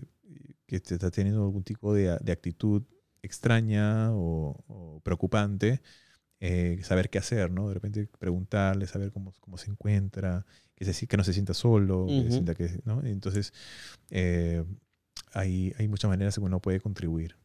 [0.67, 2.83] que te está teniendo algún tipo de, de actitud
[3.23, 5.81] extraña o, o preocupante,
[6.41, 7.69] eh, saber qué hacer, ¿no?
[7.69, 12.07] De repente preguntarle, saber cómo, cómo se encuentra, que, se, que no se sienta solo,
[12.07, 12.31] que Ujú.
[12.33, 13.03] sienta que, ¿no?
[13.05, 13.53] Entonces,
[14.11, 14.65] eh,
[15.33, 17.37] hay, hay muchas maneras en que uno puede contribuir.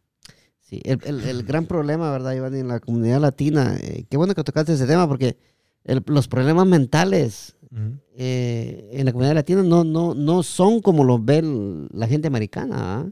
[0.69, 2.53] Sí, el, el- el gran problema, ¿verdad, Iván?
[2.55, 5.37] En la comunidad latina, eh, qué bueno que tocaste ese tema porque
[5.85, 7.55] el- los problemas mentales
[8.15, 11.41] eh, en la comunidad latina no, no, no son como los ve
[11.93, 12.75] la gente americana.
[12.99, 13.05] ¿ah?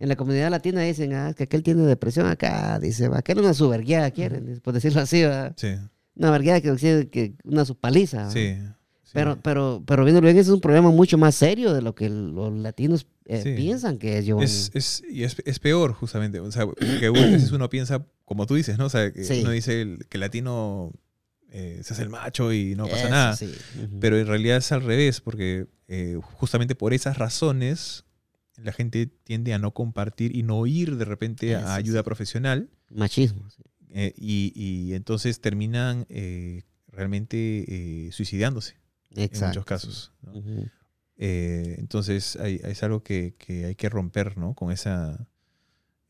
[0.00, 3.54] En la comunidad latina dicen ah, que aquel tiene depresión acá, dice, va, aquel una
[3.54, 5.54] subergueada, quieren, por decirlo así, ¿verdad?
[5.56, 5.68] Sí,
[6.16, 8.30] una vergueada que, que, una supaliza.
[8.30, 8.54] sí.
[9.02, 9.10] sí.
[9.14, 12.52] Pero, pero, pero viéndolo bien, es un problema mucho más serio de lo que los
[12.52, 13.52] latinos eh, Sí.
[13.54, 14.46] piensan que es, Giovanni.
[14.46, 16.40] Es, es, y es, es peor, justamente.
[16.40, 18.86] O sea, porque veces uno piensa, como tú dices, ¿no?
[18.86, 19.40] O sea, que Sí.
[19.42, 20.92] uno dice el- que el latino
[21.50, 23.36] eh, se hace el macho y no pasa Eso nada.
[23.36, 23.54] sí.
[23.82, 24.00] Ujú.
[24.00, 28.04] Pero en realidad es al revés, porque eh, justamente por esas razones
[28.56, 32.68] la gente tiende a no compartir y no ir de repente Eso a ayuda profesional
[32.90, 33.46] Machismo.
[33.92, 37.64] eh, y, y entonces terminan eh, realmente
[38.08, 38.74] eh, suicidándose
[39.14, 39.38] Exacto.
[39.44, 40.12] en muchos casos.
[40.22, 40.32] ¿no?
[40.32, 40.68] Ujú.
[41.18, 44.54] Eh, entonces hay- es algo que, que hay que romper, ¿no?
[44.54, 45.26] Con esa,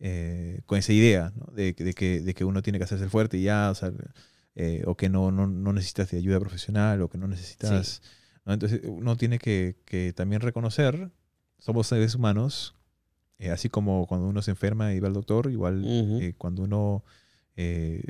[0.01, 1.47] eh, con esa idea, ¿no?
[1.53, 3.93] De, que- de que, de que uno tiene que hacerse fuerte y ya, o, sea,
[4.55, 8.01] eh, o que no, no, no necesitas de ayuda profesional, o que no necesitas...
[8.45, 8.53] ¿no?
[8.55, 11.11] Entonces uno tiene que, que también reconocer,
[11.59, 12.75] somos seres humanos,
[13.53, 15.83] así como cuando uno se enferma y va al doctor, igual
[16.39, 17.05] cuando uno
[17.57, 18.03] eh,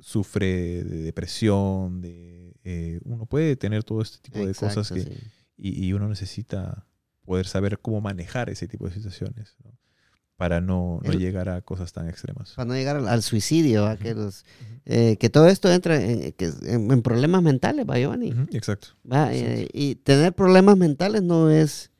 [0.00, 5.30] sufre de depresión, de, eh, uno puede tener todo este tipo de cosas que, sí.
[5.56, 6.86] Y, y uno necesita
[7.24, 9.72] poder saber cómo manejar ese tipo de situaciones ¿no?
[10.36, 12.52] para no, no El- llegar a cosas tan extremas.
[12.54, 13.96] Para no llegar al, al suicidio, ¿va?
[13.96, 14.44] que, los-
[14.84, 18.32] eh, que todo esto entra en, que- en- en problemas mentales, ¿va, Giovanni?
[18.32, 18.88] Ujú, Exacto.
[19.30, 21.90] Eh, y tener problemas mentales no es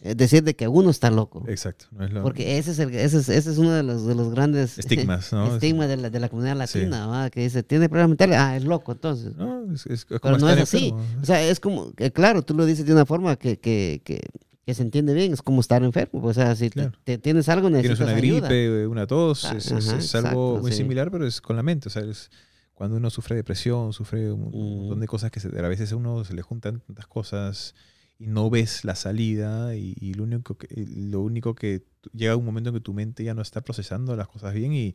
[0.00, 1.44] eh, decir de que uno está loco.
[1.48, 1.86] Exacto.
[1.90, 4.14] No es lo- Porque ese es, el, ese es, ese es uno de los, de
[4.14, 5.46] los grandes estigmas, ¿no?
[5.54, 6.78] estigmas de la, de la comunidad Sí.
[6.78, 7.30] latina, ¿va?
[7.30, 9.34] que dice, tiene problemas mentales, ah, es loco, entonces.
[9.36, 10.88] No, es, es- es como Pero no es así.
[10.90, 11.20] enfermo.
[11.22, 14.20] O sea, es como, que, claro, tú lo dices de una forma que, que, que,
[14.64, 16.20] que se entiende bien, es como estar enfermo.
[16.22, 16.92] O sea, si te- Claro.
[17.02, 18.48] te, tienes algo, Tienes necesitas una ayuda.
[18.48, 20.76] gripe, una tos, Ah, es, es- ajá, es algo exacto, muy sí.
[20.78, 21.88] similar, pero es con la mente.
[21.88, 22.30] O sea, es
[22.74, 24.78] cuando uno sufre depresión, sufre un un Mm.
[24.82, 27.74] montón de cosas que se- a veces a uno se le juntan tantas cosas
[28.18, 32.44] y no ves la salida y, y lo único que lo único que llega un
[32.44, 34.94] momento en que tu mente ya no está procesando las cosas bien y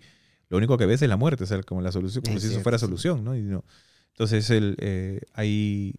[0.50, 2.50] lo único que ves es la muerte, o sea, como la solución, como Es si
[2.50, 2.86] eso fuera sí.
[2.86, 3.36] solución, ¿no?
[3.36, 3.64] Y no-
[4.10, 5.96] entonces el eh, ahí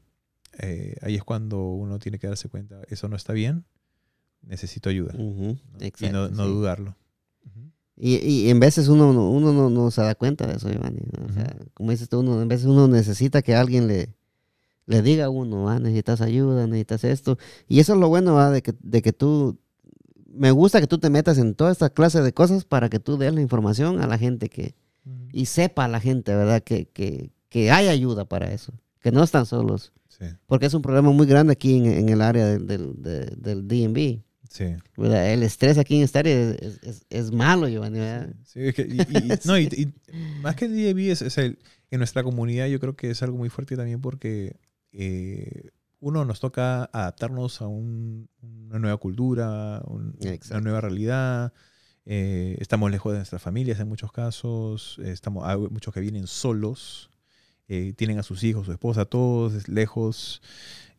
[0.61, 3.65] eh, ahí es cuando uno tiene que darse cuenta, eso no está bien,
[4.43, 5.15] necesito ayuda.
[5.15, 5.57] ¿no?
[5.83, 6.51] y no, no sí.
[6.53, 6.97] dudarlo.
[7.97, 11.01] Y, y en veces uno, no- uno no, no se da cuenta de eso, Giovanni.
[11.29, 14.15] O sea, como dices tú, uno, en veces uno necesita que alguien le,
[14.87, 17.39] le diga a uno, ah, necesitas ayuda, necesitas esto.
[17.69, 18.51] Y eso es lo bueno, ¿va?
[18.51, 19.59] De, que, de que tú,
[20.33, 23.17] me gusta que tú te metas en toda esta clase de cosas para que tú
[23.17, 24.75] des la información a la gente que,
[25.33, 26.63] y sepa a la gente, ¿verdad?
[26.63, 29.93] Que, que, que hay ayuda para eso, que no están solos.
[30.09, 33.35] Sí, Porque es un problema muy grande aquí en, en el área del, del, de-
[33.37, 34.23] del DMV.
[34.49, 34.65] sí.
[34.97, 35.33] ¿verdad?
[35.33, 37.99] El estrés aquí en esta área es, es- es- malo, Giovanni.
[37.99, 38.33] ¿verdad?
[38.45, 39.93] Sí, es que- y- y- y- no, y- y
[40.43, 41.59] más que el es, es el-
[41.91, 44.57] en nuestra comunidad yo creo que es algo muy fuerte también porque
[44.95, 48.29] eh, uno nos toca adaptarnos a un-
[48.69, 50.17] una nueva cultura, un-
[50.51, 51.53] una nueva realidad.
[52.07, 54.99] eh, estamos lejos de nuestras familias en muchos casos.
[55.03, 57.11] eh, estamos, hay muchos que vienen solos.
[57.67, 60.43] eh, tienen a sus hijos, su esposa, todos lejos.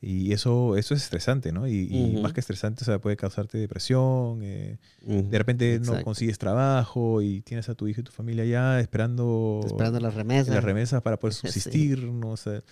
[0.02, 1.68] Y eso, eso es estresante, ¿no?
[1.68, 4.40] Y, más que estresante, o sea, puede causarte depresión.
[4.42, 8.80] eh, de repente no consigues trabajo y tienes a tu hijo y tu familia ya
[8.80, 10.56] esperando, Esperando las remesas.
[10.56, 11.42] las remesas para poder Sí.
[11.48, 12.32] subsistir, ¿no?
[12.32, 12.64] O sea,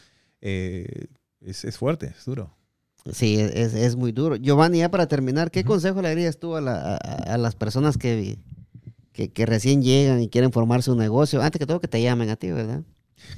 [0.46, 1.08] eh,
[1.42, 2.54] es, es fuerte, es duro.
[3.12, 4.36] Sí, es, es muy duro.
[4.36, 7.98] Giovanni, ya para terminar, ¿qué consejo le darías tú a, la- a- a las personas
[7.98, 8.38] que,
[9.12, 11.42] que, que recién llegan y quieren formar su negocio.
[11.42, 12.84] Antes que todo, que te llamen a ti, ¿verdad?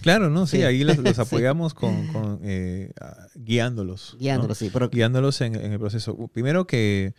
[0.01, 0.47] Claro, ¿no?
[0.47, 0.63] Sí, Sí.
[0.63, 1.21] ahí los, los Sí.
[1.21, 2.91] apoyamos con, con, eh,
[3.35, 4.11] guiándolos.
[4.13, 4.19] ¿no?
[4.19, 4.69] Guiándolos, sí.
[4.71, 6.15] Pero, Guiándolos en, en el proceso.
[6.27, 7.13] Primero que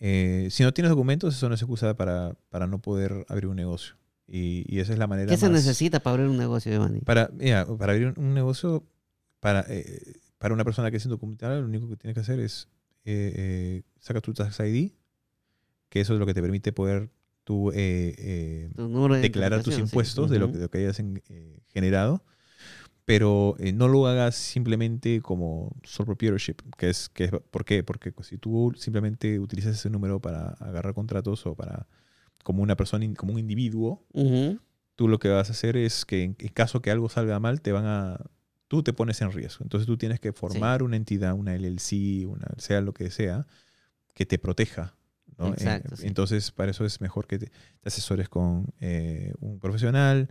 [0.00, 3.56] eh, si no tienes documentos, eso no es excusa para, para no poder abrir un
[3.56, 3.94] negocio.
[4.26, 7.00] Y, y esa es la manera ¿Qué se más- necesita para abrir un negocio, Giovanni?
[7.00, 8.82] Para, mira, para abrir un, un negocio,
[9.42, 12.68] para, eh, para una persona que es indocumentada, lo único que tienes que hacer es
[13.04, 14.92] eh, eh, saca tu Tax ID,
[15.90, 17.10] que eso es lo que te permite poder
[17.44, 19.90] tú eh, eh, Tu de declarar tus identificación, sí.
[19.90, 22.24] impuestos de, lo, que- de lo que hayas eh, generado,
[23.04, 27.84] pero no lo hagas simplemente como sole proprietorship, que es, que es ¿por qué?
[27.84, 31.88] Porque si tú simplemente utilizas ese número para agarrar contratos o para
[32.44, 34.58] como una persona, como un individuo, Ujú.
[34.96, 37.60] tú lo que vas a hacer es que en, en caso que algo salga mal,
[37.62, 38.20] te van a
[38.72, 39.64] tú te pones en riesgo.
[39.64, 43.46] Entonces tú tienes que formar una entidad, una LLC, una sea lo que sea,
[44.14, 44.94] que te proteja.
[45.36, 45.48] ¿no?
[45.48, 46.06] Eh, Exacto, sí.
[46.06, 47.52] Entonces, para eso es mejor que te, te
[47.88, 50.30] asesores con eh, un profesional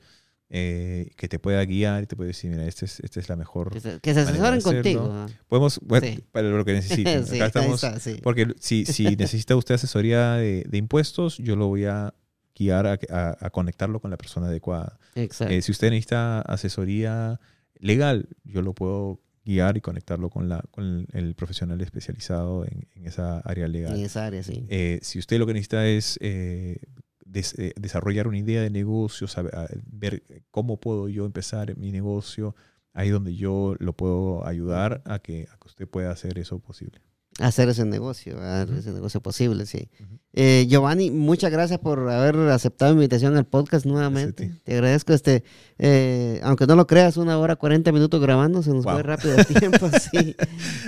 [0.49, 3.35] eh, que te pueda guiar y te puede decir, mira, esta es, esta es la
[3.35, 3.69] mejor.
[3.71, 5.27] Que se, que asesoren contigo.
[5.47, 6.23] Podemos, bueno, Sí.
[6.31, 7.25] para lo que necesiten.
[7.27, 8.19] Sí, Acá ahí estamos, está, sí.
[8.23, 12.11] porque si, si necesita usted asesoría de, de impuestos, yo lo voy a
[12.55, 14.97] guiar a, a- a conectarlo con la persona adecuada.
[15.13, 15.53] Exacto.
[15.53, 17.39] Eh, si usted necesita asesoría
[17.81, 23.07] legal, yo lo puedo guiar y conectarlo con, la, con el, profesional especializado en, en
[23.07, 23.97] esa área legal.
[23.97, 24.65] en esa área, sí.
[24.69, 26.77] Eh, si usted lo que necesita es eh,
[27.25, 29.51] des- eh, desarrollar una idea de negocio, saber,
[29.91, 32.55] ver cómo puedo yo empezar mi negocio,
[32.93, 37.01] ahí donde yo lo puedo ayudar a que, a que usted pueda hacer eso posible.
[37.41, 38.69] Hacer ese negocio, ¿verdad?
[38.69, 38.79] Ujú.
[38.79, 39.89] ese negocio posible, sí.
[40.33, 44.51] Eh, Giovanni, muchas gracias por haber aceptado mi invitación al podcast nuevamente.
[44.63, 45.43] Te agradezco, este,
[45.77, 48.93] eh, aunque no lo creas, una hora 40 minutos grabando, se nos Wow.
[48.93, 50.35] fue rápido el tiempo, sí.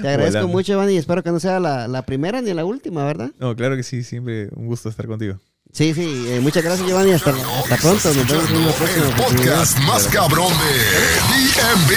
[0.01, 0.47] Te agradezco Volando.
[0.47, 3.31] mucho, Giovanni, y espero que no sea la, la primera ni la última, ¿verdad?
[3.39, 5.39] No, claro que sí, siempre un gusto estar contigo.
[5.73, 9.15] Sí, sí, eh, muchas gracias, Giovanni, hasta, hasta pronto, nos vemos en una próxima El
[9.15, 11.93] podcast más cabrón de DMV.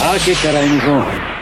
[0.00, 1.37] Ah, qué caray.